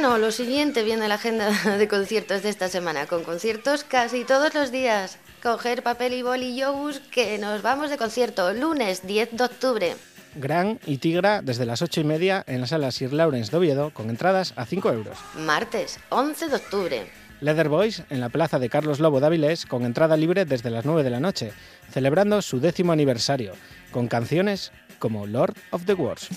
viene, 0.00 0.18
lo 0.18 0.30
siguiente 0.30 0.82
viene 0.82 1.08
la 1.08 1.14
agenda 1.14 1.50
de 1.78 1.88
conciertos 1.88 2.42
de 2.42 2.50
esta 2.50 2.68
semana, 2.68 3.06
con 3.06 3.24
conciertos 3.24 3.84
casi 3.84 4.24
todos 4.24 4.54
los 4.54 4.70
días. 4.70 5.18
Coger 5.42 5.82
papel 5.82 6.12
y 6.12 6.22
boli 6.22 6.60
y 6.60 7.10
que 7.10 7.38
nos 7.38 7.62
vamos 7.62 7.88
de 7.88 7.96
concierto, 7.96 8.52
lunes 8.52 9.06
10 9.06 9.30
de 9.32 9.44
octubre. 9.44 9.96
Gran 10.34 10.78
y 10.84 10.98
Tigra 10.98 11.40
desde 11.40 11.64
las 11.64 11.80
8 11.80 12.02
y 12.02 12.04
media 12.04 12.44
en 12.46 12.60
la 12.60 12.66
sala 12.66 12.90
Sir 12.90 13.12
Lawrence 13.12 13.50
de 13.50 13.56
Oviedo, 13.56 13.90
con 13.90 14.10
entradas 14.10 14.52
a 14.56 14.66
5 14.66 14.92
euros. 14.92 15.16
Martes 15.34 15.98
11 16.10 16.48
de 16.48 16.56
octubre. 16.56 17.06
Leather 17.40 17.68
Boys 17.68 18.02
en 18.10 18.20
la 18.20 18.28
plaza 18.28 18.58
de 18.58 18.68
Carlos 18.68 19.00
Lobo 19.00 19.20
de 19.20 19.26
Avilés, 19.26 19.64
con 19.64 19.84
entrada 19.84 20.16
libre 20.16 20.44
desde 20.44 20.70
las 20.70 20.84
9 20.84 21.04
de 21.04 21.10
la 21.10 21.20
noche, 21.20 21.52
celebrando 21.90 22.42
su 22.42 22.60
décimo 22.60 22.92
aniversario, 22.92 23.52
con 23.92 24.08
canciones 24.08 24.72
como 24.98 25.26
Lord 25.26 25.54
of 25.70 25.84
the 25.86 25.94
Wars. 25.94 26.28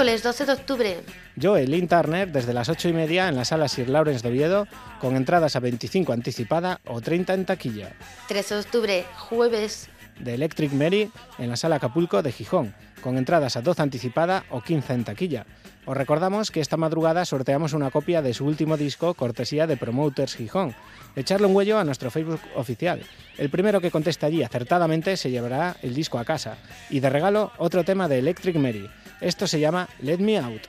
miércoles 0.00 0.22
12 0.22 0.46
de 0.46 0.52
octubre. 0.52 0.96
Joe 1.38 1.66
Lynn 1.66 1.86
Turner 1.86 2.32
desde 2.32 2.54
las 2.54 2.70
8 2.70 2.88
y 2.88 2.92
media 2.94 3.28
en 3.28 3.36
la 3.36 3.44
sala 3.44 3.68
Sir 3.68 3.90
Lawrence 3.90 4.22
de 4.22 4.30
Oviedo, 4.30 4.66
con 4.98 5.14
entradas 5.14 5.56
a 5.56 5.60
25 5.60 6.14
anticipada 6.14 6.80
o 6.86 7.02
30 7.02 7.34
en 7.34 7.44
taquilla. 7.44 7.92
13 8.28 8.54
de 8.54 8.60
octubre, 8.60 9.04
jueves. 9.28 9.90
The 10.24 10.32
Electric 10.32 10.72
Mary 10.72 11.10
en 11.38 11.50
la 11.50 11.56
sala 11.56 11.76
Acapulco 11.76 12.22
de 12.22 12.32
Gijón, 12.32 12.74
con 13.02 13.18
entradas 13.18 13.56
a 13.56 13.60
12 13.60 13.82
anticipada 13.82 14.44
o 14.48 14.62
15 14.62 14.94
en 14.94 15.04
taquilla. 15.04 15.44
Os 15.84 15.96
recordamos 15.96 16.50
que 16.50 16.60
esta 16.60 16.78
madrugada 16.78 17.26
sorteamos 17.26 17.74
una 17.74 17.90
copia 17.90 18.22
de 18.22 18.32
su 18.32 18.46
último 18.46 18.78
disco, 18.78 19.12
cortesía 19.12 19.66
de 19.66 19.76
Promoters 19.76 20.34
Gijón. 20.34 20.74
Echarle 21.14 21.46
un 21.46 21.56
huello 21.56 21.78
a 21.78 21.84
nuestro 21.84 22.10
Facebook 22.10 22.40
oficial. 22.54 23.02
El 23.36 23.50
primero 23.50 23.80
que 23.80 23.90
conteste 23.90 24.24
allí 24.24 24.42
acertadamente 24.42 25.18
se 25.18 25.30
llevará 25.30 25.76
el 25.82 25.94
disco 25.94 26.18
a 26.18 26.24
casa. 26.24 26.56
Y 26.88 27.00
de 27.00 27.10
regalo, 27.10 27.52
otro 27.58 27.84
tema 27.84 28.08
de 28.08 28.18
Electric 28.18 28.56
Mary. 28.56 28.88
Esto 29.20 29.46
se 29.46 29.60
llama 29.60 29.88
Let 30.00 30.18
Me 30.18 30.38
Out. 30.38 30.62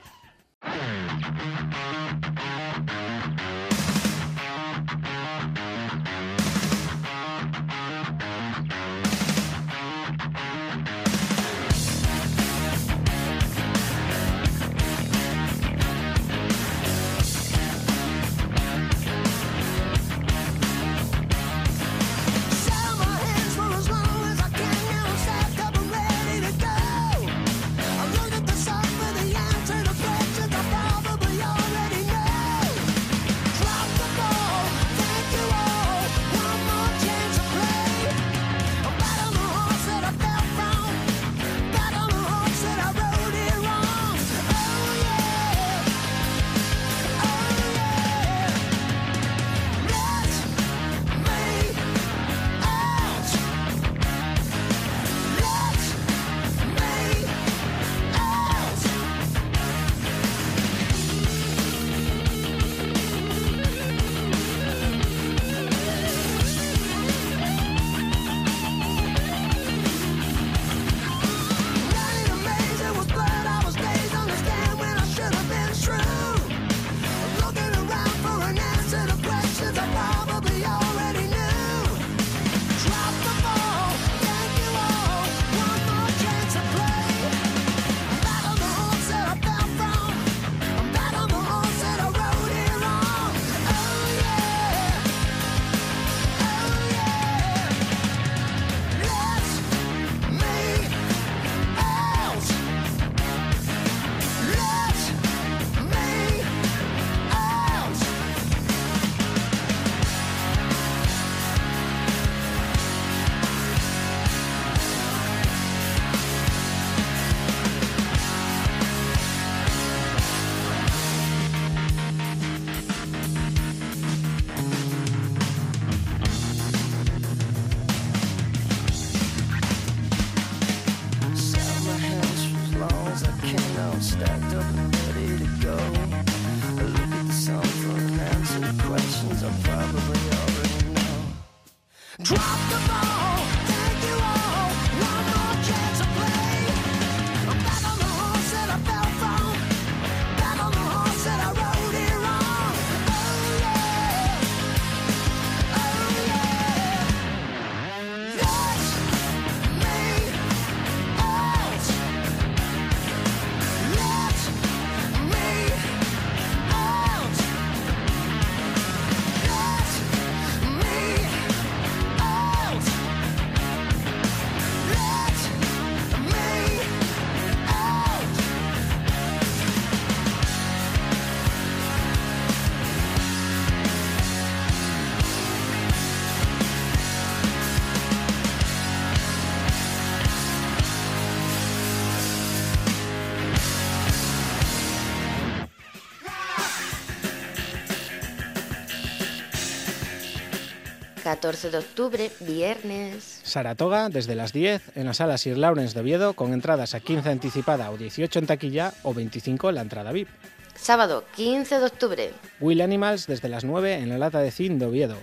14 201.31 201.71
de 201.71 201.77
octubre, 201.77 202.29
viernes. 202.41 203.39
Saratoga 203.43 204.09
desde 204.09 204.35
las 204.35 204.51
10 204.51 204.97
en 204.97 205.05
la 205.05 205.13
sala 205.13 205.37
Sir 205.37 205.57
Lawrence 205.57 205.93
de 205.93 206.01
Oviedo 206.01 206.33
con 206.33 206.51
entradas 206.51 206.93
a 206.93 206.99
15 206.99 207.29
anticipada 207.29 207.89
o 207.89 207.95
18 207.95 208.39
en 208.39 208.47
taquilla 208.47 208.93
o 209.03 209.13
25 209.13 209.69
en 209.69 209.75
la 209.75 209.81
entrada 209.81 210.11
VIP. 210.11 210.27
Sábado, 210.75 211.23
15 211.37 211.79
de 211.79 211.85
octubre. 211.85 212.31
Will 212.59 212.81
Animals 212.81 213.27
desde 213.27 213.47
las 213.47 213.63
9 213.63 213.93
en 213.93 214.09
la 214.09 214.17
lata 214.17 214.39
de 214.39 214.51
Cin 214.51 214.77
de 214.77 214.87
Oviedo. 214.87 215.15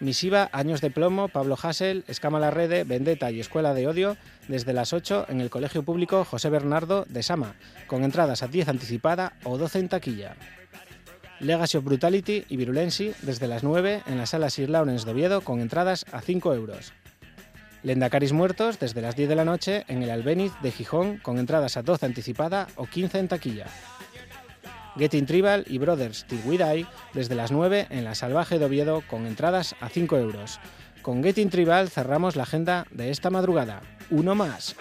Misiva, 0.00 0.50
Años 0.50 0.80
de 0.80 0.90
Plomo, 0.90 1.28
Pablo 1.28 1.56
Hassel, 1.62 2.02
Escama 2.08 2.40
la 2.40 2.50
Rede, 2.50 2.82
Vendetta 2.82 3.30
y 3.30 3.38
Escuela 3.38 3.74
de 3.74 3.86
Odio 3.86 4.16
desde 4.48 4.72
las 4.72 4.92
8 4.92 5.26
en 5.28 5.40
el 5.40 5.50
Colegio 5.50 5.84
Público 5.84 6.24
José 6.24 6.50
Bernardo 6.50 7.06
de 7.08 7.22
Sama, 7.22 7.54
con 7.86 8.02
entradas 8.02 8.42
a 8.42 8.48
10 8.48 8.70
anticipada 8.70 9.34
o 9.44 9.56
12 9.56 9.78
en 9.78 9.88
taquilla. 9.88 10.36
Legacy 11.44 11.76
of 11.76 11.84
Brutality 11.84 12.44
y 12.48 12.56
Virulency 12.56 13.12
desde 13.20 13.46
las 13.46 13.62
9 13.62 14.02
en 14.06 14.16
la 14.16 14.24
sala 14.24 14.48
Sir 14.48 14.70
Lawrence 14.70 15.04
de 15.04 15.12
Oviedo 15.12 15.42
con 15.42 15.60
entradas 15.60 16.06
a 16.10 16.22
5 16.22 16.54
euros. 16.54 16.92
Lendacaris 17.82 18.32
Muertos 18.32 18.78
desde 18.78 19.02
las 19.02 19.14
10 19.14 19.28
de 19.28 19.36
la 19.36 19.44
noche 19.44 19.84
en 19.88 20.02
el 20.02 20.10
Albéniz 20.10 20.52
de 20.62 20.70
Gijón 20.70 21.18
con 21.18 21.38
entradas 21.38 21.76
a 21.76 21.82
12 21.82 22.06
anticipada 22.06 22.68
o 22.76 22.86
15 22.86 23.18
en 23.18 23.28
taquilla. 23.28 23.66
Getting 24.96 25.26
Tribal 25.26 25.64
y 25.68 25.76
Brothers 25.76 26.24
Till 26.24 26.40
We 26.46 26.56
Die 26.56 26.86
desde 27.12 27.34
las 27.34 27.52
9 27.52 27.88
en 27.90 28.04
la 28.04 28.14
Salvaje 28.14 28.58
de 28.58 28.64
Oviedo 28.64 29.02
con 29.06 29.26
entradas 29.26 29.74
a 29.80 29.90
5 29.90 30.16
euros. 30.16 30.60
Con 31.02 31.22
Getting 31.22 31.50
Tribal 31.50 31.90
cerramos 31.90 32.36
la 32.36 32.44
agenda 32.44 32.86
de 32.90 33.10
esta 33.10 33.28
madrugada. 33.28 33.82
Uno 34.10 34.34
más. 34.34 34.76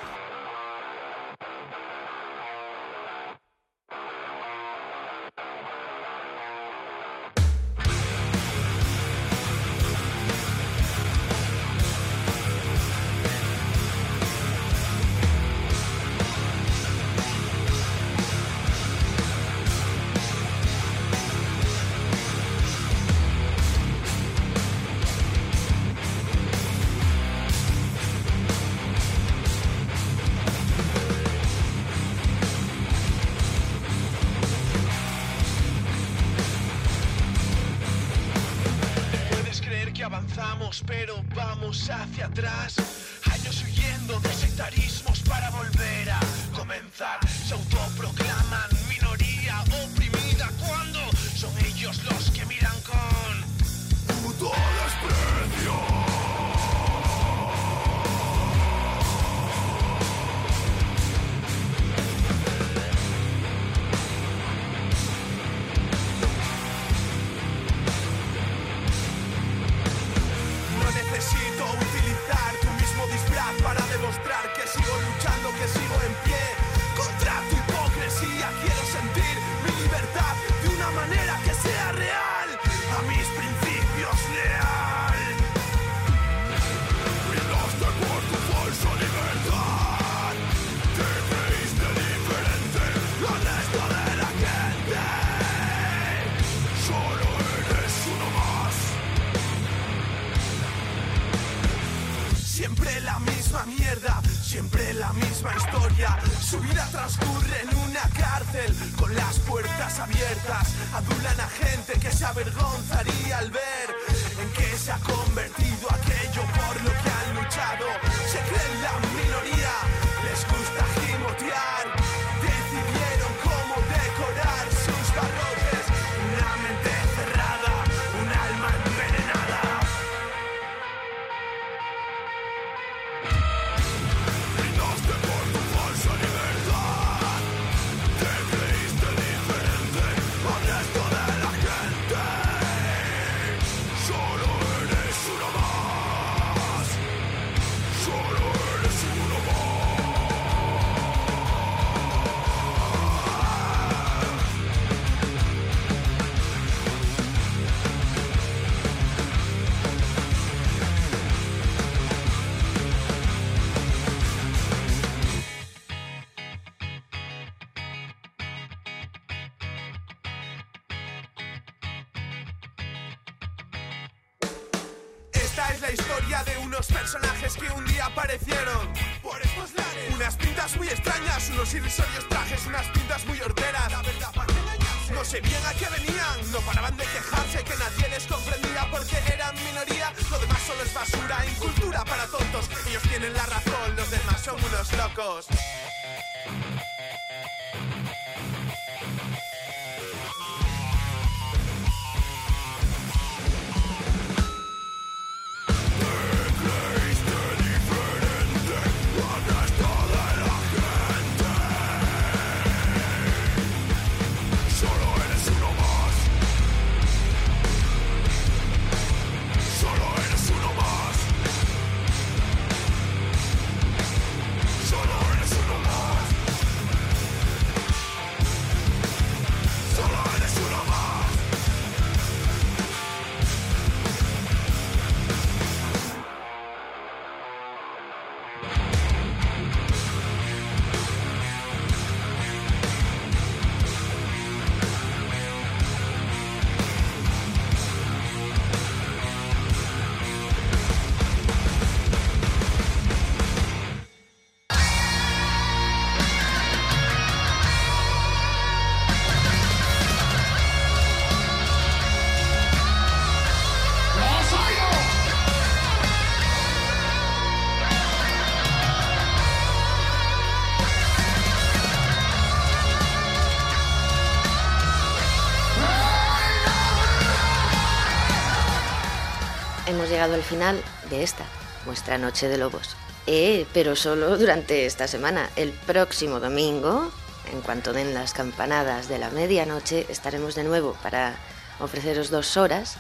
Llegado 280.14 280.36
al 280.36 280.44
final 280.44 280.80
de 281.10 281.24
esta, 281.24 281.44
nuestra 281.88 282.20
Noche 282.20 282.48
de 282.48 282.60
Lobos. 282.60 282.96
Eh, 283.26 283.66
pero 283.74 283.96
solo 283.96 284.38
durante 284.38 284.86
esta 284.86 285.08
semana. 285.08 285.50
El 285.56 285.72
próximo 285.72 286.40
domingo, 286.40 287.12
en 287.52 287.62
cuanto 287.62 287.94
den 287.94 288.14
las 288.14 288.34
campanadas 288.34 289.10
de 289.10 289.18
la 289.18 289.32
medianoche, 289.32 290.06
estaremos 290.10 290.54
de 290.54 290.66
nuevo 290.66 290.96
para 291.02 291.36
ofreceros 291.80 292.30
dos 292.30 292.58
horas 292.58 292.98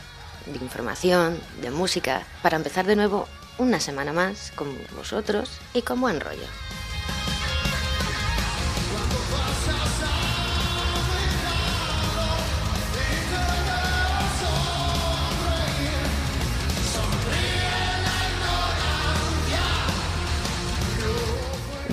de 0.47 0.57
información, 0.57 1.39
de 1.61 1.69
música, 1.69 2.23
para 2.41 2.57
empezar 2.57 2.87
de 2.87 2.95
nuevo 2.95 3.27
una 3.59 3.79
semana 3.79 4.11
más 4.11 4.51
con 4.55 4.75
vosotros 4.95 5.51
y 5.75 5.83
con 5.83 6.01
buen 6.01 6.19
rollo. 6.19 6.47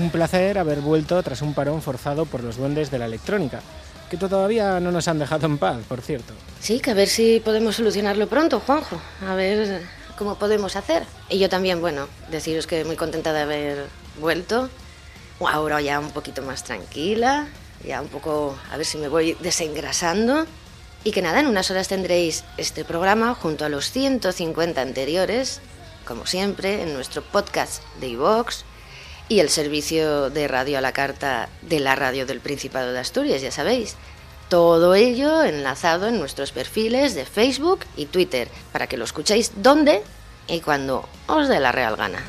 Un 0.00 0.08
placer 0.08 0.56
haber 0.56 0.80
vuelto 0.80 1.22
tras 1.22 1.42
un 1.42 1.52
parón 1.52 1.82
forzado 1.82 2.24
por 2.24 2.42
los 2.42 2.56
duendes 2.56 2.90
de 2.90 2.98
la 2.98 3.04
electrónica, 3.04 3.60
que 4.08 4.16
todavía 4.16 4.80
no 4.80 4.92
nos 4.92 5.08
han 5.08 5.18
dejado 5.18 5.44
en 5.44 5.58
paz, 5.58 5.76
por 5.86 6.00
cierto. 6.00 6.32
Sí, 6.58 6.80
que 6.80 6.92
a 6.92 6.94
ver 6.94 7.06
si 7.06 7.38
podemos 7.40 7.76
solucionarlo 7.76 8.26
pronto, 8.26 8.60
Juanjo. 8.60 8.98
A 9.28 9.34
ver 9.34 9.82
cómo 10.16 10.38
podemos 10.38 10.74
hacer. 10.76 11.02
Y 11.28 11.38
yo 11.38 11.50
también, 11.50 11.82
bueno, 11.82 12.08
deciros 12.30 12.66
que 12.66 12.82
muy 12.86 12.96
contenta 12.96 13.34
de 13.34 13.40
haber 13.40 13.86
vuelto. 14.18 14.70
Ahora 15.38 15.82
ya 15.82 16.00
un 16.00 16.12
poquito 16.12 16.40
más 16.40 16.64
tranquila, 16.64 17.48
ya 17.86 18.00
un 18.00 18.08
poco 18.08 18.56
a 18.72 18.78
ver 18.78 18.86
si 18.86 18.96
me 18.96 19.08
voy 19.08 19.36
desengrasando. 19.40 20.46
Y 21.04 21.10
que 21.10 21.20
nada, 21.20 21.40
en 21.40 21.46
unas 21.46 21.70
horas 21.70 21.88
tendréis 21.88 22.44
este 22.56 22.86
programa 22.86 23.34
junto 23.34 23.66
a 23.66 23.68
los 23.68 23.90
150 23.90 24.80
anteriores, 24.80 25.60
como 26.06 26.24
siempre, 26.24 26.84
en 26.84 26.94
nuestro 26.94 27.20
podcast 27.20 27.82
de 28.00 28.08
iVox 28.08 28.64
y 29.31 29.39
el 29.39 29.49
servicio 29.49 30.28
de 30.28 30.49
radio 30.49 30.76
a 30.76 30.81
la 30.81 30.92
carta 30.92 31.49
de 31.62 31.78
la 31.78 31.94
radio 31.94 32.26
del 32.26 32.41
Principado 32.41 32.92
de 32.92 32.99
Asturias, 32.99 33.41
ya 33.41 33.52
sabéis. 33.52 33.94
Todo 34.49 34.97
ello 34.97 35.44
enlazado 35.44 36.09
en 36.09 36.18
nuestros 36.18 36.50
perfiles 36.50 37.15
de 37.15 37.25
Facebook 37.25 37.86
y 37.97 38.07
Twitter, 38.07 38.49
para 38.73 38.89
que 38.89 38.97
lo 38.97 39.05
escuchéis 39.05 39.52
donde 39.62 40.02
y 40.49 40.60
cuando 40.60 41.09
os 41.28 41.49
dé 41.49 41.60
la 41.60 41.70
real 41.70 41.94
gana. 41.94 42.25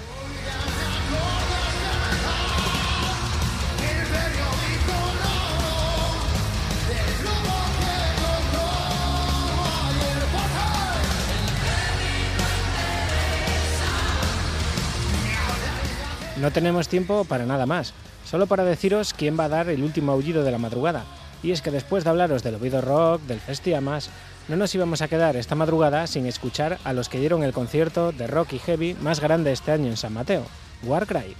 No 16.41 16.49
tenemos 16.49 16.87
tiempo 16.87 17.23
para 17.23 17.45
nada 17.45 17.67
más, 17.67 17.93
solo 18.25 18.47
para 18.47 18.63
deciros 18.63 19.13
quién 19.13 19.39
va 19.39 19.43
a 19.43 19.49
dar 19.49 19.69
el 19.69 19.83
último 19.83 20.11
aullido 20.11 20.43
de 20.43 20.49
la 20.49 20.57
madrugada. 20.57 21.05
Y 21.43 21.51
es 21.51 21.61
que 21.61 21.69
después 21.69 22.03
de 22.03 22.09
hablaros 22.09 22.41
del 22.41 22.55
Ovido 22.55 22.81
Rock, 22.81 23.21
del 23.27 23.39
Festiamas, 23.39 24.09
no 24.47 24.55
nos 24.55 24.73
íbamos 24.73 25.03
a 25.03 25.07
quedar 25.07 25.35
esta 25.35 25.53
madrugada 25.53 26.07
sin 26.07 26.25
escuchar 26.25 26.79
a 26.83 26.93
los 26.93 27.09
que 27.09 27.19
dieron 27.19 27.43
el 27.43 27.53
concierto 27.53 28.11
de 28.11 28.25
rock 28.25 28.53
y 28.53 28.59
heavy 28.59 28.95
más 28.95 29.19
grande 29.19 29.51
este 29.51 29.71
año 29.71 29.85
en 29.85 29.97
San 29.97 30.13
Mateo, 30.13 30.43
Warcry. 30.81 31.35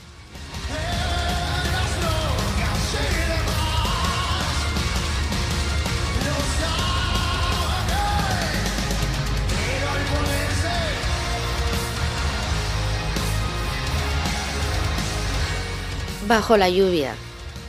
Bajo 16.32 16.56
la 16.56 16.70
lluvia, 16.70 17.14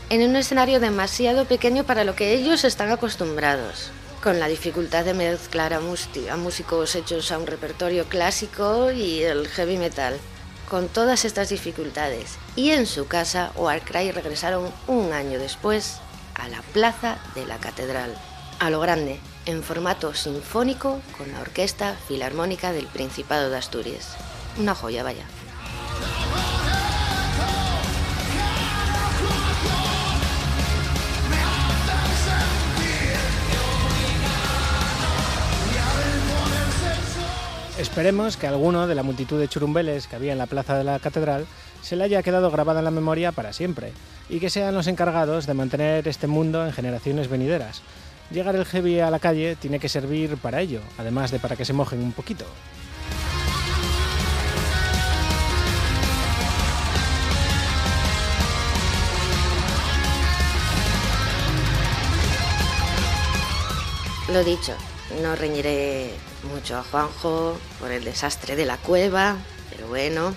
en 0.08 0.22
un 0.22 0.36
escenario 0.36 0.78
demasiado 0.78 1.46
pequeño 1.46 1.82
para 1.82 2.04
lo 2.04 2.14
que 2.14 2.32
ellos 2.32 2.62
están 2.62 2.92
acostumbrados, 2.92 3.90
con 4.22 4.38
la 4.38 4.46
dificultad 4.46 5.04
de 5.04 5.14
mezclar 5.14 5.74
a, 5.74 5.80
músicos 5.80 6.94
hechos 6.94 7.32
a 7.32 7.38
un 7.38 7.48
repertorio 7.48 8.04
clásico 8.04 8.92
y 8.92 9.24
el 9.24 9.48
heavy 9.48 9.78
metal. 9.78 10.16
Con 10.70 10.86
todas 10.86 11.24
estas 11.24 11.48
dificultades 11.48 12.38
y 12.54 12.70
en 12.70 12.86
su 12.86 13.08
casa, 13.08 13.50
Warcry 13.56 14.12
regresaron 14.12 14.70
un 14.86 15.12
año 15.12 15.40
después 15.40 15.96
a 16.36 16.46
la 16.46 16.62
plaza 16.62 17.18
de 17.34 17.44
la 17.46 17.58
catedral, 17.58 18.14
a 18.60 18.70
lo 18.70 18.78
grande, 18.78 19.18
en 19.44 19.64
formato 19.64 20.14
sinfónico 20.14 21.00
con 21.18 21.32
la 21.32 21.40
Orquesta 21.40 21.96
Filarmónica 22.06 22.72
del 22.72 22.86
Principado 22.86 23.50
de 23.50 23.58
Asturias. 23.58 24.14
Una 24.56 24.76
joya, 24.76 25.02
vaya. 25.02 25.24
Esperemos 37.82 38.36
que 38.36 38.46
alguno 38.46 38.86
de 38.86 38.94
la 38.94 39.02
multitud 39.02 39.40
de 39.40 39.48
churumbeles 39.48 40.06
que 40.06 40.14
había 40.14 40.30
en 40.30 40.38
la 40.38 40.46
plaza 40.46 40.78
de 40.78 40.84
la 40.84 41.00
catedral 41.00 41.46
se 41.82 41.96
le 41.96 42.04
haya 42.04 42.22
quedado 42.22 42.48
grabada 42.48 42.78
en 42.78 42.84
la 42.84 42.92
memoria 42.92 43.32
para 43.32 43.52
siempre 43.52 43.92
y 44.28 44.38
que 44.38 44.50
sean 44.50 44.72
los 44.72 44.86
encargados 44.86 45.46
de 45.46 45.54
mantener 45.54 46.06
este 46.06 46.28
mundo 46.28 46.64
en 46.64 46.72
generaciones 46.72 47.28
venideras. 47.28 47.82
Llegar 48.30 48.54
el 48.54 48.66
heavy 48.66 49.00
a 49.00 49.10
la 49.10 49.18
calle 49.18 49.56
tiene 49.56 49.80
que 49.80 49.88
servir 49.88 50.36
para 50.36 50.60
ello, 50.60 50.80
además 50.96 51.32
de 51.32 51.40
para 51.40 51.56
que 51.56 51.64
se 51.64 51.72
mojen 51.72 52.00
un 52.00 52.12
poquito. 52.12 52.44
Lo 64.32 64.44
dicho, 64.44 64.72
no 65.20 65.34
reñiré 65.34 66.12
mucho 66.44 66.76
a 66.76 66.82
Juanjo 66.82 67.58
por 67.78 67.90
el 67.90 68.04
desastre 68.04 68.56
de 68.56 68.66
la 68.66 68.76
cueva, 68.76 69.36
pero 69.70 69.88
bueno, 69.88 70.34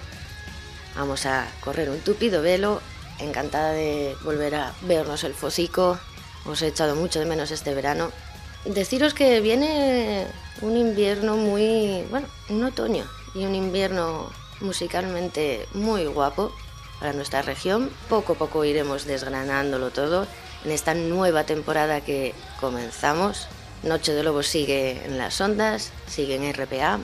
vamos 0.96 1.26
a 1.26 1.48
correr 1.62 1.90
un 1.90 2.00
tupido 2.00 2.42
velo. 2.42 2.82
Encantada 3.20 3.72
de 3.72 4.16
volver 4.24 4.56
a 4.56 4.74
vernos 4.82 5.24
el 5.24 5.34
fosico. 5.34 5.98
Os 6.46 6.62
he 6.62 6.68
echado 6.68 6.96
mucho 6.96 7.20
de 7.20 7.26
menos 7.26 7.52
este 7.52 7.74
verano. 7.74 8.12
Deciros 8.66 9.14
que 9.14 9.40
viene 9.42 10.28
un 10.62 10.76
invierno 10.76 11.38
muy, 11.38 12.04
bueno, 12.10 12.28
un 12.50 12.64
otoño 12.64 13.06
y 13.34 13.46
un 13.46 13.56
invierno 13.56 14.32
musicalmente 14.60 15.68
muy 15.74 16.06
guapo 16.06 16.54
para 17.00 17.14
nuestra 17.14 17.42
región. 17.42 17.90
Poco 18.10 18.34
a 18.34 18.36
poco 18.38 18.66
iremos 18.66 19.06
desgranándolo 19.06 19.92
todo 19.92 20.28
en 20.64 20.72
esta 20.72 20.94
nueva 20.94 21.46
temporada 21.46 22.02
que 22.02 22.34
comenzamos. 22.60 23.48
Noche 23.86 24.14
de 24.14 24.24
Lobos 24.24 24.48
sigue 24.48 25.06
en 25.06 25.20
las 25.20 25.40
ondas, 25.40 25.92
sigue 26.08 26.36
en 26.36 26.52
RPA 26.52 27.00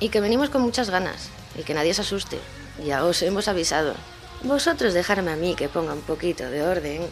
y 0.00 0.10
que 0.10 0.20
venimos 0.20 0.50
con 0.50 0.60
muchas 0.60 0.90
ganas 0.90 1.30
y 1.58 1.62
que 1.62 1.72
nadie 1.72 1.94
se 1.94 2.02
asuste. 2.02 2.38
Ya 2.84 3.04
os 3.04 3.22
hemos 3.22 3.48
avisado. 3.48 3.94
Vosotros 4.42 4.92
dejarme 4.92 5.32
a 5.32 5.36
mí 5.36 5.54
que 5.54 5.70
ponga 5.70 5.94
un 5.94 6.02
poquito 6.02 6.44
de 6.50 6.62
orden 6.62 7.06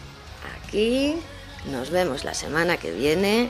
aquí. 0.63 1.17
Nos 1.71 1.89
vemos 1.89 2.23
la 2.23 2.35
semana 2.35 2.77
que 2.77 2.91
viene. 2.91 3.49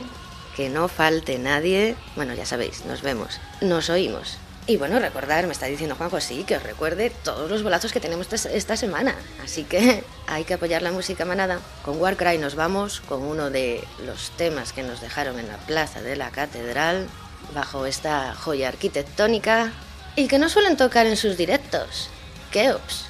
Que 0.56 0.70
no 0.70 0.88
falte 0.88 1.38
nadie. 1.38 1.96
Bueno, 2.16 2.32
ya 2.32 2.46
sabéis, 2.46 2.86
nos 2.86 3.02
vemos. 3.02 3.38
Nos 3.60 3.90
oímos. 3.90 4.38
Y 4.68 4.78
bueno, 4.78 4.98
recordar, 4.98 5.46
me 5.46 5.52
está 5.52 5.66
diciendo 5.66 5.94
Juanjo, 5.94 6.20
sí, 6.20 6.42
que 6.42 6.56
os 6.56 6.62
recuerde 6.62 7.12
todos 7.22 7.48
los 7.48 7.62
bolazos 7.62 7.92
que 7.92 8.00
tenemos 8.00 8.32
esta 8.32 8.76
semana. 8.76 9.14
Así 9.44 9.62
que 9.62 10.02
hay 10.26 10.42
que 10.42 10.54
apoyar 10.54 10.82
la 10.82 10.90
música 10.90 11.24
manada. 11.24 11.60
Con 11.84 12.00
Warcry 12.00 12.38
nos 12.38 12.56
vamos 12.56 13.00
con 13.00 13.22
uno 13.22 13.50
de 13.50 13.84
los 14.04 14.30
temas 14.30 14.72
que 14.72 14.82
nos 14.82 15.00
dejaron 15.00 15.38
en 15.38 15.46
la 15.46 15.58
plaza 15.58 16.02
de 16.02 16.16
la 16.16 16.30
catedral, 16.30 17.06
bajo 17.54 17.86
esta 17.86 18.34
joya 18.34 18.66
arquitectónica, 18.68 19.72
y 20.16 20.26
que 20.26 20.40
no 20.40 20.48
suelen 20.48 20.76
tocar 20.76 21.06
en 21.06 21.16
sus 21.16 21.36
directos. 21.36 22.08
Keops. 22.50 23.04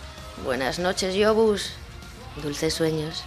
Buenas 0.45 0.79
noches, 0.79 1.15
Yobus. 1.15 1.71
Dulces 2.43 2.75
sueños. 2.75 3.25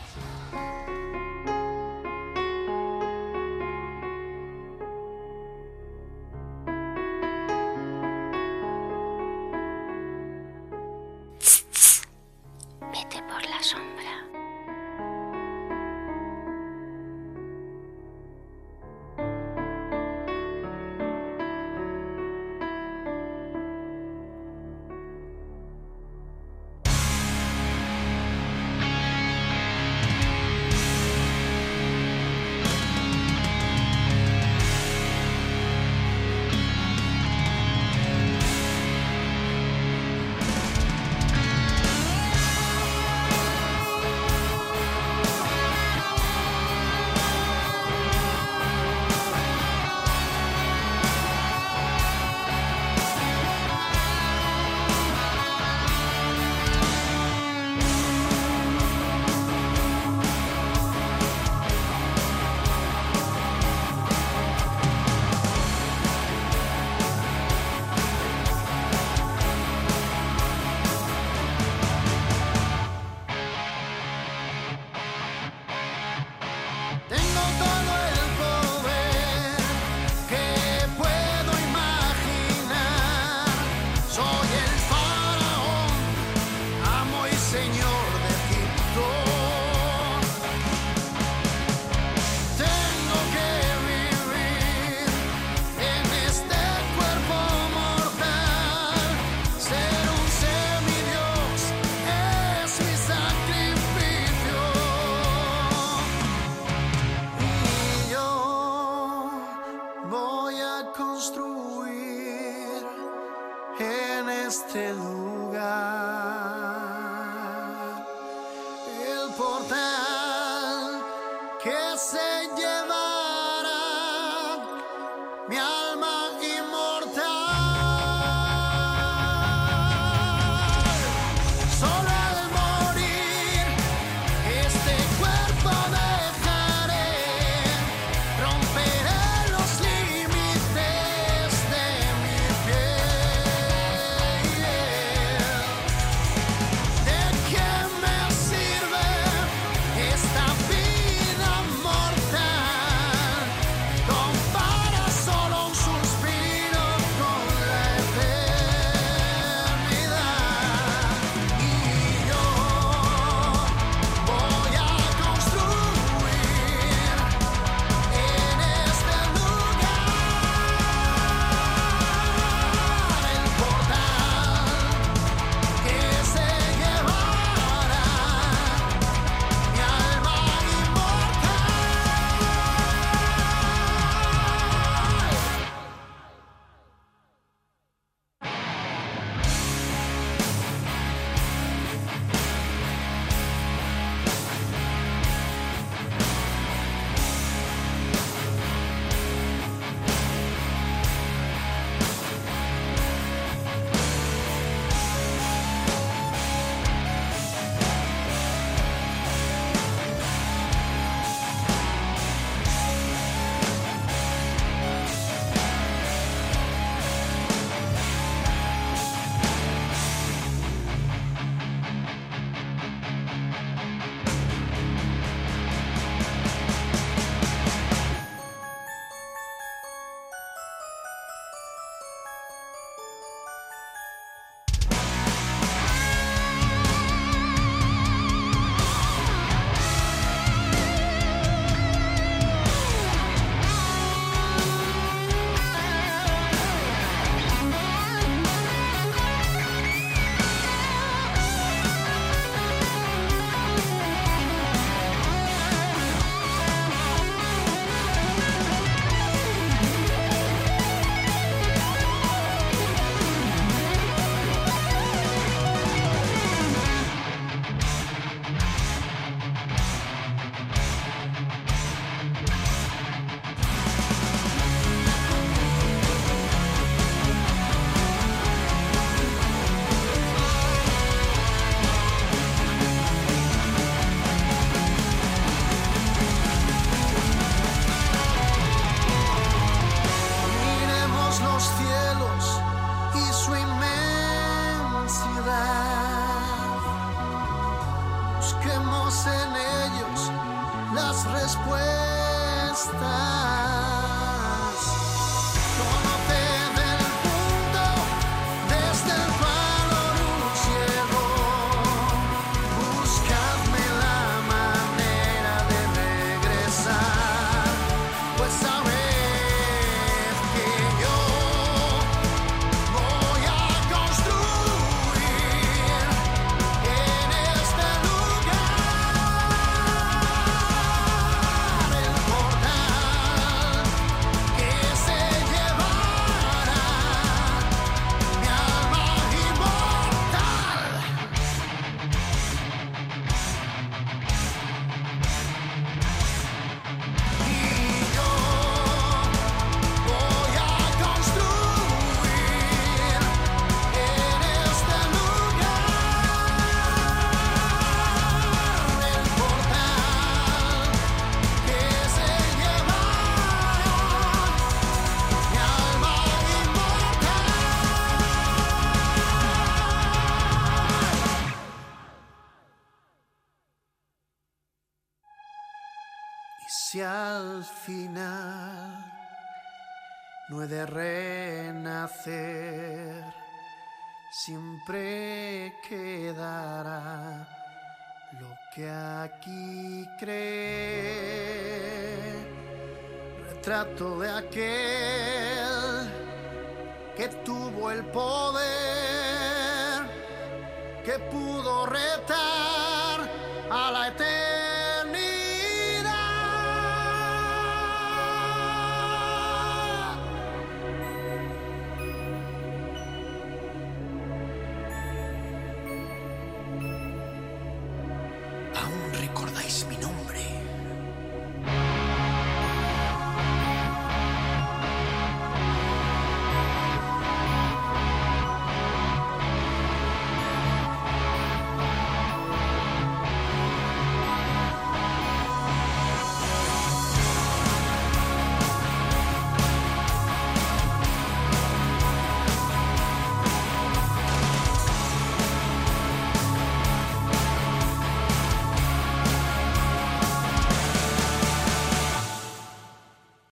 tratto 393.79 394.21
è 394.21 394.27
a 394.27 394.43
che 394.49 394.88